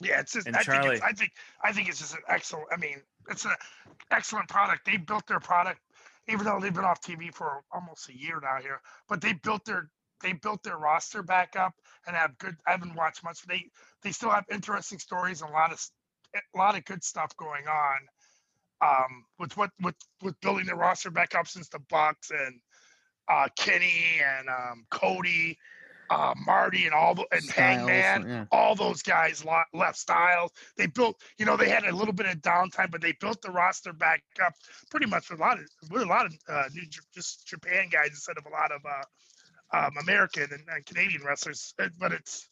Yeah, 0.00 0.20
it's 0.20 0.32
just. 0.32 0.46
And 0.46 0.56
I 0.56 0.60
think, 0.60 0.82
Charlie. 0.82 0.96
it's, 0.96 1.04
I 1.04 1.12
think. 1.12 1.32
I 1.62 1.72
think 1.72 1.88
it's 1.88 1.98
just 1.98 2.14
an 2.14 2.22
excellent. 2.28 2.66
I 2.72 2.76
mean, 2.76 3.02
it's 3.28 3.44
an 3.44 3.52
excellent 4.10 4.48
product. 4.48 4.86
They 4.86 4.96
built 4.96 5.26
their 5.26 5.40
product, 5.40 5.80
even 6.28 6.44
though 6.44 6.60
they've 6.60 6.74
been 6.74 6.84
off 6.84 7.00
TV 7.00 7.34
for 7.34 7.62
almost 7.72 8.08
a 8.08 8.16
year 8.16 8.38
now 8.42 8.60
here. 8.60 8.80
But 9.08 9.20
they 9.20 9.32
built 9.32 9.64
their 9.64 9.90
they 10.22 10.32
built 10.32 10.62
their 10.62 10.78
roster 10.78 11.22
back 11.22 11.56
up 11.56 11.74
and 12.06 12.16
have 12.16 12.38
good. 12.38 12.56
I 12.66 12.72
haven't 12.72 12.94
watched 12.94 13.24
much. 13.24 13.40
But 13.44 13.56
they 13.56 13.64
they 14.02 14.12
still 14.12 14.30
have 14.30 14.44
interesting 14.50 14.98
stories 14.98 15.42
and 15.42 15.50
a 15.50 15.52
lot 15.52 15.72
of 15.72 15.84
a 16.34 16.58
lot 16.58 16.76
of 16.76 16.84
good 16.84 17.02
stuff 17.02 17.36
going 17.36 17.66
on. 17.66 17.98
Um, 18.80 19.24
with 19.40 19.56
what 19.56 19.70
with 19.82 19.96
with 20.22 20.40
building 20.40 20.66
the 20.66 20.76
roster 20.76 21.10
back 21.10 21.34
up 21.34 21.48
since 21.48 21.68
the 21.68 21.80
Bucks 21.90 22.30
and 22.30 22.60
uh, 23.28 23.48
Kenny 23.56 24.20
and 24.24 24.48
um, 24.48 24.86
Cody, 24.90 25.58
uh, 26.10 26.34
Marty 26.46 26.86
and 26.86 26.94
all 26.94 27.14
the 27.14 27.26
and 27.32 27.42
Styles, 27.42 27.88
Hangman 27.88 28.28
yeah. 28.28 28.44
all 28.50 28.74
those 28.74 29.02
guys 29.02 29.44
left 29.74 29.98
styles. 29.98 30.52
They 30.76 30.86
built, 30.86 31.20
you 31.38 31.46
know, 31.46 31.56
they 31.56 31.68
had 31.68 31.84
a 31.84 31.94
little 31.94 32.14
bit 32.14 32.26
of 32.26 32.36
downtime, 32.36 32.90
but 32.90 33.00
they 33.00 33.12
built 33.12 33.42
the 33.42 33.50
roster 33.50 33.92
back 33.92 34.22
up 34.44 34.54
pretty 34.90 35.06
much 35.06 35.30
with 35.30 35.40
a 35.40 35.42
lot 35.42 35.58
of 35.58 35.64
with 35.90 36.02
a 36.02 36.06
lot 36.06 36.26
of 36.26 36.34
uh, 36.48 36.64
new 36.72 36.82
just 37.14 37.46
Japan 37.46 37.88
guys 37.90 38.10
instead 38.10 38.38
of 38.38 38.46
a 38.46 38.50
lot 38.50 38.72
of 38.72 38.80
uh, 38.84 39.86
um, 39.86 39.92
American 40.00 40.44
and, 40.50 40.62
and 40.68 40.86
Canadian 40.86 41.22
wrestlers. 41.22 41.74
But 41.76 42.12
it's 42.12 42.48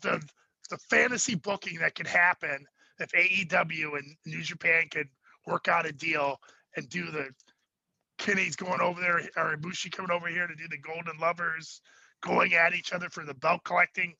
the 0.00 0.22
the 0.70 0.78
fantasy 0.78 1.34
booking 1.34 1.78
that 1.80 1.94
could 1.94 2.06
happen 2.06 2.66
if 2.98 3.10
AEW 3.10 3.98
and 3.98 4.16
New 4.24 4.42
Japan 4.42 4.88
could 4.90 5.08
work 5.46 5.68
out 5.68 5.86
a 5.86 5.92
deal 5.92 6.38
and 6.76 6.88
do 6.88 7.10
the 7.10 7.28
Kenny's 8.18 8.56
going 8.56 8.80
over 8.80 9.00
there 9.00 9.18
or 9.36 9.56
Ibushi 9.56 9.90
coming 9.90 10.12
over 10.12 10.28
here 10.28 10.46
to 10.46 10.54
do 10.54 10.68
the 10.70 10.78
Golden 10.78 11.18
Lovers 11.18 11.80
going 12.24 12.54
at 12.54 12.74
each 12.74 12.92
other 12.92 13.10
for 13.10 13.24
the 13.24 13.34
belt 13.34 13.62
collecting 13.64 14.14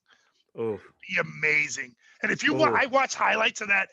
Oh, 0.57 0.79
be 1.09 1.17
amazing. 1.19 1.93
And 2.23 2.31
if 2.31 2.41
you 2.41 2.53
wa- 2.53 2.69
Ooh. 2.69 2.75
I 2.77 2.85
watch 2.85 3.13
highlights 3.13 3.59
of 3.59 3.67
that 3.67 3.89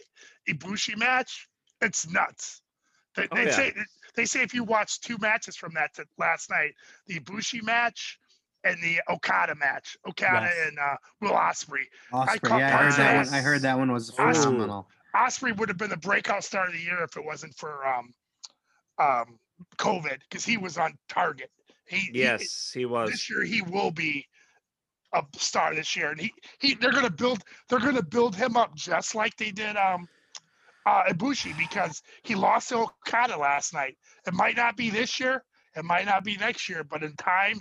Ibushi 0.48 0.96
match, 0.96 1.48
it's 1.80 2.08
nuts. 2.08 2.62
They, 3.16 3.26
Oh, 3.32 3.34
they 3.34 3.46
yeah. 3.46 3.50
say 3.50 3.74
they 4.14 4.24
say 4.26 4.42
if 4.42 4.54
you 4.54 4.62
watch 4.62 5.00
two 5.00 5.16
matches 5.18 5.56
from 5.56 5.74
that 5.74 5.92
to 5.94 6.04
last 6.18 6.50
night, 6.50 6.74
the 7.08 7.18
Ibushi 7.18 7.64
match 7.64 8.18
and 8.62 8.80
the 8.80 9.00
Okada 9.08 9.56
match, 9.56 9.96
Okada 10.06 10.46
Yes. 10.46 10.68
and 10.68 10.78
uh, 10.78 10.96
Will 11.20 11.32
Ospreay. 11.32 11.86
Ospreay, 12.12 12.40
caught 12.42 12.60
yeah, 12.60 12.78
I 12.78 12.84
heard 12.84 12.92
that 12.92 13.14
one. 13.16 13.34
I 13.34 13.40
heard 13.40 13.62
that 13.62 13.78
one 13.78 13.90
was 13.92 14.10
phenomenal. 14.10 14.88
Ospreay 15.16 15.56
would 15.56 15.68
have 15.68 15.78
been 15.78 15.90
the 15.90 15.96
breakout 15.96 16.44
star 16.44 16.66
of 16.68 16.72
the 16.72 16.78
year 16.78 17.02
if 17.02 17.16
it 17.16 17.24
wasn't 17.24 17.54
for 17.56 17.84
um, 17.84 18.14
um, 18.98 19.38
COVID 19.78 20.20
because 20.20 20.44
he 20.44 20.56
was 20.58 20.78
on 20.78 20.96
target. 21.08 21.50
He, 21.92 22.10
he- 22.12 22.20
yes, 22.20 22.70
he 22.74 22.84
was. 22.86 23.10
this 23.10 23.28
year 23.30 23.42
he 23.42 23.62
will 23.62 23.90
be 23.90 24.26
a 25.14 25.22
star 25.36 25.74
this 25.74 25.94
year 25.94 26.10
and 26.10 26.20
he, 26.20 26.32
he 26.58 26.74
they're 26.74 26.90
gonna 26.92 27.10
build 27.10 27.44
they're 27.68 27.78
gonna 27.78 28.02
build 28.02 28.34
him 28.34 28.56
up 28.56 28.74
just 28.74 29.14
like 29.14 29.36
they 29.36 29.50
did 29.50 29.76
um 29.76 30.08
uh 30.86 31.02
Ibushi 31.10 31.56
because 31.58 32.02
he 32.22 32.34
lost 32.34 32.70
to 32.70 32.78
Okada 32.78 33.36
last 33.36 33.74
night. 33.74 33.96
It 34.26 34.32
might 34.32 34.56
not 34.56 34.76
be 34.76 34.88
this 34.90 35.20
year, 35.20 35.44
it 35.76 35.84
might 35.84 36.06
not 36.06 36.24
be 36.24 36.36
next 36.36 36.68
year, 36.68 36.82
but 36.82 37.02
in 37.02 37.14
time, 37.16 37.60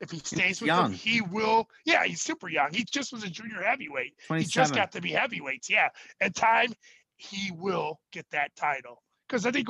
if 0.00 0.10
he 0.10 0.18
stays 0.18 0.60
with 0.60 0.68
young. 0.68 0.90
them, 0.90 0.92
he 0.92 1.20
will. 1.20 1.68
Yeah, 1.84 2.04
he's 2.04 2.22
super 2.22 2.48
young. 2.48 2.72
He 2.72 2.84
just 2.84 3.12
was 3.12 3.24
a 3.24 3.30
junior 3.30 3.62
heavyweight. 3.62 4.14
He 4.38 4.44
just 4.44 4.74
got 4.74 4.92
to 4.92 5.00
be 5.00 5.10
heavyweights. 5.10 5.68
Yeah, 5.68 5.88
in 6.20 6.32
time, 6.32 6.72
he 7.16 7.50
will 7.50 7.98
get 8.12 8.26
that 8.30 8.54
title. 8.56 9.02
Because 9.28 9.44
I 9.44 9.50
think 9.50 9.68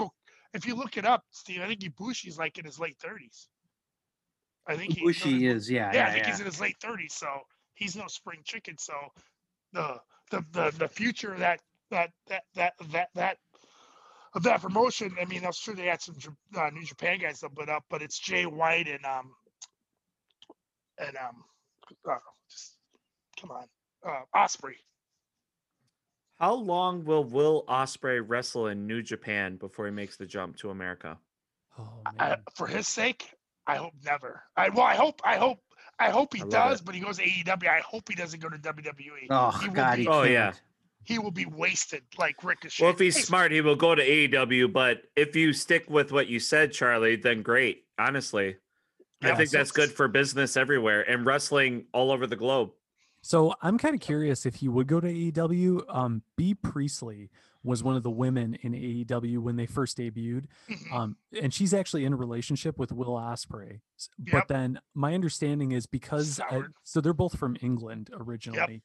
if 0.53 0.67
you 0.67 0.75
look 0.75 0.97
it 0.97 1.05
up, 1.07 1.25
Steve, 1.31 1.61
I 1.63 1.67
think 1.69 1.81
Ibushi's 1.81 2.39
like 2.39 2.59
in 2.59 2.65
his 2.65 2.79
late 2.79 2.99
thirties. 2.99 3.49
I 4.67 4.77
think 4.77 4.95
he, 4.95 5.05
Bushi 5.05 5.47
is, 5.47 5.71
yeah, 5.71 5.93
yeah, 5.93 5.99
yeah, 5.99 6.07
I 6.09 6.13
think 6.13 6.25
yeah. 6.25 6.31
he's 6.31 6.41
in 6.41 6.47
his 6.47 6.61
late 6.61 6.77
thirties, 6.81 7.15
so 7.15 7.29
he's 7.75 7.95
no 7.95 8.07
spring 8.09 8.41
chicken. 8.45 8.77
So 8.79 8.95
the 9.73 10.01
the 10.31 10.45
the, 10.53 10.75
the 10.77 10.89
future 10.89 11.33
of 11.33 11.41
that 11.41 11.61
that 11.91 12.11
that 12.27 12.43
that 12.55 12.75
that 12.91 13.09
that 13.15 13.39
of 14.35 14.43
that 14.43 14.61
promotion. 14.61 15.17
I 15.21 15.25
mean, 15.25 15.45
I'm 15.45 15.53
sure 15.53 15.75
they 15.75 15.87
had 15.87 16.03
some 16.03 16.17
uh, 16.57 16.71
New 16.71 16.85
Japan 16.85 17.19
guys 17.21 17.41
that 17.41 17.55
put 17.55 17.69
up, 17.69 17.85
but 17.89 18.03
it's 18.03 18.19
Jay 18.19 18.45
White 18.45 18.89
and 18.89 19.05
um 19.05 19.33
and 20.99 21.17
um 21.17 21.45
uh, 22.11 22.17
just 22.51 22.77
come 23.41 23.51
on 23.51 23.67
uh, 24.07 24.23
Ospreay. 24.35 24.75
How 26.39 26.55
long 26.55 27.05
will 27.05 27.25
Will 27.25 27.65
Ospreay 27.67 28.23
wrestle 28.27 28.67
in 28.67 28.87
New 28.87 29.03
Japan 29.03 29.57
before 29.57 29.87
he 29.87 29.91
makes 29.91 30.17
the 30.17 30.27
jump 30.27 30.57
to 30.59 30.71
America? 30.71 31.19
Oh 31.79 32.03
I, 32.19 32.37
for 32.55 32.67
his 32.67 32.87
sake, 32.89 33.31
I 33.67 33.77
hope 33.77 33.95
never. 34.05 34.43
I 34.57 34.69
well, 34.69 34.85
I 34.85 34.95
hope, 34.95 35.21
I 35.25 35.37
hope, 35.37 35.59
I 35.99 36.11
hope 36.11 36.35
he 36.35 36.43
I 36.43 36.47
does, 36.49 36.81
it. 36.81 36.85
but 36.87 36.95
he 36.95 37.01
goes 37.01 37.19
to 37.19 37.25
AEW. 37.25 37.69
I 37.69 37.81
hope 37.81 38.09
he 38.09 38.15
doesn't 38.15 38.41
go 38.41 38.49
to 38.49 38.59
WWE. 38.59 39.27
Oh 39.31 39.51
he 39.63 39.69
God, 39.69 39.97
be, 39.97 40.03
he 40.03 40.09
Oh, 40.09 40.23
can't. 40.23 40.31
yeah. 40.31 40.53
he 41.05 41.19
will 41.19 41.31
be 41.31 41.47
wasted 41.47 42.03
like 42.19 42.43
Ricochet. 42.45 42.83
Well, 42.85 42.93
if 42.93 42.99
he's 42.99 43.17
Hey, 43.17 43.23
smart, 43.23 43.53
he 43.53 43.61
will 43.61 43.77
go 43.77 43.95
to 43.95 44.03
AEW. 44.03 44.73
But 44.73 45.03
if 45.17 45.35
you 45.35 45.53
stick 45.53 45.89
with 45.91 46.13
what 46.13 46.29
you 46.29 46.39
said, 46.41 46.73
Charlie, 46.73 47.17
then 47.17 47.43
great. 47.43 47.85
Honestly, 47.99 48.57
I 49.23 49.35
think 49.35 49.49
so 49.51 49.59
that's 49.59 49.73
good 49.73 49.91
for 49.91 50.07
business 50.09 50.57
everywhere 50.57 51.01
and 51.09 51.25
wrestling 51.25 51.87
all 51.93 52.11
over 52.13 52.27
the 52.27 52.37
globe. 52.37 52.71
So 53.23 53.55
I'm 53.63 53.79
kind 53.79 53.95
of 53.95 54.01
curious 54.01 54.47
if 54.47 54.57
he 54.57 54.69
would 54.69 54.87
go 54.87 55.01
to 55.01 55.09
AEW. 55.09 55.83
Um, 55.89 56.23
B 56.37 56.55
Priestley 56.55 57.31
was 57.67 57.83
one 57.83 57.97
of 57.97 58.03
the 58.03 58.11
women 58.11 58.55
in 58.63 58.73
AEW 58.73 59.39
when 59.39 59.57
they 59.57 59.67
first 59.67 59.99
debuted, 59.99 60.45
mhm. 60.71 60.93
um, 60.93 61.17
and 61.43 61.53
she's 61.53 61.75
actually 61.75 62.05
in 62.05 62.13
a 62.13 62.17
relationship 62.17 62.79
with 62.79 62.93
Will 62.93 63.15
Ospreay. 63.15 63.81
But 64.19 64.33
Yep. 64.33 64.49
then 64.49 64.81
my 64.95 65.15
understanding 65.15 65.73
is 65.73 65.87
because 65.87 66.37
Soured. 66.37 66.73
so 66.85 67.01
they're 67.01 67.13
both 67.13 67.37
from 67.39 67.57
England 67.61 68.11
originally. 68.15 68.83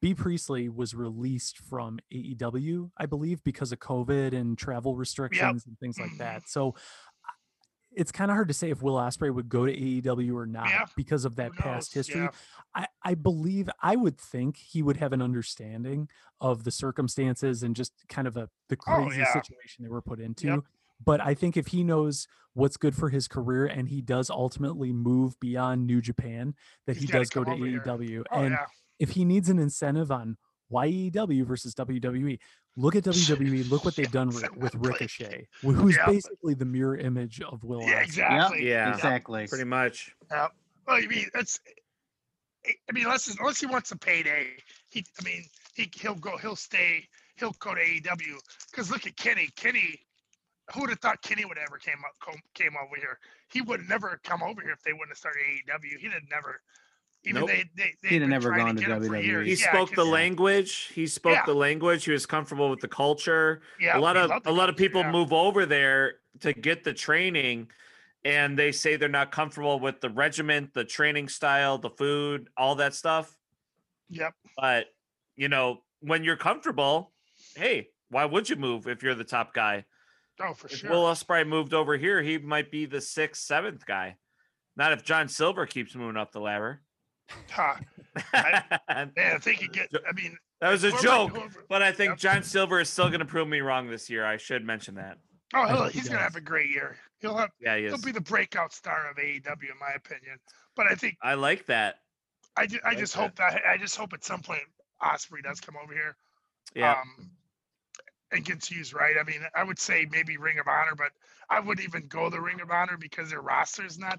Bea 0.00 0.14
Priestley 0.14 0.68
was 0.68 0.94
released 0.94 1.58
from 1.58 1.98
AEW, 2.12 2.90
I 2.98 3.06
believe, 3.06 3.42
because 3.44 3.72
of 3.72 3.78
COVID 3.78 4.34
and 4.34 4.58
travel 4.58 4.94
restrictions 4.96 5.64
and 5.66 5.78
things 5.78 5.98
like 5.98 6.18
that. 6.18 6.48
So 6.48 6.74
it's 7.96 8.12
kind 8.12 8.30
of 8.30 8.34
hard 8.36 8.48
to 8.48 8.54
say 8.54 8.70
if 8.70 8.82
Will 8.82 8.94
Ospreay 8.94 9.34
would 9.34 9.48
go 9.48 9.64
to 9.66 9.72
AEW 9.72 10.34
or 10.36 10.46
not 10.46 10.68
Yeah. 10.68 10.84
because 10.96 11.24
of 11.24 11.36
that 11.36 11.52
past 11.54 11.94
history. 11.94 12.20
Yeah. 12.20 12.28
I, 12.74 12.86
I 13.02 13.14
believe 13.14 13.68
I 13.82 13.96
would 13.96 14.18
think 14.18 14.58
he 14.58 14.82
would 14.82 14.98
have 14.98 15.12
an 15.14 15.22
understanding 15.22 16.08
of 16.40 16.64
the 16.64 16.70
circumstances 16.70 17.62
and 17.62 17.74
just 17.74 17.92
kind 18.08 18.28
of 18.28 18.36
a 18.36 18.48
the 18.68 18.76
Oh, 18.86 19.04
crazy 19.06 19.20
yeah. 19.20 19.32
situation 19.32 19.82
they 19.82 19.88
were 19.90 20.02
put 20.02 20.20
into. 20.20 20.62
But 21.04 21.20
I 21.20 21.34
think 21.34 21.56
if 21.56 21.68
he 21.68 21.82
knows 21.82 22.26
what's 22.54 22.76
good 22.76 22.94
for 22.94 23.08
his 23.10 23.28
career 23.28 23.66
and 23.66 23.88
he 23.88 24.00
does 24.02 24.28
ultimately 24.30 24.92
move 24.92 25.38
beyond 25.40 25.86
New 25.86 26.00
Japan, 26.00 26.54
that 26.86 26.96
He's 26.96 27.06
he 27.10 27.12
does 27.12 27.28
go 27.30 27.44
to 27.44 27.50
come 27.50 27.60
over 27.62 27.66
here. 27.66 27.80
AEW. 27.80 28.22
Oh 28.30 28.40
and 28.42 28.56
if 28.98 29.10
he 29.10 29.24
needs 29.24 29.48
an 29.48 29.58
incentive 29.58 30.10
on 30.10 30.36
why 30.68 30.88
AEW 30.88 31.44
versus 31.46 31.74
WWE, 31.74 32.38
look 32.76 32.94
at 32.96 33.04
WWE. 33.04 33.70
Look 33.70 33.84
what 33.84 33.96
they've 33.96 34.10
done 34.10 34.28
with, 34.28 34.56
with 34.56 34.74
Ricochet, 34.74 35.48
who's 35.60 35.96
Yeah. 35.96 36.06
basically 36.06 36.54
the 36.54 36.64
mirror 36.64 36.96
image 36.96 37.40
of 37.40 37.64
Will. 37.64 37.80
Yeah, 37.82 38.02
Ospreay. 38.02 38.04
exactly. 38.04 38.68
Yeah. 38.68 38.94
exactly. 38.94 39.46
Pretty 39.48 39.64
much. 39.64 40.14
Yeah. 40.30 40.48
Well, 40.86 40.96
I 40.96 41.06
mean, 41.06 41.26
it's. 41.34 41.60
I 42.66 42.92
mean, 42.92 43.04
unless 43.04 43.28
unless 43.38 43.60
he 43.60 43.66
wants 43.66 43.90
a 43.92 43.96
payday, 43.96 44.48
he. 44.90 45.04
I 45.20 45.24
mean, 45.24 45.44
he 45.74 45.90
he'll 45.94 46.14
go. 46.14 46.36
He'll 46.36 46.56
stay. 46.56 47.06
He'll 47.36 47.54
go 47.58 47.74
to 47.74 47.80
AEW. 47.80 48.38
Because 48.70 48.90
look 48.90 49.06
at 49.06 49.16
Kenny. 49.16 49.48
Kenny. 49.56 50.00
Who 50.74 50.80
would 50.80 50.90
have 50.90 50.98
thought 50.98 51.22
Kenny 51.22 51.44
would 51.44 51.58
ever 51.58 51.78
came 51.78 51.98
up 52.04 52.34
came 52.54 52.72
over 52.76 52.96
here? 52.96 53.18
He 53.52 53.60
would 53.60 53.80
have 53.80 53.88
never 53.88 54.20
come 54.24 54.42
over 54.42 54.60
here 54.60 54.72
if 54.72 54.82
they 54.82 54.92
wouldn't 54.92 55.10
have 55.10 55.18
started 55.18 55.40
AEW. 55.40 55.98
He'd 56.00 56.12
have 56.12 56.22
never. 56.28 56.60
Even 57.26 57.40
Nope. 57.40 57.48
they 57.50 57.64
they 57.76 57.94
they 58.02 58.08
He'd 58.08 58.20
have 58.22 58.30
never 58.30 58.54
gone 58.54 58.76
to 58.76 58.82
WWE. 58.82 59.44
He 59.44 59.54
Yeah, 59.54 59.68
spoke 59.72 59.90
the 59.90 59.96
'cause- 59.96 60.06
language. 60.08 60.72
He 60.94 61.06
spoke 61.08 61.34
Yeah. 61.34 61.44
the 61.46 61.54
language. 61.54 62.04
He 62.04 62.12
was 62.12 62.24
comfortable 62.24 62.70
with 62.70 62.80
the 62.80 62.88
culture. 62.88 63.62
Yeah, 63.80 63.98
a 63.98 64.00
lot 64.00 64.16
of 64.16 64.30
a 64.30 64.40
the 64.44 64.52
lot 64.52 64.68
of 64.68 64.76
people 64.76 65.00
yeah. 65.02 65.10
move 65.10 65.32
over 65.32 65.66
there 65.66 66.20
to 66.40 66.52
get 66.52 66.84
the 66.84 66.92
training 66.94 67.70
and 68.24 68.58
they 68.58 68.70
say 68.72 68.96
they're 68.96 69.08
not 69.08 69.32
comfortable 69.32 69.78
with 69.80 70.00
the 70.00 70.10
regiment, 70.10 70.72
the 70.74 70.84
training 70.84 71.28
style, 71.28 71.78
the 71.78 71.90
food, 71.90 72.48
all 72.56 72.74
that 72.76 72.94
stuff. 72.94 73.36
Yep. 74.08 74.34
But, 74.56 74.86
you 75.36 75.48
know, 75.48 75.82
when 76.00 76.22
you're 76.24 76.36
comfortable, 76.36 77.12
hey, 77.56 77.90
why 78.10 78.24
would 78.24 78.48
you 78.48 78.56
move 78.56 78.86
if 78.88 79.02
you're 79.02 79.14
the 79.14 79.24
top 79.24 79.52
guy? 79.54 79.84
Oh, 80.40 80.54
for 80.54 80.66
If 80.68 80.78
sure. 80.78 80.90
Will 80.90 81.04
Ospreay 81.04 81.46
moved 81.46 81.72
over 81.72 81.96
here, 81.96 82.20
he 82.22 82.36
might 82.38 82.70
be 82.70 82.84
the 82.86 83.00
sixth, 83.00 83.42
seventh 83.42 83.86
guy. 83.86 84.16
Not 84.76 84.92
if 84.92 85.02
John 85.04 85.28
Silver 85.28 85.64
keeps 85.66 85.94
moving 85.94 86.16
up 86.16 86.32
the 86.32 86.40
ladder. 86.40 86.82
Huh. 87.50 87.74
that 88.32 88.82
Man, 89.16 89.34
I 89.34 89.38
think 89.38 89.60
you 89.62 89.68
get. 89.68 89.88
I 90.08 90.12
mean, 90.12 90.36
that 90.60 90.70
was 90.70 90.84
a 90.84 90.90
joke, 91.02 91.32
whoever- 91.36 91.64
but 91.68 91.82
I 91.82 91.92
think 91.92 92.10
Yep. 92.10 92.18
John 92.18 92.42
Silver 92.42 92.80
is 92.80 92.88
still 92.88 93.08
going 93.08 93.20
to 93.20 93.26
prove 93.26 93.48
me 93.48 93.60
wrong 93.60 93.88
this 93.88 94.08
year. 94.08 94.24
I 94.24 94.36
should 94.36 94.64
mention 94.64 94.94
that. 94.96 95.18
Oh, 95.54 95.66
he'll, 95.66 95.76
hope 95.76 95.92
he 95.92 95.98
he's 96.00 96.08
gonna 96.08 96.20
have 96.22 96.36
a 96.36 96.40
great 96.40 96.70
year. 96.70 96.96
He'll 97.20 97.36
have. 97.36 97.50
Yeah, 97.60 97.76
he 97.76 97.84
He'll 97.84 97.98
be 98.00 98.12
the 98.12 98.20
breakout 98.20 98.72
star 98.72 99.08
of 99.10 99.16
AEW, 99.16 99.46
in 99.46 99.78
my 99.80 99.92
opinion. 99.94 100.38
But 100.74 100.86
I 100.86 100.94
think 100.94 101.16
I 101.22 101.34
like 101.34 101.66
that. 101.66 102.00
I, 102.56 102.66
ju- 102.66 102.80
I 102.84 102.88
like 102.90 102.98
just 102.98 103.14
that. 103.14 103.20
hope 103.22 103.36
that 103.36 103.62
I 103.68 103.76
just 103.76 103.96
hope 103.96 104.12
at 104.12 104.24
some 104.24 104.40
point 104.42 104.62
Ospreay 105.02 105.42
does 105.42 105.60
come 105.60 105.76
over 105.82 105.92
here. 105.92 106.16
Yeah. 106.74 106.92
Um, 106.92 107.30
and 108.32 108.44
gets 108.44 108.70
used 108.72 108.92
right. 108.92 109.14
I 109.20 109.22
mean, 109.22 109.40
I 109.54 109.62
would 109.62 109.78
say 109.78 110.06
maybe 110.10 110.36
Ring 110.36 110.58
of 110.58 110.66
Honor, 110.66 110.96
but 110.96 111.12
I 111.48 111.60
wouldn't 111.60 111.86
even 111.86 112.08
go 112.08 112.28
the 112.28 112.40
Ring 112.40 112.60
of 112.60 112.70
Honor 112.72 112.96
because 112.98 113.30
their 113.30 113.40
roster's 113.40 113.98
not 113.98 114.18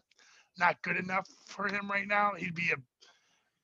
not 0.58 0.82
good 0.82 0.96
enough 0.98 1.28
for 1.46 1.68
him 1.68 1.90
right 1.92 2.08
now. 2.08 2.32
He'd 2.38 2.56
be 2.56 2.72
a 2.72 2.78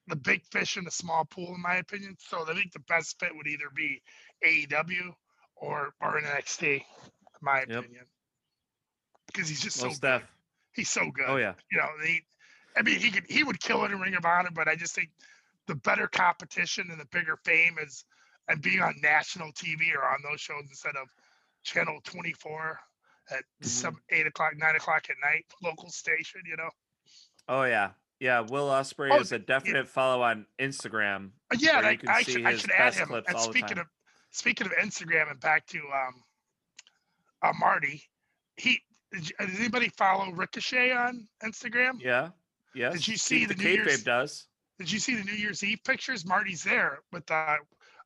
the 0.07 0.15
big 0.15 0.43
fish 0.45 0.77
in 0.77 0.87
a 0.87 0.91
small 0.91 1.25
pool, 1.25 1.55
in 1.55 1.61
my 1.61 1.75
opinion. 1.75 2.17
So 2.19 2.45
I 2.49 2.53
think 2.53 2.73
the 2.73 2.79
best 2.79 3.19
fit 3.19 3.35
would 3.35 3.47
either 3.47 3.69
be 3.73 4.01
AEW 4.45 5.13
or 5.55 5.93
or 6.01 6.19
NXT, 6.19 6.75
in 6.75 6.83
my 7.41 7.59
Yep. 7.59 7.69
opinion. 7.69 8.05
Because 9.27 9.49
he's 9.49 9.61
just 9.61 9.77
so 9.77 9.87
Most 9.87 10.01
good. 10.01 10.21
He's 10.73 10.89
so 10.89 11.09
good 11.11 11.29
Oh 11.29 11.37
yeah. 11.37 11.53
you 11.71 11.77
know, 11.77 11.89
he, 12.03 12.21
I 12.77 12.81
mean, 12.81 12.99
he 12.99 13.11
could, 13.11 13.25
he 13.29 13.43
would 13.43 13.59
kill 13.59 13.83
it 13.85 13.91
in 13.91 13.99
Ring 13.99 14.15
of 14.15 14.25
Honor, 14.25 14.49
but 14.53 14.67
I 14.67 14.75
just 14.75 14.95
think 14.95 15.09
the 15.67 15.75
better 15.75 16.07
competition 16.07 16.89
and 16.91 16.99
the 16.99 17.05
bigger 17.05 17.37
fame 17.43 17.77
is, 17.79 18.05
and 18.49 18.61
being 18.61 18.81
on 18.81 18.95
national 19.01 19.53
TV 19.53 19.95
or 19.95 20.03
on 20.03 20.19
those 20.21 20.41
shows 20.41 20.63
instead 20.67 20.95
of 20.95 21.07
Channel 21.63 22.01
24 22.03 22.79
at 23.31 23.43
Mhm. 23.61 23.67
some 23.67 24.01
eight 24.09 24.27
o'clock, 24.27 24.53
nine 24.57 24.75
o'clock 24.75 25.09
at 25.09 25.15
night, 25.23 25.45
local 25.63 25.89
station, 25.89 26.41
you 26.45 26.57
know. 26.57 26.69
Oh 27.47 27.63
yeah. 27.63 27.91
Yeah. 28.23 28.39
Will 28.39 28.67
Ospreay 28.69 29.09
Oh, 29.11 29.19
is 29.19 29.33
a 29.33 29.39
definite 29.39 29.87
follow 29.87 30.23
on 30.23 30.45
Instagram. 30.59 31.31
Uh, 31.51 31.57
yeah, 31.59 31.81
Where 31.81 31.91
you 31.91 31.97
can 31.97 32.09
I, 32.09 32.13
I 32.13 32.23
should, 32.23 32.45
I 32.45 32.55
should 32.55 32.71
add 32.71 32.93
him. 32.93 33.11
And 33.11 33.39
speaking 33.39 33.77
of 33.77 33.87
speaking 34.31 34.65
of 34.65 34.73
Instagram 34.73 35.29
and 35.29 35.39
back 35.41 35.67
to 35.67 35.79
um, 35.79 36.23
uh, 37.41 37.51
Marty, 37.59 38.01
he 38.55 38.79
did 39.11 39.31
does 39.37 39.59
anybody 39.59 39.89
follow 39.89 40.31
Ricochet 40.31 40.91
on 40.93 41.27
Instagram? 41.43 41.99
Yeah. 41.99 42.29
Yes. 42.73 43.07
you 43.07 43.17
see 43.17 43.39
Keep 43.39 43.49
the 43.49 43.55
the 43.55 43.63
New 43.63 43.69
Year's- 43.71 44.03
does? 44.03 44.47
Did 44.79 44.91
you 44.91 44.99
see 44.99 45.15
the 45.15 45.23
New 45.23 45.33
Year's 45.33 45.63
Eve 45.63 45.79
pictures? 45.85 46.25
Marty's 46.25 46.63
there 46.63 46.99
with 47.11 47.29
uh, 47.29 47.57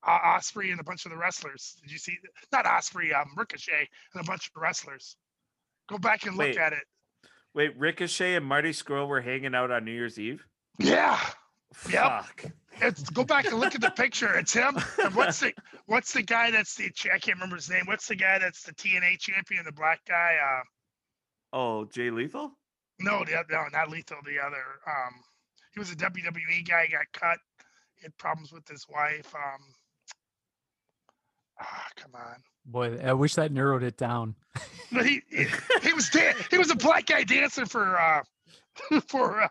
uh, 0.05 0.19
Ospreay 0.19 0.71
and 0.71 0.79
a 0.81 0.83
bunch 0.83 1.05
of 1.05 1.11
the 1.11 1.17
wrestlers. 1.17 1.77
Did 1.81 1.91
you 1.91 1.97
see? 1.97 2.17
Not 2.51 2.65
Ospreay, 2.65 3.15
um, 3.15 3.29
Ricochet 3.37 3.87
and 4.13 4.23
a 4.23 4.25
bunch 4.25 4.47
of 4.47 4.61
wrestlers. 4.61 5.15
Go 5.87 5.97
back 5.97 6.25
and 6.25 6.35
look 6.35 6.47
Wait. 6.47 6.57
at 6.57 6.73
it. 6.73 6.83
Wait, 7.53 7.77
Ricochet 7.77 8.35
and 8.35 8.45
Marty 8.45 8.69
Scurll 8.71 9.07
were 9.07 9.21
hanging 9.21 9.55
out 9.55 9.71
on 9.71 9.85
New 9.85 9.91
Year's 9.91 10.19
Eve. 10.19 10.45
Yeah, 10.79 11.19
Yep. 11.91 12.03
Fuck. 12.03 12.45
it's 12.81 13.09
go 13.09 13.23
back 13.23 13.45
and 13.45 13.59
look 13.59 13.73
at 13.75 13.81
the 13.81 13.89
picture. 13.91 14.33
It's 14.37 14.53
him. 14.53 14.77
And 15.03 15.13
what's 15.15 15.39
the 15.39 15.53
what's 15.87 16.13
the 16.13 16.21
guy 16.23 16.51
that's 16.51 16.75
the 16.75 16.91
I 17.13 17.17
can't 17.19 17.37
remember 17.37 17.55
his 17.55 17.69
name. 17.69 17.83
What's 17.85 18.07
the 18.07 18.15
guy 18.15 18.37
that's 18.39 18.63
the 18.63 18.73
TNA 18.73 19.19
champion? 19.19 19.65
The 19.65 19.71
black 19.71 20.01
guy. 20.07 20.35
Uh, 20.41 20.63
Oh, 21.53 21.85
Jay 21.85 22.09
Lethal. 22.11 22.51
no, 22.99 23.23
the 23.25 23.39
oth- 23.39 23.45
no, 23.49 23.65
not 23.71 23.89
lethal. 23.89 24.17
The 24.25 24.37
other. 24.39 24.63
Um, 24.85 25.13
he 25.73 25.79
was 25.79 25.91
a 25.91 25.95
WWE 25.95 26.67
guy. 26.67 26.87
Got 26.91 27.05
cut. 27.13 27.37
He 27.95 28.03
had 28.03 28.15
problems 28.17 28.51
with 28.51 28.67
his 28.67 28.85
wife. 28.89 29.33
Um, 29.33 29.61
ah, 31.61 31.87
come 31.95 32.11
on. 32.15 32.35
Boy, 32.65 32.97
I 33.03 33.13
wish 33.13 33.35
that 33.35 33.51
narrowed 33.51 33.83
it 33.83 33.97
down. 33.97 34.35
But 34.91 35.05
he 35.05 35.21
he, 35.29 35.45
he 35.83 35.93
was 35.93 36.09
dan- 36.09 36.35
he 36.49 36.57
was 36.57 36.69
a 36.71 36.75
black 36.75 37.05
guy 37.07 37.23
dancing 37.23 37.65
for 37.65 37.99
uh 37.99 38.23
for 39.07 39.41
uh, 39.41 39.47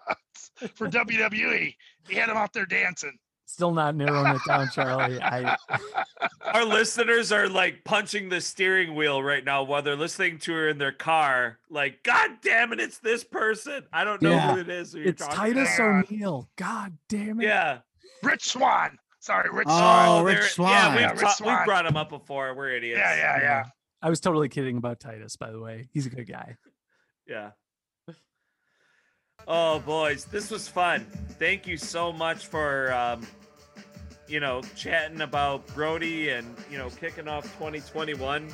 for 0.75 0.89
WWE. 0.89 1.75
He 2.09 2.15
had 2.15 2.29
him 2.29 2.37
out 2.37 2.53
there 2.53 2.67
dancing. 2.67 3.17
Still 3.49 3.73
not 3.73 3.95
narrowing 3.95 4.35
it 4.35 4.41
down, 4.47 4.69
Charlie. 4.75 5.21
I 5.23 5.57
Our 6.53 6.65
listeners 6.65 7.31
are 7.33 7.49
like 7.49 7.85
punching 7.85 8.29
the 8.29 8.41
steering 8.41 8.95
wheel 8.97 9.23
right 9.23 9.45
now 9.45 9.63
while 9.63 9.83
they're 9.83 9.95
listening 9.97 10.39
to 10.41 10.53
her 10.53 10.69
in 10.69 10.79
their 10.79 10.91
car. 10.93 11.59
Like, 11.71 12.03
God 12.03 12.31
damn 12.43 12.73
it, 12.73 12.81
it's 12.81 12.99
this 12.99 13.23
person. 13.23 13.85
I 13.93 14.05
don't 14.05 14.21
know 14.21 14.31
Yeah. 14.31 14.55
who 14.55 14.61
it 14.61 14.69
is. 14.69 14.93
who 14.95 15.03
it's 15.03 15.25
Titus 15.27 15.77
about. 15.79 16.07
O'Neil. 16.11 16.49
God 16.57 16.97
damn 17.09 17.41
it. 17.41 17.45
Yeah. 17.45 17.79
Rich 18.23 18.47
Swann. 18.49 18.99
Sorry, 19.21 19.49
Rich 19.51 19.69
Oh, 19.71 19.79
Swann. 19.79 20.25
Rich 20.25 20.35
there- 20.35 20.43
Yeah, 20.43 20.49
Swann. 20.49 20.93
we've, 20.93 21.01
Yeah, 21.03 21.11
Rich 21.13 21.21
ta- 21.21 21.31
Swann. 21.35 21.57
we've 21.59 21.67
brought 21.67 21.87
him 21.87 21.97
up 21.97 22.09
before. 22.11 22.55
We're 22.55 22.71
idiots. 22.71 22.99
Yeah, 22.99 23.17
yeah, 23.17 23.41
yeah. 23.41 23.65
I 24.03 24.11
was 24.11 24.21
totally 24.21 24.49
kidding 24.49 24.77
about 24.77 25.01
Titus, 25.01 25.37
by 25.37 25.51
the 25.51 25.61
way. 25.61 25.89
He's 25.93 26.07
a 26.07 26.11
good 26.11 26.29
guy. 26.29 26.57
Yeah. 27.27 27.51
Oh, 29.49 29.79
boys, 29.81 30.25
this 30.25 30.51
was 30.51 30.67
fun. 30.67 31.07
Thank 31.39 31.67
you 31.67 31.77
so 31.77 32.13
much 32.13 32.47
for, 32.47 32.93
um, 32.93 33.27
you 34.27 34.41
know, 34.41 34.61
chatting 34.75 35.21
about 35.21 35.67
Brodie 35.69 36.31
and, 36.31 36.57
you 36.71 36.79
know, 36.79 36.91
kicking 36.91 37.29
off 37.29 37.45
2021. 37.59 38.49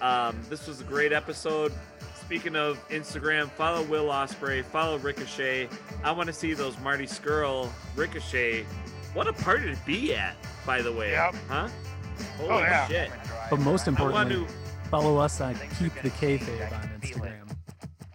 Um, 0.00 0.40
this 0.48 0.66
was 0.66 0.80
a 0.80 0.84
great 0.84 1.12
episode. 1.12 1.72
Speaking 2.18 2.56
of 2.56 2.76
Instagram, 2.88 3.50
follow 3.50 3.82
Will 3.84 4.06
Ospreay, 4.06 4.64
follow 4.64 4.98
Ricochet. 4.98 5.68
I 6.02 6.12
want 6.12 6.28
to 6.28 6.32
see 6.32 6.54
those 6.54 6.78
Marty 6.80 7.06
Scurll 7.06 7.68
Ricochet. 7.94 8.64
What 9.12 9.28
a 9.28 9.32
party 9.32 9.70
to 9.70 9.78
be 9.86 10.14
at, 10.14 10.36
by 10.64 10.82
the 10.82 10.92
way. 10.92 11.12
Yep. 11.12 11.34
Huh? 11.48 11.68
Holy 12.38 12.50
Oh, 12.50 12.58
yeah. 12.58 12.88
shit. 12.88 13.10
But 13.50 13.60
most 13.60 13.86
importantly, 13.88 14.46
to 14.46 14.52
follow 14.90 15.18
us 15.18 15.40
on 15.40 15.54
Keep 15.78 15.94
the 16.02 16.10
Kayfabe 16.10 16.72
on 16.72 16.88
Instagram. 17.00 17.48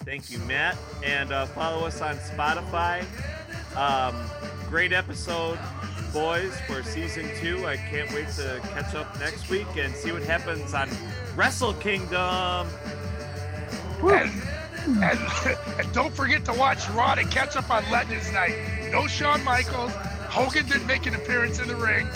Thank 0.03 0.31
you, 0.31 0.39
Matt. 0.39 0.77
And 1.03 1.31
uh, 1.31 1.45
follow 1.47 1.85
us 1.85 2.01
on 2.01 2.15
Spotify. 2.17 3.03
Um, 3.77 4.15
great 4.69 4.91
episode, 4.93 5.59
boys, 6.11 6.53
for 6.67 6.83
season 6.83 7.29
two. 7.39 7.65
I 7.67 7.77
can't 7.77 8.11
wait 8.13 8.27
to 8.29 8.59
catch 8.73 8.95
up 8.95 9.17
next 9.19 9.49
week 9.49 9.67
and 9.77 9.93
see 9.95 10.11
what 10.11 10.23
happens 10.23 10.73
on 10.73 10.89
Wrestle 11.35 11.73
Kingdom. 11.75 12.67
And, 14.03 14.31
and, 15.03 15.19
and 15.79 15.93
don't 15.93 16.13
forget 16.13 16.43
to 16.45 16.53
watch 16.53 16.89
Raw 16.89 17.15
to 17.15 17.23
catch 17.25 17.55
up 17.55 17.69
on 17.69 17.83
Legends 17.91 18.31
Night. 18.33 18.55
No 18.91 19.07
Shawn 19.07 19.43
Michaels. 19.43 19.91
Hogan 20.29 20.65
didn't 20.65 20.87
make 20.87 21.05
an 21.05 21.13
appearance 21.15 21.59
in 21.59 21.67
the 21.67 21.75
ring. 21.75 22.07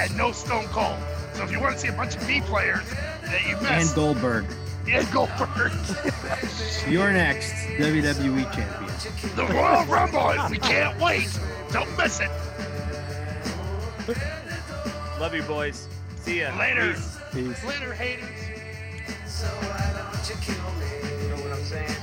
And 0.00 0.16
no 0.16 0.30
Stone 0.32 0.66
Cold. 0.66 0.96
So 1.36 1.44
if 1.44 1.52
you 1.52 1.60
want 1.60 1.74
to 1.74 1.78
see 1.80 1.88
a 1.88 1.92
bunch 1.92 2.16
of 2.16 2.26
B 2.26 2.40
players 2.40 2.88
that 3.22 3.46
you 3.48 3.56
And 3.66 3.88
Goldberg. 3.94 4.46
and 4.88 5.10
Goldberg. 5.12 5.72
You're 6.88 7.12
next, 7.12 7.52
WWE 7.78 8.44
champion. 8.54 9.36
the 9.36 9.44
Royal 9.52 9.84
Rumble. 9.84 10.32
We 10.50 10.58
can't 10.58 10.98
wait. 11.00 11.28
Don't 11.72 11.94
miss 11.98 12.20
it. 12.20 12.30
Love 15.20 15.34
you, 15.34 15.42
boys. 15.42 15.88
See 16.20 16.40
ya. 16.40 16.56
Later. 16.58 16.92
Peace. 16.94 17.18
Peace. 17.32 17.64
Later, 17.64 17.92
haters. 17.92 18.28
So 19.26 19.46
why 19.46 20.10
don't 20.12 20.28
you 20.28 20.36
kill 20.40 20.72
me? 20.80 21.22
You 21.22 21.28
know 21.30 21.42
what 21.42 21.52
I'm 21.58 21.64
saying? 21.64 21.96